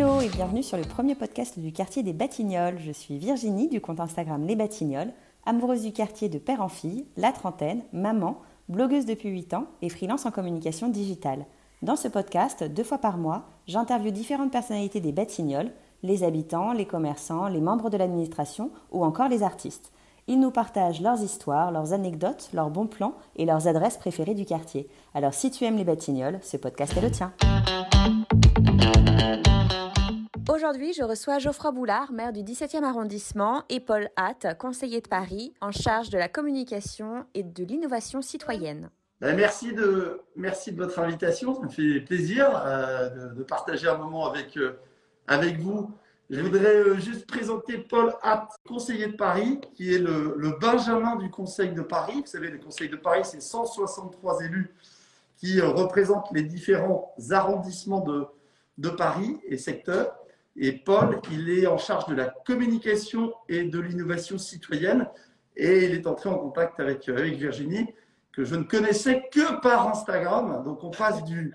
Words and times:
Hello 0.00 0.22
et 0.22 0.30
bienvenue 0.30 0.62
sur 0.62 0.78
le 0.78 0.84
premier 0.84 1.14
podcast 1.14 1.58
du 1.58 1.72
quartier 1.72 2.02
des 2.02 2.14
Batignolles. 2.14 2.78
Je 2.78 2.90
suis 2.90 3.18
Virginie 3.18 3.68
du 3.68 3.82
compte 3.82 4.00
Instagram 4.00 4.46
Les 4.46 4.56
Batignolles, 4.56 5.12
amoureuse 5.44 5.82
du 5.82 5.92
quartier 5.92 6.30
de 6.30 6.38
père 6.38 6.62
en 6.62 6.70
fille, 6.70 7.04
la 7.18 7.32
trentaine, 7.32 7.82
maman, 7.92 8.38
blogueuse 8.70 9.04
depuis 9.04 9.28
8 9.28 9.52
ans 9.52 9.66
et 9.82 9.90
freelance 9.90 10.24
en 10.24 10.30
communication 10.30 10.88
digitale. 10.88 11.44
Dans 11.82 11.96
ce 11.96 12.08
podcast, 12.08 12.64
deux 12.64 12.82
fois 12.82 12.96
par 12.96 13.18
mois, 13.18 13.44
j'interviewe 13.66 14.10
différentes 14.10 14.50
personnalités 14.50 15.00
des 15.00 15.12
Batignolles, 15.12 15.70
les 16.02 16.24
habitants, 16.24 16.72
les 16.72 16.86
commerçants, 16.86 17.48
les 17.48 17.60
membres 17.60 17.90
de 17.90 17.98
l'administration 17.98 18.70
ou 18.92 19.04
encore 19.04 19.28
les 19.28 19.42
artistes. 19.42 19.92
Ils 20.28 20.40
nous 20.40 20.50
partagent 20.50 21.02
leurs 21.02 21.20
histoires, 21.20 21.72
leurs 21.72 21.92
anecdotes, 21.92 22.48
leurs 22.54 22.70
bons 22.70 22.86
plans 22.86 23.12
et 23.36 23.44
leurs 23.44 23.68
adresses 23.68 23.98
préférées 23.98 24.34
du 24.34 24.46
quartier. 24.46 24.88
Alors 25.12 25.34
si 25.34 25.50
tu 25.50 25.64
aimes 25.64 25.76
les 25.76 25.84
Batignolles, 25.84 26.40
ce 26.40 26.56
podcast 26.56 26.96
est 26.96 27.02
le 27.02 27.10
tien. 27.10 27.34
Aujourd'hui, 30.52 30.92
je 30.92 31.04
reçois 31.04 31.38
Geoffroy 31.38 31.70
Boulard, 31.70 32.10
maire 32.10 32.32
du 32.32 32.40
17e 32.40 32.82
arrondissement, 32.82 33.62
et 33.68 33.78
Paul 33.78 34.08
Hatt, 34.16 34.58
conseiller 34.58 35.00
de 35.00 35.06
Paris, 35.06 35.54
en 35.60 35.70
charge 35.70 36.10
de 36.10 36.18
la 36.18 36.28
communication 36.28 37.24
et 37.34 37.44
de 37.44 37.62
l'innovation 37.62 38.20
citoyenne. 38.20 38.90
Ben, 39.20 39.36
merci, 39.36 39.72
de, 39.72 40.20
votre 40.72 40.98
invitation, 40.98 41.54
ça 41.54 41.60
me 41.60 41.68
fait 41.68 42.00
plaisir 42.00 42.50
euh, 42.66 43.32
de, 43.32 43.44
partager 43.44 43.86
un 43.86 43.96
moment 43.96 44.28
avec, 44.28 44.56
euh, 44.56 44.72
vous. 45.60 45.88
Je 46.30 46.40
voudrais 46.40 46.78
euh, 46.78 46.98
juste 46.98 47.28
présenter 47.28 47.78
Paul 47.78 48.12
Hatt, 48.20 48.50
conseiller 48.66 49.06
de 49.06 49.16
Paris, 49.16 49.60
qui 49.76 49.94
est 49.94 50.00
le, 50.00 50.58
Benjamin 50.60 51.14
du 51.14 51.30
Conseil 51.30 51.70
de 51.74 51.82
Paris. 51.82 52.22
Vous 52.22 52.26
savez, 52.26 52.50
le 52.50 52.58
Conseil 52.58 52.88
de 52.88 52.96
Paris, 52.96 53.20
c'est 53.22 53.40
163 53.40 54.40
élus 54.42 54.74
qui 55.36 55.60
représentent 55.60 56.32
les 56.32 56.42
différents 56.42 57.14
arrondissements 57.30 58.04
de 58.78 58.88
Paris 58.88 59.38
et 59.46 59.56
secteurs. 59.56 60.16
Et 60.56 60.72
Paul, 60.72 61.20
il 61.30 61.50
est 61.50 61.66
en 61.66 61.78
charge 61.78 62.06
de 62.06 62.14
la 62.14 62.26
communication 62.26 63.32
et 63.48 63.64
de 63.64 63.78
l'innovation 63.78 64.38
citoyenne. 64.38 65.08
Et 65.56 65.84
il 65.84 65.94
est 65.94 66.06
entré 66.06 66.28
en 66.28 66.38
contact 66.38 66.80
avec, 66.80 67.08
euh, 67.08 67.18
avec 67.18 67.34
Virginie, 67.34 67.86
que 68.32 68.44
je 68.44 68.54
ne 68.54 68.64
connaissais 68.64 69.28
que 69.32 69.60
par 69.60 69.88
Instagram. 69.88 70.62
Donc 70.64 70.82
on 70.84 70.90
passe 70.90 71.24
du, 71.24 71.54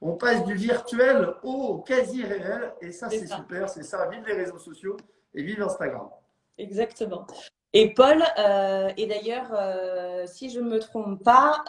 on 0.00 0.14
passe 0.14 0.44
du 0.44 0.54
virtuel 0.54 1.34
au 1.42 1.78
quasi 1.78 2.24
réel. 2.24 2.72
Et 2.80 2.92
ça, 2.92 3.08
c'est 3.10 3.26
super. 3.26 3.68
C'est 3.68 3.82
ça, 3.82 4.08
vive 4.08 4.24
les 4.26 4.34
réseaux 4.34 4.58
sociaux 4.58 4.96
et 5.34 5.42
vive 5.42 5.62
Instagram. 5.62 6.08
Exactement. 6.58 7.26
Et 7.72 7.92
Paul 7.92 8.22
euh, 8.38 8.88
est 8.96 9.06
d'ailleurs, 9.06 9.50
euh, 9.52 10.24
si 10.26 10.48
je 10.48 10.58
ne 10.60 10.70
me 10.70 10.78
trompe 10.78 11.22
pas, 11.22 11.62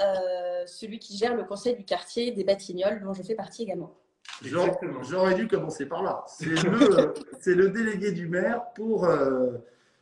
celui 0.65 0.99
qui 0.99 1.17
gère 1.17 1.35
le 1.35 1.43
conseil 1.43 1.75
du 1.75 1.83
quartier 1.83 2.31
des 2.31 2.43
Batignolles, 2.43 3.01
dont 3.03 3.13
je 3.13 3.21
fais 3.21 3.35
partie 3.35 3.63
également. 3.63 3.93
J'aurais 4.43 5.35
dû 5.35 5.47
commencer 5.47 5.85
par 5.85 6.03
là. 6.03 6.23
C'est 6.27 6.45
le, 6.45 7.13
le, 7.45 7.69
délégué 7.69 8.11
du 8.11 8.27
maire 8.27 8.63
pour, 8.75 9.05
euh, 9.05 9.51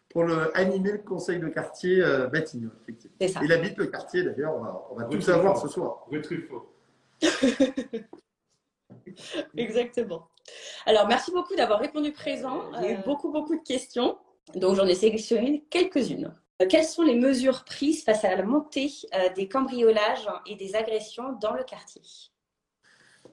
pour 0.09 0.23
le, 0.23 0.55
animer 0.57 0.93
le 0.93 0.97
conseil 0.99 1.39
de 1.39 1.47
quartier 1.47 2.01
euh, 2.01 2.27
Batignolles, 2.27 2.71
effectivement. 2.83 3.41
Il 3.43 3.51
habite 3.51 3.77
le 3.77 3.87
quartier 3.87 4.23
d'ailleurs, 4.23 4.55
on 4.55 4.61
va, 4.61 4.87
on 4.91 4.95
va 4.95 5.03
tout 5.05 5.21
savoir 5.21 5.57
ce 5.57 5.67
soir. 5.67 6.05
Rue 6.09 6.21
Truffaut. 6.21 6.71
Exactement. 9.57 10.27
Alors, 10.85 11.07
merci 11.07 11.31
beaucoup 11.31 11.55
d'avoir 11.55 11.79
répondu 11.79 12.11
présent. 12.11 12.71
Il 12.77 12.83
y 12.83 12.87
a 12.87 12.91
eu 12.91 13.03
beaucoup, 13.03 13.31
beaucoup 13.31 13.55
de 13.55 13.63
questions. 13.63 14.17
Donc, 14.55 14.75
j'en 14.75 14.85
ai 14.85 14.95
sélectionné 14.95 15.65
quelques-unes. 15.69 16.33
Quelles 16.69 16.85
sont 16.85 17.03
les 17.03 17.15
mesures 17.15 17.65
prises 17.65 18.03
face 18.03 18.23
à 18.23 18.35
la 18.35 18.43
montée 18.43 18.91
euh, 19.13 19.29
des 19.35 19.47
cambriolages 19.47 20.27
et 20.47 20.55
des 20.55 20.75
agressions 20.75 21.33
dans 21.33 21.53
le 21.53 21.63
quartier? 21.63 22.01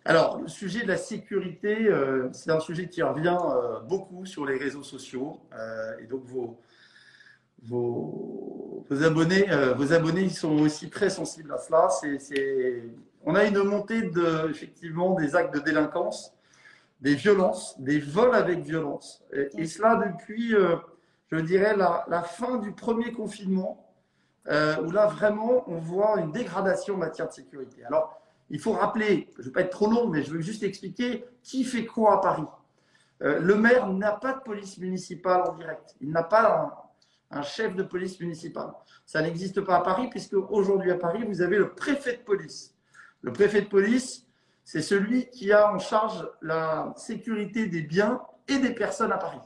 Alors, 0.06 0.38
le 0.38 0.48
sujet 0.48 0.82
de 0.82 0.88
la 0.88 0.98
sécurité, 0.98 1.86
euh, 1.88 2.28
c'est 2.32 2.50
un 2.50 2.60
sujet 2.60 2.88
qui 2.88 3.02
revient 3.02 3.38
euh, 3.42 3.80
beaucoup 3.80 4.26
sur 4.26 4.44
les 4.44 4.58
réseaux 4.58 4.82
sociaux. 4.82 5.40
Euh, 5.54 5.96
et 5.98 6.06
donc, 6.06 6.24
vos, 6.26 6.60
vos, 7.62 8.84
abonnés, 9.02 9.46
vos 9.76 9.94
abonnés 9.94 10.24
ils 10.24 10.34
sont 10.34 10.58
aussi 10.58 10.90
très 10.90 11.08
sensibles 11.08 11.52
à 11.52 11.58
cela. 11.58 11.88
C'est, 12.18 12.82
On 13.24 13.34
a 13.34 13.44
une 13.44 13.62
montée 13.62 14.02
de, 14.02 14.50
effectivement 14.50 15.14
des 15.14 15.34
actes 15.34 15.54
de 15.54 15.60
délinquance, 15.60 16.34
des 17.00 17.14
violences, 17.14 17.80
des 17.80 17.98
vols 17.98 18.34
avec 18.34 18.60
violence. 18.60 19.24
Et, 19.56 19.66
cela 19.66 19.96
depuis, 19.96 20.54
je 21.32 21.36
dirais, 21.38 21.74
la, 21.78 22.04
la, 22.08 22.22
fin 22.22 22.58
du 22.58 22.72
premier 22.72 23.10
confinement, 23.12 23.90
où 24.46 24.90
là, 24.90 25.06
vraiment, 25.06 25.64
on 25.66 25.78
voit 25.78 26.20
une 26.20 26.30
dégradation 26.30 26.96
en 26.96 26.98
matière 26.98 27.28
de 27.28 27.32
sécurité. 27.32 27.82
Alors, 27.86 28.20
il 28.50 28.60
faut 28.60 28.72
rappeler, 28.72 29.30
je 29.36 29.40
ne 29.40 29.46
vais 29.46 29.52
pas 29.52 29.60
être 29.62 29.70
trop 29.70 29.90
long, 29.90 30.08
mais 30.08 30.22
je 30.22 30.30
veux 30.30 30.40
juste 30.40 30.62
expliquer 30.62 31.24
qui 31.42 31.64
fait 31.64 31.86
quoi 31.86 32.14
à 32.14 32.18
Paris. 32.18 32.44
Euh, 33.22 33.38
le 33.40 33.54
maire 33.54 33.88
n'a 33.88 34.12
pas 34.12 34.34
de 34.34 34.40
police 34.40 34.78
municipale 34.78 35.42
en 35.48 35.54
direct. 35.54 35.96
Il 36.00 36.10
n'a 36.10 36.22
pas 36.22 36.88
un, 37.30 37.42
chef 37.42 37.74
de 37.74 37.82
police 37.82 38.20
municipale. 38.20 38.70
Ça 39.06 39.22
n'existe 39.22 39.60
pas 39.60 39.76
à 39.76 39.80
Paris, 39.80 40.08
puisque 40.08 40.34
aujourd'hui 40.34 40.90
à 40.92 40.96
Paris, 40.96 41.24
vous 41.26 41.42
avez 41.42 41.58
le 41.58 41.70
préfet 41.74 42.18
de 42.18 42.22
police. 42.22 42.74
Le 43.22 43.32
préfet 43.32 43.62
de 43.62 43.68
police, 43.68 44.26
c'est 44.62 44.82
celui 44.82 45.28
qui 45.30 45.52
a 45.52 45.72
en 45.72 45.78
charge 45.78 46.28
la 46.42 46.92
sécurité 46.96 47.66
des 47.66 47.82
biens 47.82 48.22
et 48.46 48.58
des 48.58 48.72
personnes 48.72 49.10
à 49.10 49.18
Paris. 49.18 49.40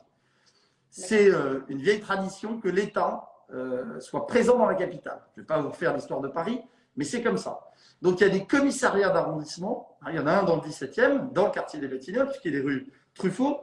C'est 0.90 1.30
euh, 1.30 1.60
une 1.68 1.78
vieille 1.78 2.00
tradition 2.00 2.60
que 2.60 2.68
l'État 2.68 3.28
euh, 3.54 3.98
soit 4.00 4.26
présent 4.26 4.58
dans 4.58 4.66
la 4.66 4.74
capitale. 4.74 5.20
Je 5.34 5.40
ne 5.40 5.42
vais 5.42 5.46
pas 5.46 5.60
vous 5.60 5.70
refaire 5.70 5.94
l'histoire 5.94 6.20
de 6.20 6.28
Paris, 6.28 6.60
mais 6.98 7.04
c'est 7.04 7.22
comme 7.22 7.38
ça. 7.38 7.60
Donc 8.02 8.20
il 8.20 8.26
y 8.26 8.26
a 8.26 8.32
des 8.32 8.44
commissariats 8.44 9.10
d'arrondissement. 9.10 9.96
Il 10.08 10.16
y 10.16 10.18
en 10.18 10.26
a 10.26 10.32
un 10.32 10.42
dans 10.42 10.56
le 10.56 10.62
17e, 10.62 11.32
dans 11.32 11.46
le 11.46 11.52
quartier 11.52 11.78
des 11.78 11.86
Batignolles, 11.86 12.26
puisqu'il 12.26 12.56
est 12.56 12.60
rue 12.60 12.92
Truffaut. 13.14 13.60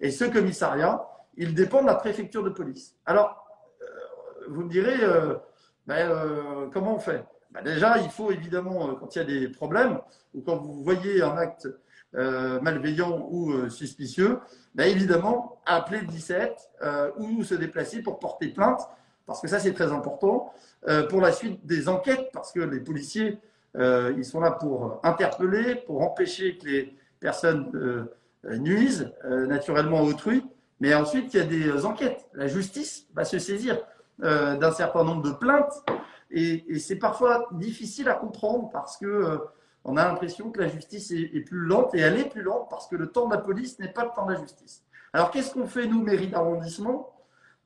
Et 0.00 0.10
ce 0.10 0.24
commissariat, 0.24 1.06
il 1.36 1.54
dépend 1.54 1.80
de 1.80 1.86
la 1.86 1.94
préfecture 1.94 2.44
de 2.44 2.50
police. 2.50 2.94
Alors, 3.06 3.46
euh, 3.80 4.44
vous 4.48 4.64
me 4.64 4.68
direz, 4.68 5.02
euh, 5.02 5.34
ben, 5.86 6.10
euh, 6.10 6.66
comment 6.72 6.96
on 6.96 6.98
fait? 6.98 7.24
Ben, 7.52 7.62
Déjà, 7.62 7.96
il 7.98 8.10
faut 8.10 8.30
évidemment, 8.30 8.94
quand 8.96 9.16
il 9.16 9.18
y 9.18 9.22
a 9.22 9.24
des 9.24 9.48
problèmes, 9.48 9.98
ou 10.34 10.42
quand 10.42 10.56
vous 10.56 10.84
voyez 10.84 11.22
un 11.22 11.36
acte 11.36 11.68
malveillant 12.12 13.26
ou 13.28 13.68
suspicieux, 13.70 14.38
ben, 14.74 14.88
évidemment, 14.88 15.60
appeler 15.66 16.00
le 16.00 16.06
17 16.06 16.70
ou 17.16 17.42
se 17.42 17.56
déplacer 17.56 18.02
pour 18.02 18.20
porter 18.20 18.48
plainte, 18.48 18.88
parce 19.26 19.40
que 19.40 19.48
ça, 19.48 19.58
c'est 19.58 19.72
très 19.72 19.92
important, 19.92 20.52
pour 21.08 21.20
la 21.20 21.32
suite 21.32 21.64
des 21.66 21.88
enquêtes, 21.88 22.30
parce 22.32 22.52
que 22.52 22.60
les 22.60 22.80
policiers 22.80 23.38
euh, 23.76 24.14
ils 24.16 24.24
sont 24.24 24.40
là 24.40 24.52
pour 24.52 25.00
interpeller, 25.02 25.74
pour 25.74 26.02
empêcher 26.02 26.56
que 26.58 26.66
les 26.66 26.96
personnes 27.18 27.70
euh, 27.74 28.58
nuisent 28.58 29.12
euh, 29.24 29.46
naturellement 29.46 29.98
à 29.98 30.02
autrui. 30.02 30.44
Mais 30.80 30.94
ensuite, 30.94 31.34
il 31.34 31.38
y 31.38 31.40
a 31.40 31.46
des 31.46 31.84
enquêtes. 31.84 32.28
La 32.34 32.46
justice 32.46 33.06
va 33.14 33.24
se 33.24 33.38
saisir 33.38 33.78
d'un 34.18 34.70
certain 34.70 35.02
nombre 35.02 35.22
de 35.22 35.32
plaintes. 35.32 35.84
Et, 36.30 36.78
c'est 36.78 36.96
parfois 36.96 37.48
difficile 37.52 38.08
à 38.08 38.14
comprendre 38.14 38.70
parce 38.72 38.96
que 38.96 39.40
on 39.84 39.96
a 39.96 40.04
l'impression 40.04 40.50
que 40.50 40.60
la 40.60 40.68
justice 40.68 41.10
est, 41.10 41.30
est, 41.34 41.40
plus 41.40 41.58
lente 41.58 41.94
et 41.94 42.00
elle 42.00 42.18
est 42.18 42.28
plus 42.28 42.42
lente 42.42 42.68
parce 42.70 42.86
que 42.86 42.96
le 42.96 43.08
temps 43.08 43.28
de 43.28 43.34
la 43.34 43.40
police 43.40 43.78
n'est 43.78 43.92
pas 43.92 44.04
le 44.04 44.10
temps 44.14 44.26
de 44.26 44.32
la 44.32 44.40
justice. 44.40 44.82
Alors 45.12 45.30
qu'est-ce 45.30 45.52
qu'on 45.52 45.66
fait 45.66 45.86
nous, 45.86 46.02
mairie 46.02 46.28
d'arrondissement? 46.28 47.13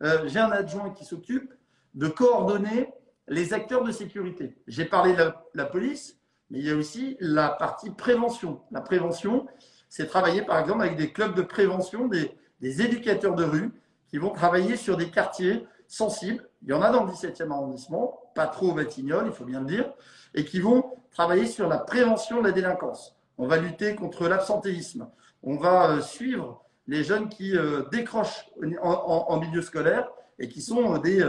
J'ai 0.00 0.38
un 0.38 0.50
adjoint 0.50 0.91
qui 0.91 1.04
s'occupe 1.04 1.53
de 1.94 2.09
coordonner 2.09 2.92
les 3.28 3.53
acteurs 3.53 3.84
de 3.84 3.92
sécurité. 3.92 4.56
J'ai 4.66 4.84
parlé 4.84 5.14
de 5.14 5.32
la, 5.54 5.64
police, 5.64 6.19
mais 6.50 6.59
il 6.59 6.66
y 6.66 6.70
a 6.70 6.76
aussi 6.76 7.16
la 7.20 7.50
partie 7.50 7.91
prévention. 7.91 8.60
La 8.70 8.81
prévention, 8.81 9.47
c'est 9.88 10.06
travailler 10.06 10.42
par 10.42 10.59
exemple 10.59 10.82
avec 10.82 10.97
des 10.97 11.12
clubs 11.12 11.34
de 11.34 11.42
prévention, 11.42 12.09
des, 12.09 12.32
éducateurs 12.60 13.34
de 13.34 13.44
rue 13.44 13.72
qui 14.09 14.19
vont 14.19 14.31
travailler 14.31 14.76
sur 14.76 14.97
des 14.97 15.10
quartiers 15.10 15.66
sensibles. 15.86 16.48
Il 16.62 16.70
y 16.70 16.72
en 16.72 16.82
a 16.82 16.91
dans 16.91 17.04
le 17.04 17.12
17e 17.12 17.50
arrondissement, 17.50 18.20
pas 18.34 18.47
trop 18.47 18.70
au 18.70 18.75
Batignolles, 18.75 19.26
il 19.26 19.32
faut 19.32 19.44
bien 19.44 19.60
le 19.60 19.66
dire, 19.66 19.92
et 20.34 20.44
qui 20.44 20.60
vont 20.60 20.97
travailler 21.10 21.47
sur 21.47 21.69
la 21.69 21.78
prévention 21.78 22.41
de 22.41 22.47
la 22.47 22.53
délinquance. 22.53 23.16
On 23.36 23.47
va 23.47 23.59
lutter 23.59 23.95
contre 23.95 24.28
l'absentéisme. 24.28 25.09
On 25.42 25.56
va 25.56 25.91
euh, 25.91 26.00
suivre 26.00 26.65
les 26.88 27.04
jeunes 27.04 27.28
qui 27.28 27.56
euh, 27.56 27.82
décrochent 27.92 28.48
en, 28.82 29.38
milieu 29.38 29.62
scolaire 29.62 30.10
et 30.38 30.48
qui 30.48 30.62
sont 30.62 30.94
euh, 30.94 30.98
des 30.98 31.24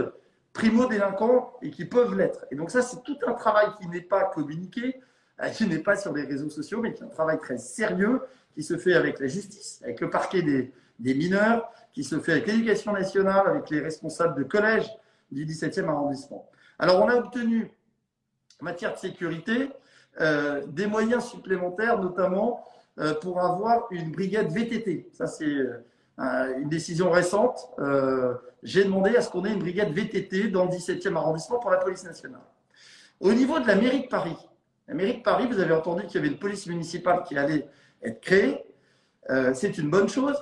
primo-délinquants 0.52 1.52
et 1.62 1.70
qui 1.70 1.84
peuvent 1.84 2.16
l'être. 2.16 2.46
Et 2.50 2.56
donc 2.56 2.70
ça, 2.70 2.82
c'est 2.82 3.02
tout 3.04 3.18
un 3.26 3.34
travail 3.34 3.68
qui 3.80 3.86
n'est 3.86 4.00
pas 4.00 4.24
communiqué, 4.24 5.00
euh, 5.40 5.48
qui 5.50 5.66
n'est 5.66 5.78
pas 5.78 5.96
sur 5.96 6.12
les 6.12 6.24
réseaux 6.24 6.50
sociaux, 6.50 6.80
mais 6.80 6.94
qui 6.94 7.02
est 7.02 7.06
un 7.06 7.10
travail 7.10 7.38
très 7.38 7.58
sérieux, 7.58 8.22
qui 8.54 8.62
se 8.62 8.76
fait 8.76 8.94
avec 8.94 9.20
la 9.20 9.26
justice, 9.28 9.80
avec 9.84 10.00
le 10.00 10.10
parquet 10.10 10.42
des, 10.42 11.14
mineurs, 11.14 11.70
qui 11.92 12.04
se 12.04 12.18
fait 12.18 12.32
avec 12.32 12.46
l'éducation 12.46 12.92
nationale, 12.92 13.46
avec 13.46 13.70
les 13.70 13.80
responsables 13.80 14.36
de 14.36 14.44
collège 14.44 14.90
du 15.30 15.46
17e 15.46 15.88
arrondissement. 15.88 16.48
Alors 16.78 17.00
on 17.02 17.08
a 17.08 17.16
obtenu, 17.16 17.70
en 18.60 18.64
matière 18.64 18.94
de 18.94 18.98
sécurité, 18.98 19.70
euh, 20.20 20.66
des 20.66 20.86
moyens 20.86 21.24
supplémentaires, 21.24 22.00
notamment 22.00 22.64
euh, 22.64 22.79
pour 23.22 23.40
avoir 23.40 23.86
une 23.90 24.12
brigade 24.12 24.52
VTT. 24.52 25.10
Ça, 25.12 25.26
c'est 25.26 25.56
euh, 26.20 26.58
une 26.58 26.68
décision 26.68 27.10
récente, 27.10 27.70
euh, 27.78 28.34
j'ai 28.62 28.84
demandé 28.84 29.16
à 29.16 29.22
ce 29.22 29.30
qu'on 29.30 29.42
ait 29.46 29.52
une 29.52 29.58
brigade 29.58 29.90
VTT 29.90 30.48
dans 30.48 30.66
le 30.66 30.70
17e 30.70 31.16
arrondissement 31.16 31.58
pour 31.58 31.70
la 31.70 31.78
police 31.78 32.04
nationale. 32.04 32.42
Au 33.20 33.32
niveau 33.32 33.58
de 33.58 33.66
la 33.66 33.74
mairie 33.74 34.02
de 34.02 34.06
Paris, 34.06 34.36
la 34.86 34.92
mairie 34.94 35.16
de 35.16 35.22
Paris, 35.22 35.46
vous 35.50 35.58
avez 35.58 35.72
entendu 35.72 36.04
qu'il 36.04 36.16
y 36.16 36.18
avait 36.18 36.28
une 36.28 36.38
police 36.38 36.66
municipale 36.66 37.22
qui 37.22 37.38
allait 37.38 37.66
être 38.02 38.20
créée. 38.20 38.62
c'est 39.54 39.78
une 39.78 39.88
bonne 39.88 40.08
chose 40.08 40.36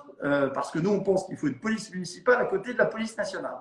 parce 0.55 0.71
que 0.71 0.79
nous, 0.79 0.91
on 0.91 1.01
pense 1.01 1.27
qu'il 1.27 1.37
faut 1.37 1.49
une 1.49 1.59
police 1.61 1.93
municipale 1.93 2.41
à 2.41 2.47
côté 2.47 2.73
de 2.73 2.79
la 2.79 2.87
police 2.87 3.17
nationale. 3.17 3.59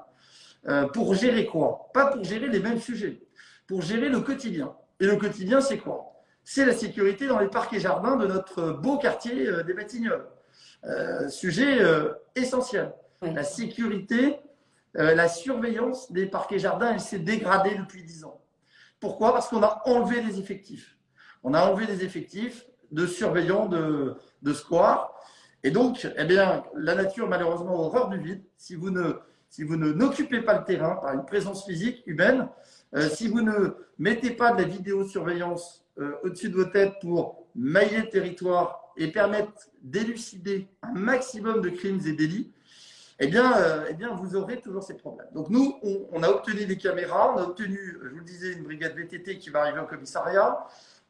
pour 0.94 1.14
gérer 1.14 1.46
quoi? 1.46 1.90
Pas 1.94 2.08
pour 2.08 2.24
gérer 2.24 2.48
les 2.48 2.60
mêmes 2.60 2.80
sujets, 2.80 3.22
pour 3.68 3.82
gérer 3.82 4.10
le 4.10 4.22
quotidien. 4.22 4.74
Et 5.00 5.06
le 5.06 5.18
quotidien, 5.18 5.62
c'est 5.62 5.80
quoi? 5.80 6.17
C'est 6.50 6.64
la 6.64 6.72
sécurité 6.72 7.28
dans 7.28 7.40
les 7.40 7.50
parcs 7.50 7.74
et 7.74 7.80
jardins 7.82 8.16
de 8.16 8.26
notre 8.26 8.72
beau 8.72 8.98
quartier 8.98 9.52
des 9.66 9.74
Batignolles. 9.74 10.26
sujet 11.28 11.78
essentiel. 12.36 12.94
La 13.22 13.44
sécurité, 13.44 14.40
la 14.94 15.28
surveillance 15.28 16.10
des 16.10 16.26
parcs 16.26 16.54
et 16.54 16.60
jardins, 16.60 16.94
elle 16.94 17.02
s'est 17.02 17.20
dégradée 17.20 17.76
depuis 17.76 18.02
10 18.02 18.24
ans. 18.24 18.42
Pourquoi? 19.02 19.34
Parce 19.34 19.50
qu'on 19.50 19.62
a 19.62 19.82
enlevé 19.84 20.22
les 20.22 20.40
effectifs. 20.40 20.98
On 21.44 21.54
a 21.54 21.70
enlevé 21.70 21.86
des 21.86 22.06
effectifs 22.06 22.66
de 22.94 23.06
surveillants 23.06 23.66
de, 23.66 24.16
de 24.42 24.54
square. 24.54 25.14
Et 25.64 25.72
donc, 25.72 26.08
eh 26.16 26.24
bien, 26.24 26.64
la 26.78 26.96
nature, 26.96 27.28
malheureusement, 27.28 27.78
horreur 27.78 28.08
du 28.08 28.20
vide. 28.20 28.42
Si 28.56 28.76
vous 28.76 28.90
ne, 28.90 29.20
si 29.50 29.64
vous 29.64 29.76
ne 29.76 29.92
n'occupez 29.92 30.40
pas 30.40 30.60
le 30.60 30.64
terrain 30.64 30.96
par 30.96 31.14
une 31.14 31.26
présence 31.26 31.66
physique 31.66 32.04
humaine, 32.06 32.48
euh, 32.96 33.10
si 33.10 33.28
vous 33.28 33.42
ne 33.42 33.76
mettez 34.00 34.32
pas 34.32 34.54
de 34.54 34.62
la 34.62 34.68
vidéosurveillance 34.70 35.84
euh, 36.00 36.14
au-dessus 36.24 36.50
de 36.50 36.56
vos 36.56 36.66
têtes 36.66 36.94
pour 37.02 37.48
mailler 37.56 37.98
le 37.98 38.10
territoire 38.10 38.92
et 38.98 39.12
permettre 39.12 39.52
d'élucider 39.82 40.68
un 40.82 40.94
maximum 40.94 41.62
de 41.62 41.70
crimes 41.70 42.02
et 42.06 42.14
délits, 42.14 42.52
eh 43.20 43.28
bien, 43.28 43.58
euh, 43.58 43.86
eh 43.90 43.94
bien, 43.94 44.14
vous 44.14 44.36
aurez 44.36 44.60
toujours 44.60 44.84
ces 44.84 44.96
problèmes. 44.96 45.28
Donc 45.34 45.50
nous, 45.50 45.80
on, 46.12 46.22
a 46.22 46.30
obtenu 46.30 46.66
des 46.66 46.78
caméras, 46.78 47.34
on 47.36 47.38
a 47.40 47.44
obtenu, 47.44 47.98
je 48.04 48.10
vous 48.10 48.18
le 48.18 48.24
disais, 48.24 48.54
une 48.54 48.64
brigade 48.64 48.96
VTT 48.96 49.40
qui 49.40 49.50
va 49.50 49.62
arriver 49.62 49.80
au 49.80 49.88
commissariat. 49.88 50.66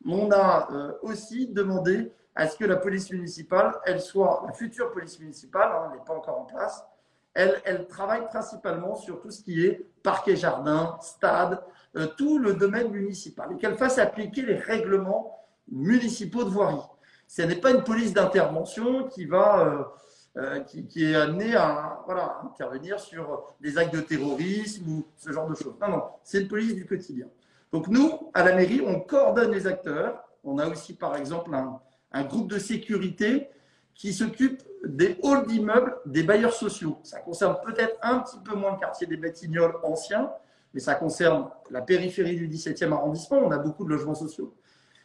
On 0.05 0.31
a 0.31 0.69
euh, 0.71 0.93
aussi 1.01 1.47
demandé 1.47 2.11
à 2.35 2.47
ce 2.47 2.57
que 2.57 2.65
la 2.65 2.77
police 2.77 3.11
municipale, 3.11 3.73
elle 3.83 3.99
soit 3.99 4.43
la 4.47 4.53
future 4.53 4.91
police 4.91 5.19
municipale, 5.19 5.69
hein, 5.73 5.89
elle 5.91 5.99
n'est 5.99 6.05
pas 6.05 6.13
encore 6.13 6.39
en 6.39 6.45
place, 6.45 6.85
elle, 7.33 7.87
travaille 7.87 8.25
principalement 8.27 8.95
sur 8.95 9.21
tout 9.21 9.29
ce 9.29 9.43
qui 9.43 9.63
est 9.63 9.85
parquet 10.01 10.35
jardin, 10.35 10.97
stade, 11.01 11.61
tout 12.05 12.37
le 12.37 12.53
domaine 12.53 12.91
municipal, 12.91 13.49
et 13.53 13.57
qu'elle 13.57 13.75
fasse 13.75 13.97
appliquer 13.97 14.43
les 14.43 14.55
règlements 14.55 15.39
municipaux 15.71 16.43
de 16.43 16.49
voirie. 16.49 16.81
Ce 17.27 17.41
n'est 17.41 17.55
pas 17.55 17.71
une 17.71 17.83
police 17.83 18.13
d'intervention 18.13 19.07
qui 19.07 19.25
va 19.25 19.93
euh, 20.37 20.59
qui, 20.59 21.03
est 21.03 21.15
amené 21.15 21.55
à 21.55 22.03
voilà, 22.05 22.41
intervenir 22.45 22.99
sur 22.99 23.55
des 23.59 23.77
actes 23.79 23.95
de 23.95 24.01
terrorisme 24.01 24.87
ou 24.87 25.05
ce 25.17 25.31
genre 25.31 25.49
de 25.49 25.55
choses. 25.55 25.73
Non, 25.81 25.87
non, 25.89 26.03
c'est 26.23 26.41
une 26.41 26.47
police 26.47 26.75
du 26.75 26.85
quotidien. 26.85 27.25
Donc 27.71 27.87
nous, 27.87 28.29
à 28.35 28.43
la 28.43 28.53
mairie, 28.53 28.81
on 28.85 28.99
coordonne 28.99 29.51
les 29.51 29.65
acteurs. 29.65 30.23
On 30.43 30.59
a 30.59 30.67
aussi, 30.67 30.93
par 30.93 31.15
exemple, 31.15 31.55
un, 31.55 31.79
un 32.11 32.23
groupe 32.23 32.51
de 32.51 32.59
sécurité 32.59 33.49
qui 33.95 34.13
s'occupe 34.13 34.61
des 34.85 35.17
halls 35.23 35.47
d'immeubles 35.47 35.97
des 36.05 36.21
bailleurs 36.21 36.53
sociaux. 36.53 36.99
Ça 37.01 37.19
concerne 37.19 37.57
peut-être 37.65 37.97
un 38.03 38.19
petit 38.19 38.37
peu 38.45 38.55
moins 38.55 38.73
le 38.73 38.79
quartier 38.79 39.07
des 39.07 39.17
Batignolles 39.17 39.75
anciens, 39.81 40.31
mais 40.73 40.79
ça 40.79 40.95
concerne 40.95 41.49
la 41.71 41.81
périphérie 41.81 42.35
du 42.35 42.47
17e 42.47 42.91
arrondissement. 42.91 43.37
On 43.37 43.51
a 43.51 43.57
beaucoup 43.57 43.85
de 43.85 43.89
logements 43.89 44.15
sociaux. 44.15 44.53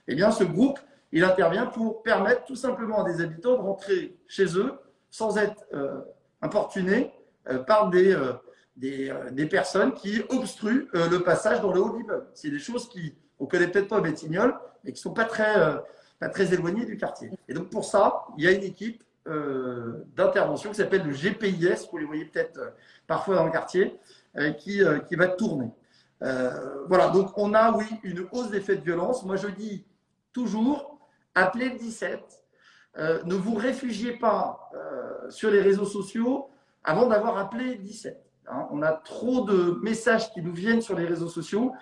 Eh 0.08 0.14
bien, 0.14 0.30
ce 0.30 0.44
groupe, 0.44 0.78
il 1.12 1.24
intervient 1.24 1.66
pour 1.66 2.02
permettre 2.02 2.44
tout 2.44 2.56
simplement 2.56 3.04
à 3.04 3.10
des 3.10 3.22
habitants 3.22 3.56
de 3.56 3.62
rentrer 3.62 4.16
chez 4.26 4.56
eux 4.58 4.72
sans 5.10 5.36
être 5.36 5.64
euh, 5.74 6.00
importuné 6.40 7.12
euh, 7.48 7.58
par 7.58 7.90
des, 7.90 8.14
euh, 8.14 8.32
des, 8.76 9.46
personnes 9.46 9.92
qui 9.92 10.22
obstruent 10.30 10.88
le 10.94 11.18
passage 11.18 11.60
dans 11.60 11.72
le 11.72 11.80
haut 11.80 11.96
de. 11.96 12.24
C'est 12.34 12.50
des 12.50 12.58
choses 12.58 12.88
qui 12.88 13.14
on 13.38 13.46
connaît 13.46 13.68
peut-être 13.68 13.88
pas 13.88 13.98
au 13.98 14.00
Betignolles, 14.00 14.54
mais 14.82 14.92
qui 14.92 15.00
sont 15.00 15.12
pas 15.12 15.24
très, 15.24 15.54
pas 16.18 16.28
très 16.28 16.54
éloignées 16.54 16.86
du 16.86 16.96
quartier. 16.96 17.30
Et 17.48 17.54
donc 17.54 17.70
pour 17.70 17.84
ça, 17.84 18.24
il 18.38 18.44
y 18.44 18.48
a 18.48 18.52
une 18.52 18.62
équipe 18.62 19.02
d'intervention 20.16 20.70
qui 20.70 20.76
s'appelle 20.76 21.04
le 21.04 21.12
GPIS, 21.12 21.88
vous 21.90 21.98
les 21.98 22.04
voyez 22.04 22.24
peut-être 22.24 22.72
parfois 23.06 23.36
dans 23.36 23.44
le 23.44 23.52
quartier, 23.52 23.98
qui, 24.58 24.80
qui 25.08 25.16
va 25.16 25.28
tourner. 25.28 25.70
voilà, 26.20 27.08
donc 27.08 27.36
on 27.36 27.54
a, 27.54 27.72
oui, 27.72 27.86
une 28.02 28.26
hausse 28.32 28.50
des 28.50 28.60
faits 28.60 28.80
de 28.80 28.84
violence. 28.84 29.24
Moi, 29.24 29.36
je 29.36 29.48
dis 29.48 29.84
toujours, 30.32 30.98
appelez 31.34 31.70
le 31.70 31.78
17, 31.78 32.42
euh, 32.98 33.22
ne 33.24 33.34
vous 33.34 33.54
réfugiez 33.54 34.12
pas 34.12 34.70
euh, 34.74 35.30
sur 35.30 35.50
les 35.50 35.62
réseaux 35.62 35.86
sociaux 35.86 36.50
avant 36.84 37.06
d'avoir 37.06 37.38
appelé 37.38 37.76
17. 37.76 38.18
Hein. 38.48 38.66
on 38.70 38.82
a 38.82 38.92
trop 38.92 39.42
de 39.44 39.78
messages 39.82 40.32
qui 40.32 40.42
nous 40.42 40.52
viennent 40.52 40.82
sur 40.82 40.96
les 40.96 41.06
réseaux 41.06 41.28
sociaux 41.28 41.72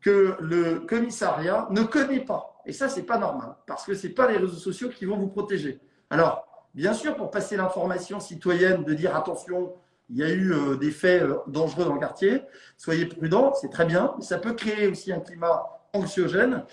que 0.00 0.36
le 0.40 0.80
commissariat 0.80 1.68
ne 1.70 1.82
connaît 1.82 2.24
pas. 2.24 2.60
Et 2.66 2.72
ça, 2.72 2.88
c'est 2.88 3.02
pas 3.02 3.18
normal, 3.18 3.54
parce 3.66 3.84
que 3.84 3.94
c'est 3.94 4.10
pas 4.10 4.30
les 4.30 4.38
réseaux 4.38 4.56
sociaux 4.56 4.88
qui 4.88 5.04
vont 5.04 5.18
vous 5.18 5.28
protéger. 5.28 5.78
Alors, 6.10 6.46
bien 6.74 6.94
sûr, 6.94 7.16
pour 7.16 7.30
passer 7.30 7.56
l'information 7.56 8.18
citoyenne, 8.18 8.82
de 8.84 8.94
dire 8.94 9.14
attention, 9.14 9.74
il 10.10 10.16
y 10.16 10.22
a 10.22 10.30
eu 10.30 10.52
euh, 10.52 10.76
des 10.76 10.90
faits 10.90 11.24
dangereux 11.46 11.84
dans 11.84 11.94
le 11.94 12.00
quartier, 12.00 12.42
soyez 12.76 13.06
prudents, 13.06 13.54
c'est 13.54 13.70
très 13.70 13.86
bien, 13.86 14.14
mais 14.16 14.24
ça 14.24 14.38
peut 14.38 14.52
créer 14.52 14.86
aussi 14.88 15.12
un 15.12 15.20
climat 15.20 15.62
anxiogène. 15.92 16.64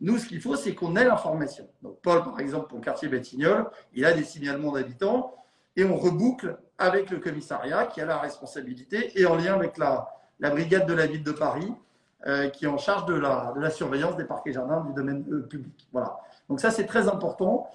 Nous, 0.00 0.18
ce 0.18 0.26
qu'il 0.26 0.40
faut, 0.40 0.56
c'est 0.56 0.74
qu'on 0.74 0.96
ait 0.96 1.04
l'information. 1.04 1.68
Donc, 1.80 1.98
Paul, 2.02 2.24
par 2.24 2.40
exemple, 2.40 2.66
pour 2.68 2.78
le 2.78 2.84
quartier 2.84 3.08
Batignolles, 3.08 3.66
il 3.94 4.04
a 4.04 4.12
des 4.12 4.24
signalements 4.24 4.72
d'habitants 4.72 5.34
et 5.76 5.84
on 5.84 5.96
reboucle 5.96 6.58
avec 6.76 7.10
le 7.10 7.18
commissariat 7.18 7.86
qui 7.86 8.00
a 8.00 8.04
la 8.04 8.18
responsabilité 8.18 9.18
et 9.20 9.26
en 9.26 9.36
lien 9.36 9.54
avec 9.54 9.78
la, 9.78 10.08
la 10.40 10.50
brigade 10.50 10.86
de 10.86 10.92
la 10.92 11.06
ville 11.06 11.22
de 11.22 11.30
Paris 11.30 11.72
euh, 12.26 12.48
qui 12.48 12.64
est 12.64 12.68
en 12.68 12.78
charge 12.78 13.06
de 13.06 13.14
la, 13.14 13.52
de 13.54 13.60
la 13.60 13.70
surveillance 13.70 14.16
des 14.16 14.24
parcs 14.24 14.46
et 14.46 14.52
jardins 14.52 14.80
du 14.80 14.92
domaine 14.92 15.24
euh, 15.30 15.42
public. 15.42 15.88
Voilà. 15.92 16.18
Donc, 16.48 16.60
ça, 16.60 16.72
c'est 16.72 16.86
très 16.86 17.06
important. 17.08 17.70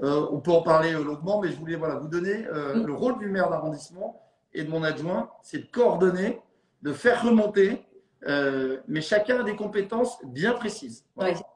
Euh, 0.00 0.26
on 0.30 0.38
peut 0.38 0.52
en 0.52 0.62
parler 0.62 0.92
longuement, 0.92 1.40
mais 1.40 1.50
je 1.50 1.56
voulais 1.56 1.76
voilà, 1.76 1.96
vous 1.96 2.08
donner 2.08 2.46
le 2.52 2.92
rôle 2.92 3.18
du 3.18 3.28
maire 3.28 3.50
d'arrondissement 3.50 4.23
et 4.54 4.64
de 4.64 4.70
mon 4.70 4.82
adjoint, 4.82 5.30
c'est 5.42 5.58
de 5.58 5.66
coordonner, 5.66 6.40
de 6.82 6.92
faire 6.92 7.22
remonter 7.22 7.84
euh, 8.26 8.78
mais 8.88 9.00
chacun 9.00 9.40
a 9.40 9.42
des 9.42 9.56
compétences 9.56 10.18
bien 10.24 10.52
précises. 10.52 11.04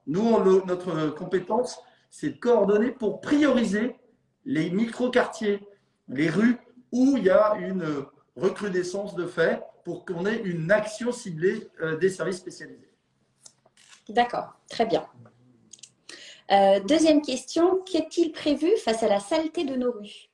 Nous, 0.07 0.65
notre 0.67 1.09
compétence, 1.11 1.81
c'est 2.11 2.31
de 2.31 2.39
coordonner 2.39 2.91
pour 2.91 3.21
prioriser 3.21 3.97
les 4.45 4.71
micro-quartiers, 4.71 5.67
les 6.09 6.29
rues 6.29 6.59
où 6.93 7.17
il 7.17 7.25
y 7.25 7.31
a 7.31 7.55
une 7.57 8.07
recrudescence 8.37 9.15
de 9.15 9.27
faits 9.27 9.63
pour 9.85 10.05
qu'on 10.05 10.27
ait 10.27 10.39
une 10.39 10.71
action 10.71 11.13
ciblée 11.13 11.69
euh, 11.81 11.97
des 11.97 12.11
services 12.11 12.39
spécialisés. 12.39 12.91
D'accord, 14.09 14.55
très 14.69 14.87
bien. 14.87 15.07
Euh, 16.51 16.81
deuxième 16.81 17.21
question, 17.21 17.83
qu'est-il 17.83 18.33
prévu 18.33 18.71
face 18.79 19.03
à 19.03 19.09
la 19.09 19.21
saleté 19.21 19.65
de 19.65 19.75
nos 19.75 19.93
rues? 19.93 20.31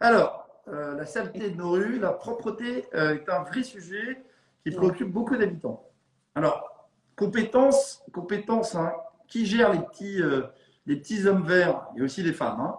Alors, 0.00 0.47
la 0.70 1.06
saleté 1.06 1.50
de 1.50 1.56
nos 1.56 1.72
rues, 1.72 1.98
la 1.98 2.12
propreté 2.12 2.86
est 2.92 3.28
un 3.28 3.42
vrai 3.42 3.62
sujet 3.62 4.22
qui 4.62 4.70
préoccupe 4.70 5.10
beaucoup 5.10 5.36
d'habitants. 5.36 5.88
Alors, 6.34 6.88
compétences, 7.18 8.04
compétences 8.12 8.74
hein, 8.74 8.92
qui 9.26 9.44
gère 9.44 9.72
les 9.72 9.80
petits, 9.80 10.22
euh, 10.22 10.42
les 10.86 10.96
petits 10.96 11.26
hommes 11.26 11.44
verts, 11.44 11.86
et 11.96 12.02
aussi 12.02 12.22
les 12.22 12.32
femmes, 12.32 12.60
hein, 12.60 12.76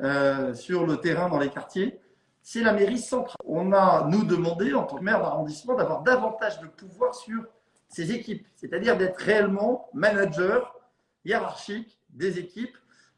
euh, 0.00 0.54
sur 0.54 0.86
le 0.86 0.96
terrain 0.96 1.28
dans 1.28 1.38
les 1.38 1.50
quartiers, 1.50 2.00
c'est 2.42 2.62
la 2.62 2.72
mairie 2.72 2.98
centrale. 2.98 3.36
On 3.44 3.72
a, 3.72 4.06
nous, 4.08 4.24
demandé, 4.24 4.72
en 4.72 4.84
tant 4.84 4.96
que 4.96 5.02
maire 5.02 5.20
d'arrondissement, 5.20 5.74
d'avoir 5.74 6.02
davantage 6.02 6.58
de 6.60 6.66
pouvoir 6.68 7.14
sur 7.14 7.44
ces 7.88 8.12
équipes, 8.12 8.46
c'est-à-dire 8.56 8.96
d'être 8.96 9.18
réellement 9.18 9.88
manager 9.92 10.74
hiérarchique 11.24 11.98
des 12.08 12.38
équipes, 12.38 12.76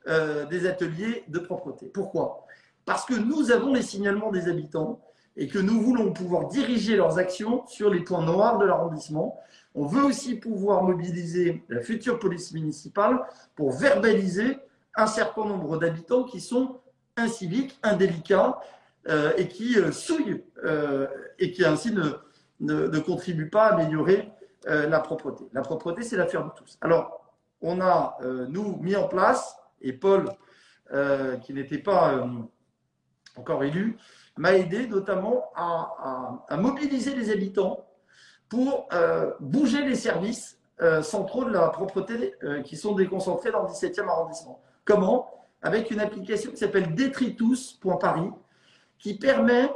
euh, 0.09 0.47
des 0.47 0.67
ateliers 0.67 1.25
de 1.29 1.39
propreté. 1.39 1.87
Pourquoi? 1.87 2.42
Parce 2.85 3.05
que 3.05 3.15
nous 3.15 3.51
avons 3.51 3.75
les 3.75 3.83
signalements 3.83 4.31
des 4.31 4.49
habitants 4.49 5.01
et 5.37 5.49
que 5.49 5.59
nous 5.59 5.81
voulons 5.81 6.13
pouvoir 6.13 6.49
diriger 6.49 6.97
leurs 6.97 7.19
actions 7.19 7.67
sur 7.67 7.91
les 7.91 8.01
points 8.01 8.25
noirs 8.25 8.59
de 8.59 8.67
l'arrondissement. 8.67 9.39
On 9.75 9.87
veut 9.87 10.05
aussi 10.05 10.35
pouvoir 10.35 10.83
mobiliser 10.83 11.65
la 11.69 11.81
future 11.81 12.19
police 12.19 12.53
municipale 12.53 13.21
pour 13.55 13.73
verbaliser 13.73 14.59
un 14.95 15.07
certain 15.07 15.47
nombre 15.47 15.79
d'habitants 15.79 16.25
qui 16.25 16.41
sont 16.41 16.81
inciviques, 17.17 17.79
indélicats 17.83 18.61
euh, 19.09 19.33
et 19.37 19.49
qui 19.49 19.79
euh, 19.79 19.91
souillent 19.91 20.45
euh, 20.65 21.07
et 21.39 21.53
qui 21.53 21.65
ainsi 21.65 21.93
ne, 21.93 22.13
ne, 22.61 22.99
contribuent 22.99 23.51
pas 23.51 23.67
à 23.67 23.75
améliorer 23.75 24.31
la 24.65 25.01
propreté. 25.01 25.43
La 25.53 25.63
propreté, 25.63 26.03
c'est 26.03 26.17
l'affaire 26.17 26.45
de 26.45 26.51
tous. 26.55 26.79
Alors, 26.81 27.35
on 27.61 27.81
a, 27.81 28.17
nous, 28.49 28.77
mis 28.77 28.95
en 28.95 29.09
place, 29.09 29.57
et 29.81 29.93
Paul, 29.93 30.31
qui 31.43 31.53
n'était 31.53 31.79
pas 31.79 32.25
encore 33.37 33.65
élu, 33.65 33.97
m'a 34.37 34.55
aidé 34.55 34.87
notamment 34.87 35.51
à, 35.55 36.57
mobiliser 36.57 37.15
les 37.15 37.31
habitants 37.31 37.87
pour 38.49 38.89
euh, 38.93 39.33
bouger 39.41 39.85
les 39.85 39.95
services 39.95 40.59
euh, 40.81 41.03
centraux 41.03 41.45
de 41.45 41.51
la 41.51 41.69
propreté 41.69 42.35
euh, 42.43 42.63
qui 42.63 42.77
sont 42.77 42.95
déconcentrés 42.95 43.51
dans 43.51 43.63
le 43.63 43.69
17e 43.69 44.09
arrondissement. 44.09 44.61
Comment? 44.85 45.31
Avec 45.63 45.91
une 45.91 46.01
application 46.01 46.51
qui 46.51 46.57
s'appelle 46.57 46.95
détritus.paris 46.95 48.31
qui 48.99 49.19
permet 49.19 49.69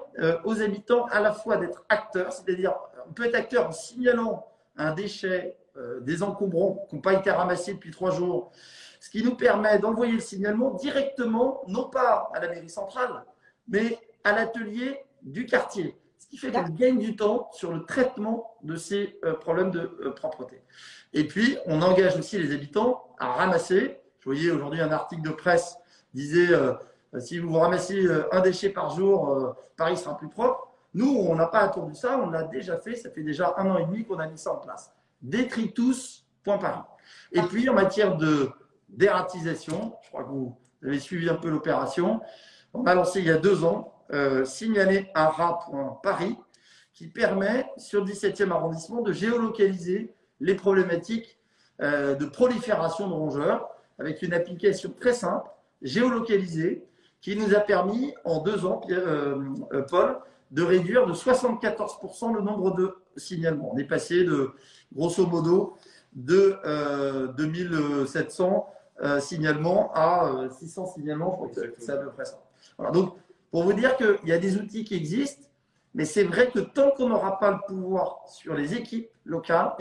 aux 0.45 0.63
habitants 0.63 1.07
à 1.07 1.19
la 1.19 1.33
fois 1.33 1.57
d'être 1.57 1.85
acteurs, 1.89 2.33
c'est-à-dire 2.33 2.75
on 3.09 3.13
peut 3.13 3.25
être 3.25 3.35
acteur 3.35 3.69
en 3.69 3.73
signalant 3.73 4.47
un 4.77 4.93
déchet, 4.93 5.57
des 6.03 6.23
encombrants 6.23 6.87
qui 6.89 6.95
n'ont 6.95 7.01
pas 7.01 7.15
été 7.15 7.33
ramassés 7.33 7.75
depuis 7.75 7.91
trois 7.91 8.13
jours, 8.13 8.53
ce 9.01 9.11
qui 9.11 9.25
nous 9.25 9.35
permet 9.35 9.81
d'envoyer 9.81 10.13
le 10.13 10.21
signalement 10.21 10.75
directement, 10.75 11.63
non 11.67 11.89
pas 11.89 12.31
à 12.35 12.41
la 12.41 12.49
mairie 12.49 12.71
centrale, 12.71 13.25
mais 13.69 13.99
à 14.25 14.33
l'atelier 14.33 15.01
du 15.23 15.47
quartier. 15.47 15.97
Ce 16.19 16.27
qui 16.27 16.39
fait 16.39 16.51
qu'on 16.51 16.69
gagne 16.69 16.99
du 16.99 17.15
temps 17.15 17.49
sur 17.53 17.73
le 17.73 17.85
traitement 17.85 18.57
de 18.63 18.77
ces 18.77 19.19
euh, 19.25 19.35
problèmes 19.35 19.71
de 19.71 19.97
euh, 20.01 20.11
propreté. 20.11 20.63
Et 21.13 21.25
puis, 21.25 21.57
on 21.67 21.83
engage 21.83 22.17
aussi 22.17 22.39
les 22.39 22.53
habitants 22.53 23.15
à 23.19 23.33
ramasser. 23.33 24.01
Je 24.21 24.25
voyais 24.25 24.51
aujourd'hui 24.51 24.81
un 24.81 24.91
article 24.91 25.23
de 25.23 25.31
presse 25.31 25.77
disait 26.15 26.53
euh, 26.53 26.75
si 27.19 27.39
vous 27.39 27.53
ramassez 27.59 28.07
un 28.33 28.41
déchet 28.41 28.71
par 28.71 28.91
jour, 28.91 29.55
Paris 29.77 29.97
sera 29.97 30.17
plus 30.17 30.29
propre. 30.29 30.69
Nous, 30.93 31.09
on 31.09 31.35
n'a 31.35 31.47
pas 31.47 31.61
attendu 31.61 31.95
ça, 31.95 32.19
on 32.19 32.31
l'a 32.31 32.43
déjà 32.43 32.79
fait. 32.79 32.95
Ça 32.97 33.11
fait 33.11 33.23
déjà 33.23 33.55
un 33.59 33.71
an 33.71 33.79
et 33.79 33.87
demi 33.87 34.05
qu'on 34.05 34.19
a 34.19 34.27
mis 34.27 34.39
ça 34.39 34.53
en 34.53 34.57
place. 34.57 34.93
Détritus.paris. 35.23 36.81
Et 37.33 37.43
puis, 37.43 37.69
en 37.69 37.75
matière 37.75 38.17
de 38.17 38.51
dératisation, 38.89 39.95
je 40.03 40.09
crois 40.09 40.25
que 40.25 40.29
vous 40.29 40.59
avez 40.83 40.99
suivi 40.99 41.29
un 41.29 41.35
peu 41.37 41.49
l'opération, 41.49 42.21
on 42.77 42.87
a 42.87 42.95
lancé 42.95 43.21
il 43.21 43.27
y 43.27 43.31
a 43.31 43.39
deux 43.39 43.65
ans 43.65 43.93
euh, 44.13 44.45
signaler 44.45 45.11
un 45.15 45.27
rat.paris 45.27 46.37
qui 46.93 47.09
permet, 47.09 47.67
sur 47.77 48.05
le 48.05 48.11
17e 48.11 48.51
arrondissement, 48.51 49.03
de 49.03 49.13
géolocaliser 49.13 50.15
les 50.41 50.55
problématiques 50.55 51.39
euh, 51.83 52.15
de 52.15 52.25
prolifération 52.25 53.09
de 53.09 53.13
rongeurs 53.13 53.69
avec 53.99 54.23
une 54.23 54.33
application 54.33 54.95
très 54.99 55.13
simple, 55.13 55.49
géolocalisée, 55.83 56.85
qui 57.21 57.37
nous 57.37 57.55
a 57.55 57.61
permis 57.61 58.15
en 58.25 58.43
deux 58.43 58.65
ans, 58.65 58.83
euh, 58.91 59.83
Paul, 59.91 60.19
de 60.53 60.63
réduire 60.63 61.07
de 61.07 61.13
74% 61.13 62.35
le 62.35 62.41
nombre 62.41 62.77
de 62.77 62.95
signalements. 63.17 63.73
On 63.75 63.79
est 63.79 63.85
passé 63.85 64.23
de, 64.23 64.53
grosso 64.95 65.27
modo, 65.27 65.77
de 66.13 66.57
2700 67.37 68.69
signalements 69.19 69.91
à 69.95 70.49
600 70.61 70.87
signalements. 70.95 71.33
Je 71.33 71.37
crois 71.37 71.67
que 71.67 71.75
c'est 71.79 71.93
à 71.93 71.97
peu 71.97 72.11
près 72.11 72.25
ça. 72.25 72.46
Voilà, 72.79 72.93
donc, 72.93 73.15
pour 73.51 73.65
vous 73.65 73.73
dire 73.73 73.97
qu'il 73.97 74.19
y 74.25 74.33
a 74.33 74.39
des 74.39 74.57
outils 74.57 74.85
qui 74.85 74.95
existent, 74.95 75.47
mais 75.95 76.05
c'est 76.05 76.25
vrai 76.25 76.51
que 76.51 76.59
tant 76.59 76.91
qu'on 76.91 77.09
n'aura 77.09 77.39
pas 77.39 77.51
le 77.51 77.59
pouvoir 77.67 78.21
sur 78.29 78.55
les 78.55 78.75
équipes 78.75 79.09
locales, 79.25 79.73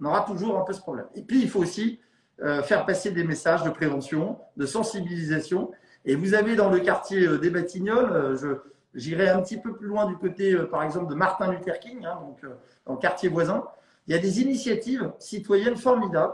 on 0.00 0.06
aura 0.06 0.22
toujours 0.22 0.58
un 0.58 0.64
peu 0.64 0.72
ce 0.72 0.80
problème. 0.80 1.06
Et 1.14 1.22
puis, 1.22 1.40
il 1.42 1.48
faut 1.48 1.60
aussi 1.60 2.00
euh, 2.42 2.62
faire 2.62 2.86
passer 2.86 3.10
des 3.10 3.22
messages 3.22 3.64
de 3.64 3.70
prévention, 3.70 4.38
de 4.56 4.64
sensibilisation. 4.64 5.70
Et 6.06 6.14
vous 6.14 6.32
avez 6.32 6.56
dans 6.56 6.70
le 6.70 6.80
quartier 6.80 7.26
euh, 7.26 7.36
des 7.36 7.50
Batignolles, 7.50 8.10
euh, 8.12 8.54
j'irai 8.94 9.28
un 9.28 9.42
petit 9.42 9.58
peu 9.58 9.74
plus 9.74 9.86
loin 9.86 10.06
du 10.06 10.16
côté, 10.16 10.56
par 10.70 10.82
exemple, 10.82 11.10
de 11.10 11.14
Martin 11.14 11.52
Luther 11.52 11.78
King, 11.78 12.06
hein, 12.06 12.18
donc 12.22 12.50
dans 12.86 12.94
le 12.94 12.98
quartier 12.98 13.28
voisin, 13.28 13.62
il 14.06 14.14
y 14.14 14.18
a 14.18 14.20
des 14.20 14.40
initiatives 14.40 15.12
citoyennes 15.18 15.76
formidables, 15.76 16.32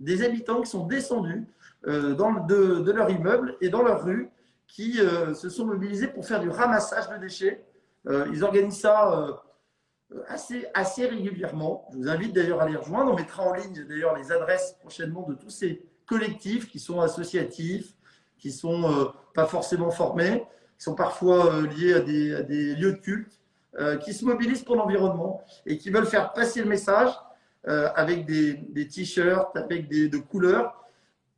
des 0.00 0.24
habitants 0.24 0.60
qui 0.60 0.68
sont 0.68 0.86
descendus 0.86 1.46
dans, 1.86 2.44
de, 2.46 2.90
leur 2.90 3.08
immeuble 3.08 3.56
et 3.60 3.68
dans 3.68 3.82
leur 3.82 4.04
rue 4.04 4.28
qui 4.66 5.00
euh, 5.00 5.34
se 5.34 5.48
sont 5.48 5.66
mobilisés 5.66 6.08
pour 6.08 6.26
faire 6.26 6.40
du 6.40 6.48
ramassage 6.48 7.08
de 7.10 7.16
déchets. 7.16 7.64
Euh, 8.06 8.26
ils 8.32 8.44
organisent 8.44 8.80
ça 8.80 9.12
euh, 9.12 10.22
assez, 10.28 10.66
assez 10.74 11.06
régulièrement. 11.06 11.88
Je 11.92 11.98
vous 11.98 12.08
invite 12.08 12.32
d'ailleurs 12.32 12.60
à 12.60 12.68
les 12.68 12.76
rejoindre. 12.76 13.12
On 13.12 13.16
mettra 13.16 13.44
en 13.44 13.54
ligne 13.54 13.84
d'ailleurs 13.88 14.16
les 14.16 14.32
adresses 14.32 14.76
prochainement 14.80 15.22
de 15.28 15.34
tous 15.34 15.50
ces 15.50 15.84
collectifs 16.06 16.68
qui 16.68 16.78
sont 16.78 17.00
associatifs, 17.00 17.94
qui 18.38 18.50
sont 18.50 19.12
pas 19.32 19.46
forcément 19.46 19.90
formés, 19.90 20.44
qui 20.76 20.84
sont 20.84 20.94
parfois 20.94 21.62
liés 21.62 21.94
à 21.94 22.00
des, 22.00 22.74
lieux 22.74 22.92
de 22.92 22.98
culte, 22.98 23.40
qui 24.02 24.12
se 24.12 24.24
mobilisent 24.26 24.64
pour 24.64 24.76
l'environnement 24.76 25.42
et 25.64 25.78
qui 25.78 25.88
veulent 25.88 26.06
faire 26.06 26.34
passer 26.34 26.60
le 26.60 26.68
message 26.68 27.10
avec 27.64 28.26
des, 28.26 28.88
t-shirts, 28.88 29.56
avec 29.56 29.88
des 29.88 30.10
de 30.10 30.18
couleurs 30.18 30.84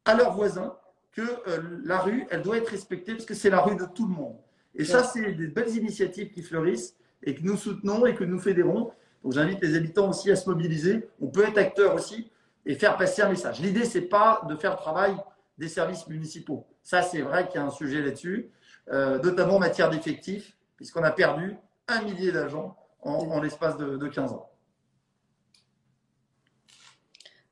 à 0.05 0.15
leurs 0.15 0.33
voisins 0.33 0.77
que 1.17 1.23
euh, 1.23 1.81
la 1.85 1.99
rue, 2.01 2.27
elle 2.31 2.43
doit 2.43 2.59
être 2.59 2.69
respectée 2.69 3.15
parce 3.15 3.25
que 3.25 3.35
c'est 3.35 3.49
la 3.49 3.61
rue 3.61 3.75
de 3.75 3.87
tout 3.87 4.07
le 4.07 4.15
monde. 4.15 4.37
Et 4.75 4.85
ça, 4.85 5.03
c'est 5.03 5.33
des 5.33 5.47
belles 5.47 5.75
initiatives 5.75 6.31
qui 6.31 6.43
fleurissent 6.43 6.95
et 7.23 7.35
que 7.35 7.43
nous 7.43 7.57
soutenons 7.57 8.05
et 8.05 8.15
que 8.15 8.25
nous 8.25 8.39
fédérons. 8.39 8.93
Donc 9.25 9.33
j'invite 9.33 9.63
les 9.63 9.75
habitants 9.75 10.11
aussi 10.11 10.31
à 10.31 10.37
se 10.37 10.49
mobiliser. 10.49 11.09
On 11.21 11.29
peut 11.29 11.45
être 11.45 11.57
acteur 11.57 11.95
aussi 11.95 12.31
et 12.67 12.75
faire 12.75 12.99
passer 12.99 13.23
un 13.23 13.31
message. 13.31 13.61
L'idée, 13.61 13.87
c'est 13.87 14.03
pas 14.03 14.43
de 14.47 14.55
faire 14.57 14.73
le 14.73 14.77
travail 14.77 15.17
des 15.57 15.69
services 15.69 16.07
municipaux. 16.07 16.67
Ça, 16.83 17.01
c'est 17.01 17.23
vrai 17.23 17.47
qu'il 17.49 17.59
y 17.59 17.65
a 17.65 17.67
un 17.67 17.71
sujet 17.71 18.03
là-dessus, 18.03 18.51
euh, 18.93 19.19
notamment 19.21 19.57
en 19.57 19.61
matière 19.61 19.89
d'effectifs, 19.89 20.55
puisqu'on 20.77 21.03
a 21.03 21.11
perdu 21.11 21.57
un 21.89 22.03
millier 22.03 22.31
d'agents 22.31 22.77
en, 23.01 23.41
l'espace 23.41 23.79
de, 23.79 23.97
de 23.97 24.09
15 24.09 24.33
ans. 24.33 24.51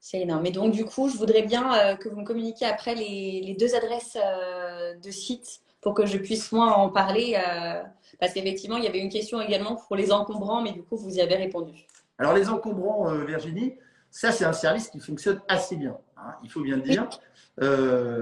C'est 0.05 0.21
énorme. 0.21 0.43
Mais 0.43 0.51
donc, 0.51 0.73
du 0.73 0.85
coup, 0.85 1.09
je 1.09 1.17
voudrais 1.17 1.41
bien 1.41 1.73
euh, 1.73 1.97
que 1.97 2.11
vous 2.11 2.21
me 2.21 2.27
communiquiez 2.27 2.67
après 2.67 2.95
les, 2.95 3.57
deux 3.59 3.75
adresses 3.75 4.19
euh, 4.23 4.93
de 4.97 5.11
sites 5.11 5.63
pour 5.81 5.95
que 5.95 6.05
je 6.05 6.19
puisse, 6.19 6.53
moi, 6.53 6.77
en 6.77 6.91
parler. 6.91 7.39
Euh, 7.39 7.83
parce 8.21 8.35
qu'effectivement, 8.35 8.77
il 8.77 8.85
y 8.85 8.87
avait 8.87 8.99
une 8.99 9.09
question 9.09 9.41
également 9.41 9.77
pour 9.77 9.97
les 9.97 10.13
encombrants, 10.13 10.61
mais 10.61 10.73
du 10.73 10.83
coup, 10.83 10.99
vous 10.99 11.17
y 11.17 11.23
avez 11.23 11.37
répondu. 11.37 11.87
Alors, 12.19 12.35
les 12.35 12.51
encombrants, 12.51 13.15
Virginie, 13.25 13.79
ça, 14.11 14.31
c'est 14.31 14.45
un 14.45 14.53
service 14.53 14.91
qui 14.91 15.01
fonctionne 15.01 15.41
assez 15.49 15.75
bien. 15.75 15.97
Hein, 16.19 16.35
il 16.43 16.51
faut 16.51 16.61
bien 16.61 16.77
le 16.77 16.83
dire. 16.83 17.09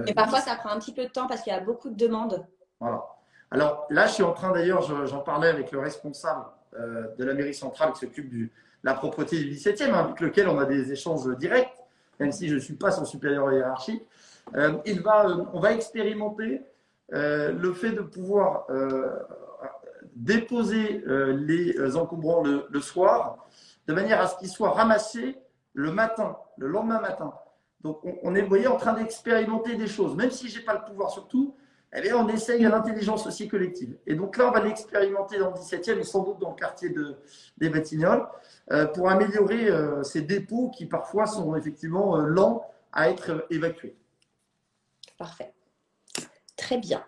Et 0.06 0.14
parfois, 0.14 0.38
ça 0.38 0.54
prend 0.54 0.68
un 0.68 0.78
petit 0.78 0.94
peu 0.94 1.02
de 1.02 1.10
temps 1.10 1.26
parce 1.26 1.42
qu'il 1.42 1.52
y 1.52 1.56
a 1.56 1.60
beaucoup 1.60 1.90
de 1.90 1.96
demandes. 1.96 2.46
Voilà. 2.78 3.04
Alors, 3.50 3.86
là, 3.90 4.06
je 4.06 4.12
suis 4.12 4.22
en 4.22 4.34
train, 4.34 4.52
d'ailleurs, 4.52 4.82
j'en 4.82 5.20
parlais 5.22 5.48
avec 5.48 5.72
le 5.72 5.80
responsable 5.80 6.44
de 6.78 7.24
la 7.24 7.34
mairie 7.34 7.54
centrale 7.54 7.92
qui 7.92 7.98
s'occupe 7.98 8.30
du 8.30 8.52
la 8.82 8.94
propreté 8.94 9.38
du 9.38 9.50
17e, 9.50 9.90
hein, 9.90 10.04
avec 10.04 10.20
lequel 10.20 10.48
on 10.48 10.58
a 10.58 10.64
des 10.64 10.92
échanges 10.92 11.26
directs, 11.36 11.72
même 12.20 12.32
si 12.32 12.48
je 12.48 12.54
ne 12.54 12.60
suis 12.60 12.74
pas 12.74 12.90
son 12.90 13.04
supérieur 13.04 13.52
hiérarchique. 13.52 14.02
Euh, 14.56 14.74
il 14.84 15.00
va, 15.00 15.28
euh, 15.28 15.44
on 15.52 15.60
va 15.60 15.72
expérimenter 15.72 16.62
euh, 17.12 17.52
le 17.52 17.72
fait 17.72 17.90
de 17.90 18.00
pouvoir 18.00 18.66
déposer 20.14 21.02
les 21.06 21.96
encombrants 21.96 22.42
le, 22.42 22.80
soir, 22.80 23.46
de 23.86 23.94
manière 23.94 24.20
à 24.20 24.26
ce 24.26 24.36
qu'ils 24.38 24.48
soient 24.48 24.72
ramassés 24.72 25.38
le 25.74 25.90
matin, 25.90 26.36
le 26.58 26.68
lendemain 26.68 27.00
matin. 27.00 27.32
Donc 27.82 28.00
on, 28.22 28.34
est, 28.34 28.42
vous 28.42 28.48
voyez, 28.48 28.66
en 28.66 28.76
train 28.76 28.92
d'expérimenter 28.92 29.76
des 29.76 29.86
choses, 29.86 30.14
même 30.14 30.30
si 30.30 30.48
je 30.48 30.58
n'ai 30.58 30.64
pas 30.64 30.74
le 30.74 30.84
pouvoir 30.84 31.10
sur 31.10 31.26
tout, 31.28 31.54
eh 31.94 32.12
on 32.14 32.28
essaye 32.28 32.64
à 32.64 32.70
l'intelligence 32.70 33.26
aussi 33.26 33.48
collective. 33.48 33.96
Et 34.06 34.14
donc 34.14 34.38
là, 34.38 34.48
on 34.48 34.50
va 34.50 34.60
l'expérimenter 34.60 35.38
dans 35.38 35.50
le 35.50 35.56
17e 35.56 35.98
et 35.98 36.04
sans 36.04 36.22
doute 36.22 36.38
dans 36.38 36.50
le 36.50 36.56
quartier 36.56 36.88
de, 36.88 37.16
des 37.58 37.68
Batignolles 37.68 38.26
euh, 38.70 38.86
pour 38.86 39.10
améliorer 39.10 39.68
euh, 39.68 40.02
ces 40.02 40.22
dépôts 40.22 40.70
qui 40.70 40.86
parfois 40.86 41.26
sont 41.26 41.54
effectivement 41.54 42.16
euh, 42.16 42.22
lents 42.22 42.66
à 42.92 43.10
être 43.10 43.46
évacués. 43.50 43.94
Parfait. 45.18 45.52
Très 46.56 46.78
bien. 46.78 47.04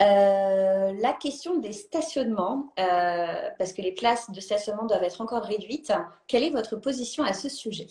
la 0.00 1.12
question 1.20 1.58
des 1.58 1.72
stationnements, 1.72 2.72
parce 2.76 3.72
que 3.72 3.82
les 3.82 3.92
places 3.92 4.30
de 4.30 4.40
stationnement 4.40 4.84
doivent 4.84 5.02
être 5.02 5.20
encore 5.20 5.42
réduites, 5.42 5.92
quelle 6.26 6.42
est 6.42 6.50
votre 6.50 6.76
position 6.76 7.24
à 7.24 7.32
ce 7.32 7.48
sujet? 7.48 7.86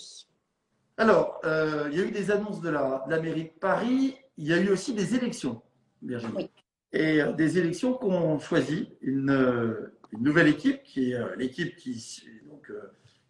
Alors, 0.98 1.40
il 1.44 1.98
y 1.98 2.02
a 2.02 2.04
eu 2.04 2.12
des 2.12 2.32
annonces 2.32 2.62
de 2.62 2.70
la, 2.70 3.04
de 3.06 3.12
la, 3.12 3.20
mairie 3.20 3.46
de 3.46 3.60
Paris, 3.60 4.18
il 4.38 4.48
y 4.48 4.54
a 4.54 4.58
eu 4.58 4.70
aussi 4.70 4.94
des 4.94 5.16
élections. 5.16 5.62
Et 6.92 7.22
euh, 7.22 7.34
des 7.34 7.58
élections 7.58 7.94
qu'on 7.94 8.40
choisit 8.40 8.90
une, 9.02 9.32
euh, 9.32 9.94
une, 10.12 10.24
nouvelle 10.24 10.48
équipe, 10.48 10.84
qui 10.84 11.12
est 11.12 11.16
euh, 11.16 11.36
l'équipe 11.36 11.76
qui, 11.76 12.24
donc, 12.48 12.72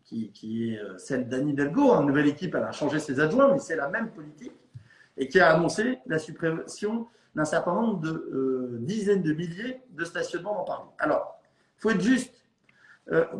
qui, 0.03 0.31
qui, 0.31 0.73
est 0.73 0.81
celle 0.97 1.29
d'Anne 1.29 1.49
Hidalgo. 1.49 1.93
Une 1.93 2.07
nouvelle 2.07 2.27
équipe, 2.27 2.55
elle 2.55 2.63
a 2.63 2.71
changé 2.71 2.99
ses 2.99 3.19
adjoints, 3.19 3.51
mais 3.51 3.59
c'est 3.59 3.75
la 3.75 3.89
même 3.89 4.11
politique, 4.11 4.53
et 5.17 5.27
qui 5.27 5.39
a 5.39 5.53
annoncé 5.53 5.99
la 6.05 6.19
suppression 6.19 7.07
d'un 7.35 7.45
certain 7.45 7.73
nombre 7.73 7.99
de 8.01 8.77
dizaines 8.81 9.23
de 9.23 9.33
milliers 9.33 9.81
de 9.89 10.03
stationnements 10.03 10.55
dans 10.55 10.65
Paris. 10.65 10.89
Alors, 10.99 11.41
il 11.77 11.81
faut 11.81 11.89
être 11.89 12.01
juste. 12.01 12.35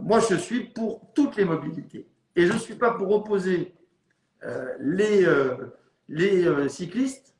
moi, 0.01 0.19
je 0.19 0.35
suis 0.35 0.63
pour 0.63 1.11
toutes 1.13 1.35
les 1.35 1.45
mobilités. 1.45 2.07
Et 2.35 2.47
je 2.47 2.53
ne 2.53 2.57
suis 2.57 2.75
pas 2.75 2.91
pour 2.91 3.11
opposer 3.11 3.75
les, 4.79 5.27
les 6.09 6.69
cyclistes 6.69 7.32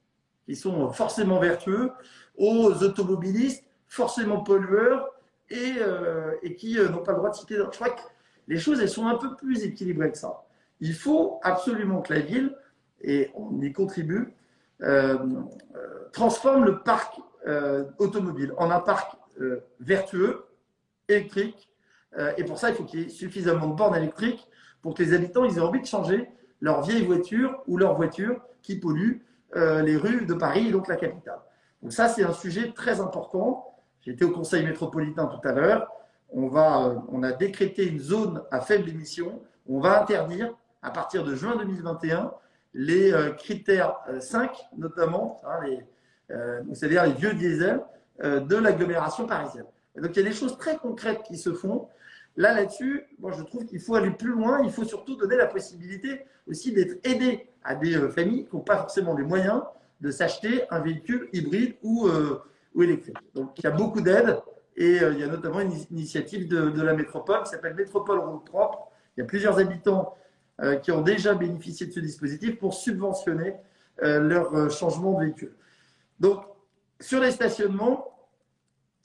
qui 0.45 0.55
sont 0.55 0.89
forcément 0.91 1.39
vertueux, 1.39 1.91
aux 2.37 2.83
automobilistes 2.83 3.63
forcément 3.87 4.41
pollueurs 4.41 5.09
et, 5.49 5.73
euh, 5.79 6.31
qui 6.57 6.79
euh, 6.79 6.89
n'ont 6.89 7.03
pas 7.03 7.11
le 7.11 7.19
droit 7.19 7.29
de 7.29 7.35
citer. 7.35 7.55
Je 7.55 7.63
crois 7.63 7.89
que 7.89 8.01
les 8.47 8.57
choses, 8.57 8.79
elles 8.81 8.89
sont 8.89 9.07
un 9.07 9.15
peu 9.15 9.35
plus 9.35 9.63
équilibrées 9.63 10.11
que 10.11 10.17
ça. 10.17 10.43
Il 10.79 10.93
faut 10.93 11.39
absolument 11.43 12.01
que 12.01 12.13
la 12.13 12.19
ville, 12.19 12.55
et 13.01 13.29
on 13.35 13.61
y 13.61 13.71
contribue, 13.71 14.33
euh, 14.81 15.17
transforme 16.11 16.65
le 16.65 16.79
parc 16.79 17.19
automobile 17.99 18.53
en 18.57 18.71
un 18.71 18.79
parc 18.79 19.17
vertueux, 19.81 20.45
électrique. 21.09 21.69
et 22.37 22.45
pour 22.45 22.57
ça, 22.57 22.69
il 22.69 22.75
faut 22.75 22.85
qu'il 22.85 23.01
y 23.01 23.03
ait 23.03 23.09
suffisamment 23.09 23.67
de 23.67 23.75
bornes 23.75 23.97
électriques 23.97 24.47
pour 24.81 24.93
que 24.93 25.03
les 25.03 25.13
habitants 25.13 25.43
aient 25.43 25.59
envie 25.59 25.81
de 25.81 25.85
changer 25.85 26.29
leur 26.61 26.83
vieille 26.83 27.05
voiture 27.05 27.61
ou 27.67 27.75
leur 27.75 27.95
voiture 27.95 28.39
qui 28.61 28.77
pollue 28.77 29.17
les 29.55 29.97
rues 29.97 30.25
de 30.25 30.33
Paris, 30.33 30.71
donc 30.71 30.87
la 30.87 30.95
capitale. 30.95 31.39
Donc 31.81 31.91
ça, 31.91 32.07
c'est 32.07 32.23
un 32.23 32.33
sujet 32.33 32.71
très 32.71 33.01
important. 33.01 33.75
J'étais 34.01 34.25
au 34.25 34.31
Conseil 34.31 34.65
métropolitain 34.65 35.27
tout 35.27 35.47
à 35.47 35.51
l'heure. 35.51 35.91
On, 36.29 36.47
va, 36.47 36.87
euh, 36.87 36.95
on 37.09 37.23
a 37.23 37.31
décrété 37.31 37.87
une 37.87 37.99
zone 37.99 38.41
à 38.51 38.61
faible 38.61 38.89
émission. 38.89 39.41
On 39.67 39.79
va 39.79 40.01
interdire, 40.01 40.53
à 40.81 40.91
partir 40.91 41.23
de 41.23 41.35
juin 41.35 41.55
2021, 41.57 42.31
les 42.73 43.13
critères 43.37 43.95
5, 44.19 44.51
notamment, 44.75 45.39
hein, 45.45 45.59
c'est-à-dire 46.73 47.05
les 47.05 47.13
vieux 47.13 47.33
diesels 47.35 47.81
de 48.19 48.55
l'agglomération 48.55 49.27
parisienne. 49.27 49.67
donc, 49.95 50.09
il 50.15 50.23
y 50.23 50.25
a 50.25 50.29
des 50.29 50.35
choses 50.35 50.57
très 50.57 50.77
concrètes 50.77 51.21
qui 51.21 51.37
se 51.37 51.53
font. 51.53 51.87
Là, 52.35 52.53
là-dessus, 52.53 53.03
moi, 53.19 53.31
je 53.31 53.43
trouve 53.43 53.65
qu'il 53.65 53.79
faut 53.79 53.95
aller 53.95 54.11
plus 54.11 54.31
loin. 54.31 54.61
Il 54.63 54.71
faut 54.71 54.85
surtout 54.85 55.15
donner 55.15 55.35
la 55.35 55.47
possibilité 55.47 56.25
aussi 56.47 56.71
d'être 56.71 56.99
aidé 57.03 57.47
à 57.63 57.75
des 57.75 57.93
familles 58.09 58.45
qui 58.45 58.55
n'ont 58.55 58.61
pas 58.63 58.77
forcément 58.77 59.15
les 59.15 59.23
moyens 59.23 59.61
de 60.01 60.11
s'acheter 60.11 60.63
un 60.69 60.79
véhicule 60.79 61.29
hybride 61.31 61.75
ou, 61.83 62.09
ou 62.75 62.83
électrique. 62.83 63.17
Donc, 63.33 63.57
il 63.59 63.63
y 63.63 63.67
a 63.67 63.71
beaucoup 63.71 64.01
d'aides. 64.01 64.37
Et 64.75 65.01
euh, 65.01 65.13
il 65.13 65.19
y 65.19 65.23
a 65.23 65.27
notamment 65.27 65.59
une 65.59 65.73
initiative 65.91 66.47
de, 66.47 66.81
la 66.81 66.93
métropole 66.93 67.43
qui 67.43 67.51
s'appelle 67.51 67.75
Métropole 67.75 68.19
Route 68.19 68.45
Propre. 68.45 68.91
Il 69.15 69.21
y 69.21 69.23
a 69.23 69.25
plusieurs 69.25 69.59
habitants 69.59 70.15
euh, 70.61 70.75
qui 70.77 70.91
ont 70.91 71.01
déjà 71.01 71.35
bénéficié 71.35 71.85
de 71.87 71.91
ce 71.91 71.99
dispositif 71.99 72.57
pour 72.57 72.73
subventionner 72.73 73.55
euh, 74.01 74.19
leur 74.19 74.71
changement 74.71 75.13
de 75.13 75.25
véhicule. 75.25 75.55
Donc, 76.19 76.43
sur 76.99 77.19
les 77.19 77.31
stationnements, 77.31 78.09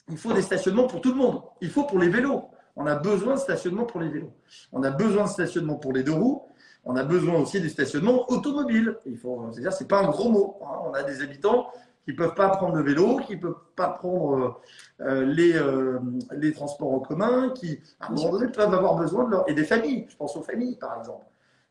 il 0.09 0.17
faut 0.17 0.33
des 0.33 0.41
stationnements 0.41 0.87
pour 0.87 1.01
tout 1.01 1.09
le 1.09 1.17
monde. 1.17 1.41
Il 1.61 1.69
faut 1.69 1.83
pour 1.83 1.99
les 1.99 2.09
vélos. 2.09 2.49
On 2.79 2.85
a 2.85 2.95
besoin 2.95 3.33
de 3.33 3.39
stationnement 3.39 3.83
pour 3.83 3.99
les 3.99 4.07
vélos. 4.07 4.31
On 4.71 4.83
a 4.83 4.89
besoin 4.89 5.25
de 5.25 5.29
stationnement 5.29 5.75
pour 5.75 5.91
les 5.91 6.01
deux 6.01 6.13
roues. 6.13 6.43
On 6.85 6.95
a 6.95 7.03
besoin 7.03 7.37
aussi 7.41 7.59
du 7.59 7.67
stationnement 7.67 8.31
automobile. 8.31 8.95
Il 9.05 9.17
faut, 9.17 9.49
c'est-à-dire, 9.51 9.73
c'est 9.73 9.87
pas 9.89 9.99
un 9.99 10.07
gros 10.07 10.29
mot. 10.29 10.57
Hein. 10.63 10.79
On 10.85 10.93
a 10.93 11.03
des 11.03 11.21
habitants 11.21 11.73
qui 12.05 12.11
ne 12.11 12.15
peuvent 12.15 12.35
pas 12.35 12.47
prendre 12.47 12.77
le 12.77 12.83
vélo, 12.83 13.17
qui 13.17 13.35
ne 13.35 13.41
peuvent 13.41 13.59
pas 13.75 13.89
prendre 13.89 14.61
euh, 15.01 15.25
les, 15.25 15.57
euh, 15.57 15.99
les 16.31 16.53
transports 16.53 16.93
en 16.93 16.99
commun, 17.01 17.49
qui 17.49 17.81
à 17.99 18.07
un 18.07 18.15
moment 18.15 18.31
donné 18.31 18.47
peuvent 18.49 18.73
avoir 18.73 18.95
besoin 18.95 19.25
de 19.25 19.31
leur... 19.31 19.49
Et 19.49 19.53
des 19.53 19.65
familles, 19.65 20.05
je 20.07 20.15
pense 20.15 20.37
aux 20.37 20.43
familles 20.43 20.77
par 20.77 20.97
exemple. 20.97 21.25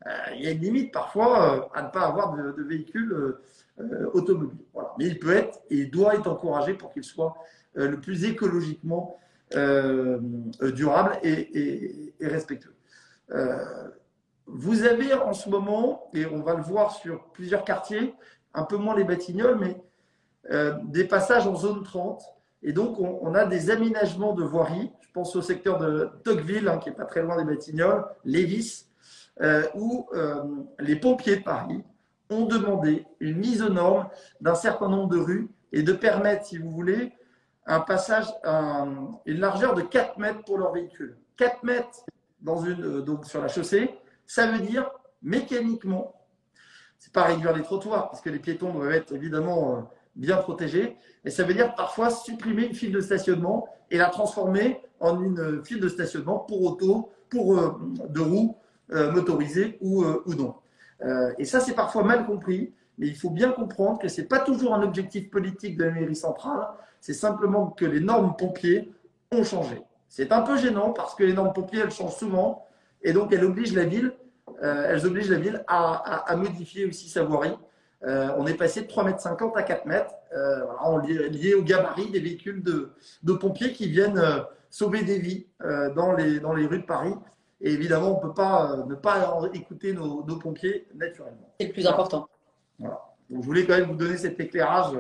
Euh, 0.07 0.11
il 0.35 0.45
y 0.45 0.47
a 0.47 0.51
une 0.51 0.61
limite 0.61 0.93
parfois 0.93 1.71
à 1.75 1.83
ne 1.85 1.89
pas 1.89 2.03
avoir 2.03 2.37
de, 2.37 2.53
de 2.53 2.63
véhicule 2.63 3.39
automobile. 4.13 4.59
Voilà. 4.75 4.93
Mais 4.99 5.07
il 5.07 5.19
peut 5.19 5.35
être 5.35 5.59
et 5.71 5.87
doit 5.87 6.17
être 6.17 6.27
encouragé 6.27 6.75
pour 6.75 6.93
qu'il 6.93 7.05
soit 7.05 7.35
le 7.75 7.99
plus 7.99 8.25
écologiquement 8.25 9.19
durable 9.53 11.19
et, 11.23 11.33
et, 11.33 12.15
et 12.21 12.27
respectueux. 12.27 12.75
vous 14.47 14.83
avez 14.85 15.15
en 15.15 15.33
ce 15.33 15.49
moment, 15.49 16.11
et 16.15 16.27
on 16.27 16.43
va 16.43 16.55
le 16.55 16.63
voir 16.63 16.93
sur 16.93 17.25
plusieurs 17.33 17.65
quartiers, 17.65 18.15
un 18.55 18.65
peu 18.65 18.77
moins 18.77 18.97
les 18.97 19.05
Batignolles, 19.05 19.59
mais 19.59 19.81
euh, 20.51 20.75
des 20.85 21.05
passages 21.05 21.47
en 21.47 21.57
zone 21.57 21.83
30. 21.83 22.23
Et 22.63 22.73
donc, 22.73 22.99
on, 22.99 23.35
a 23.35 23.45
des 23.45 23.71
aménagements 23.71 24.33
de 24.33 24.43
voirie. 24.43 24.91
Je 25.01 25.09
pense 25.13 25.37
au 25.37 25.43
secteur 25.43 25.79
de 25.79 26.11
Tocqueville, 26.25 26.69
hein, 26.69 26.79
qui 26.79 26.89
est 26.89 26.93
pas 26.93 27.05
très 27.05 27.23
loin 27.23 27.37
des 27.37 27.45
Batignolles, 27.45 28.05
Lévis, 28.25 28.87
euh, 29.41 29.63
où 29.75 30.09
euh, 30.15 30.43
les 30.81 30.97
pompiers 30.97 31.37
de 31.37 31.45
Paris 31.45 31.85
ont 32.31 32.47
demandé 32.47 33.07
une 33.21 33.39
mise 33.39 33.63
aux 33.63 33.69
normes 33.69 34.09
d'un 34.41 34.57
certain 34.57 34.89
nombre 34.89 35.09
de 35.09 35.19
rues 35.19 35.49
et 35.73 35.83
de 35.83 35.93
permettre, 35.93 36.47
si 36.47 36.59
vous 36.59 36.71
voulez, 36.71 37.13
un 37.69 37.81
passage, 37.81 38.27
une 39.27 39.41
largeur 39.41 39.75
de 39.75 39.83
4 39.83 40.19
mètres 40.19 40.43
pour 40.45 40.59
leur 40.59 40.73
véhicule. 40.73 41.17
4 41.37 41.63
mètres 41.63 42.05
dans 42.41 42.63
une, 42.65 43.03
donc 43.03 43.27
sur 43.27 43.41
la 43.41 43.49
chaussée, 43.49 43.95
ça 44.27 44.51
veut 44.51 44.61
dire 44.61 44.91
mécaniquement, 45.23 46.15
c'est 46.99 47.13
pas 47.13 47.25
réduire 47.25 47.57
les 47.57 47.63
trottoirs, 47.63 48.11
parce 48.11 48.21
que 48.21 48.31
les 48.31 48.39
piétons 48.39 48.73
doivent 48.73 48.93
être 48.93 49.15
évidemment 49.15 49.89
bien 50.17 50.37
protégée. 50.37 50.97
Et 51.25 51.31
ça 51.31 51.45
veut 51.45 51.55
dire 51.55 51.75
parfois 51.75 52.11
supprimer 52.11 52.67
une 52.67 52.75
file 52.75 52.93
de 52.93 53.01
stationnement 53.01 53.69
et 53.91 53.97
la 53.97 54.07
transformer 54.07 54.81
en 55.01 55.23
une 55.23 55.65
file 55.65 55.81
de 55.81 55.89
stationnement 55.89 56.41
pour 56.41 56.63
auto, 56.63 57.11
pour 57.31 57.57
euh, 57.57 57.79
de 58.09 58.21
roues 58.21 58.57
euh, 58.93 59.13
motorisées 59.13 59.79
ou, 59.81 60.03
euh, 60.03 60.23
ou 60.27 60.35
non. 60.35 60.55
et 61.39 61.45
ça, 61.45 61.61
c'est 61.61 61.75
parfois 61.75 62.03
mal 62.03 62.27
compris, 62.27 62.73
mais 62.99 63.07
il 63.07 63.17
faut 63.17 63.31
bien 63.31 63.51
comprendre 63.51 63.99
que 63.99 64.09
ce 64.09 64.21
n'est 64.21 64.27
pas 64.27 64.41
toujours 64.41 64.75
un 64.75 64.83
objectif 64.83 65.31
politique 65.31 65.77
de 65.77 65.85
la 65.85 65.91
mairie 65.93 66.17
centrale, 66.17 66.69
c'est 67.01 67.15
simplement 67.15 67.69
que 67.69 67.85
les 67.85 68.01
normes 68.01 68.35
pompiers 68.37 68.93
ont 69.33 69.45
changé. 69.45 69.83
C'est 70.09 70.33
un 70.33 70.43
peu 70.43 70.57
gênant 70.57 70.93
parce 70.93 71.15
que 71.15 71.25
les 71.25 71.33
normes 71.33 71.53
pompiers, 71.53 71.81
elles 71.81 71.91
changent 71.91 72.17
souvent 72.17 72.67
et 73.03 73.13
donc 73.13 73.33
elles 73.33 73.45
obligent 73.45 73.75
la 73.75 73.85
ville, 73.85 74.13
elles 74.63 75.07
obligent 75.07 75.31
la 75.31 75.39
ville 75.39 75.65
à, 75.69 76.35
modifier 76.37 76.87
aussi 76.87 77.09
sa 77.09 77.23
voirie. 77.23 77.57
Euh, 78.05 78.31
on 78.39 78.47
est 78.47 78.55
passé 78.55 78.83
de 78.83 78.87
3,50 78.87 79.43
m 79.43 79.51
à 79.55 79.63
4 79.63 79.87
mètres, 79.87 80.15
euh, 80.33 81.29
lié, 81.31 81.55
au 81.55 81.63
gabarit 81.63 82.11
des 82.11 82.21
véhicules 82.21 82.63
de, 82.63 83.33
pompiers 83.35 83.73
qui 83.73 83.89
viennent 83.89 84.19
euh, 84.19 84.41
sauver 84.71 85.03
des 85.03 85.19
vies 85.19 85.47
dans 85.95 86.13
les 86.13 86.67
rues 86.67 86.81
de 86.81 86.87
Paris. 86.87 87.15
Et 87.61 87.73
évidemment, 87.73 88.13
on 88.13 88.25
ne 88.25 88.29
peut 88.29 88.35
pas 88.35 88.85
ne 88.87 88.95
pas 88.95 89.41
écouter 89.53 89.93
nos, 89.93 90.23
pompiers 90.23 90.87
naturellement. 90.95 91.53
C'est 91.59 91.67
le 91.67 91.73
plus 91.73 91.87
important. 91.87 92.29
Voilà. 92.79 93.01
Donc, 93.31 93.43
je 93.43 93.47
voulais 93.47 93.67
quand 93.67 93.77
même 93.77 93.89
vous 93.89 93.97
donner 93.97 94.17
cet 94.17 94.41
éclairage 94.41 94.97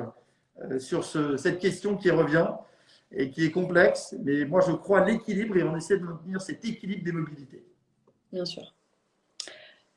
sur 0.78 1.04
cette 1.04 1.58
question 1.58 1.96
qui 1.96 2.10
revient 2.10 2.48
et 3.12 3.30
qui 3.30 3.44
est 3.44 3.50
complexe. 3.50 4.14
Mais 4.22 4.44
moi, 4.44 4.60
je 4.60 4.72
crois 4.72 5.00
à 5.00 5.04
l'équilibre 5.04 5.56
et 5.56 5.62
on 5.62 5.76
essaie 5.76 5.98
de 5.98 6.04
maintenir 6.04 6.40
cet 6.40 6.64
équilibre 6.64 7.04
des 7.04 7.12
mobilités. 7.12 7.64
Bien 8.32 8.44
sûr. 8.44 8.74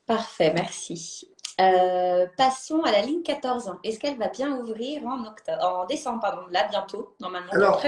Parfait, 0.06 0.52
merci. 0.54 1.28
Euh, 1.60 2.26
passons 2.36 2.82
à 2.82 2.92
la 2.92 3.02
ligne 3.02 3.22
14. 3.22 3.74
Est-ce 3.84 3.98
qu'elle 3.98 4.16
va 4.16 4.28
bien 4.28 4.58
ouvrir 4.58 5.04
en, 5.06 5.24
octobre, 5.24 5.62
en 5.62 5.86
décembre, 5.86 6.20
pardon, 6.20 6.46
là 6.50 6.66
bientôt, 6.68 7.14
normalement? 7.20 7.52
Alors, 7.52 7.82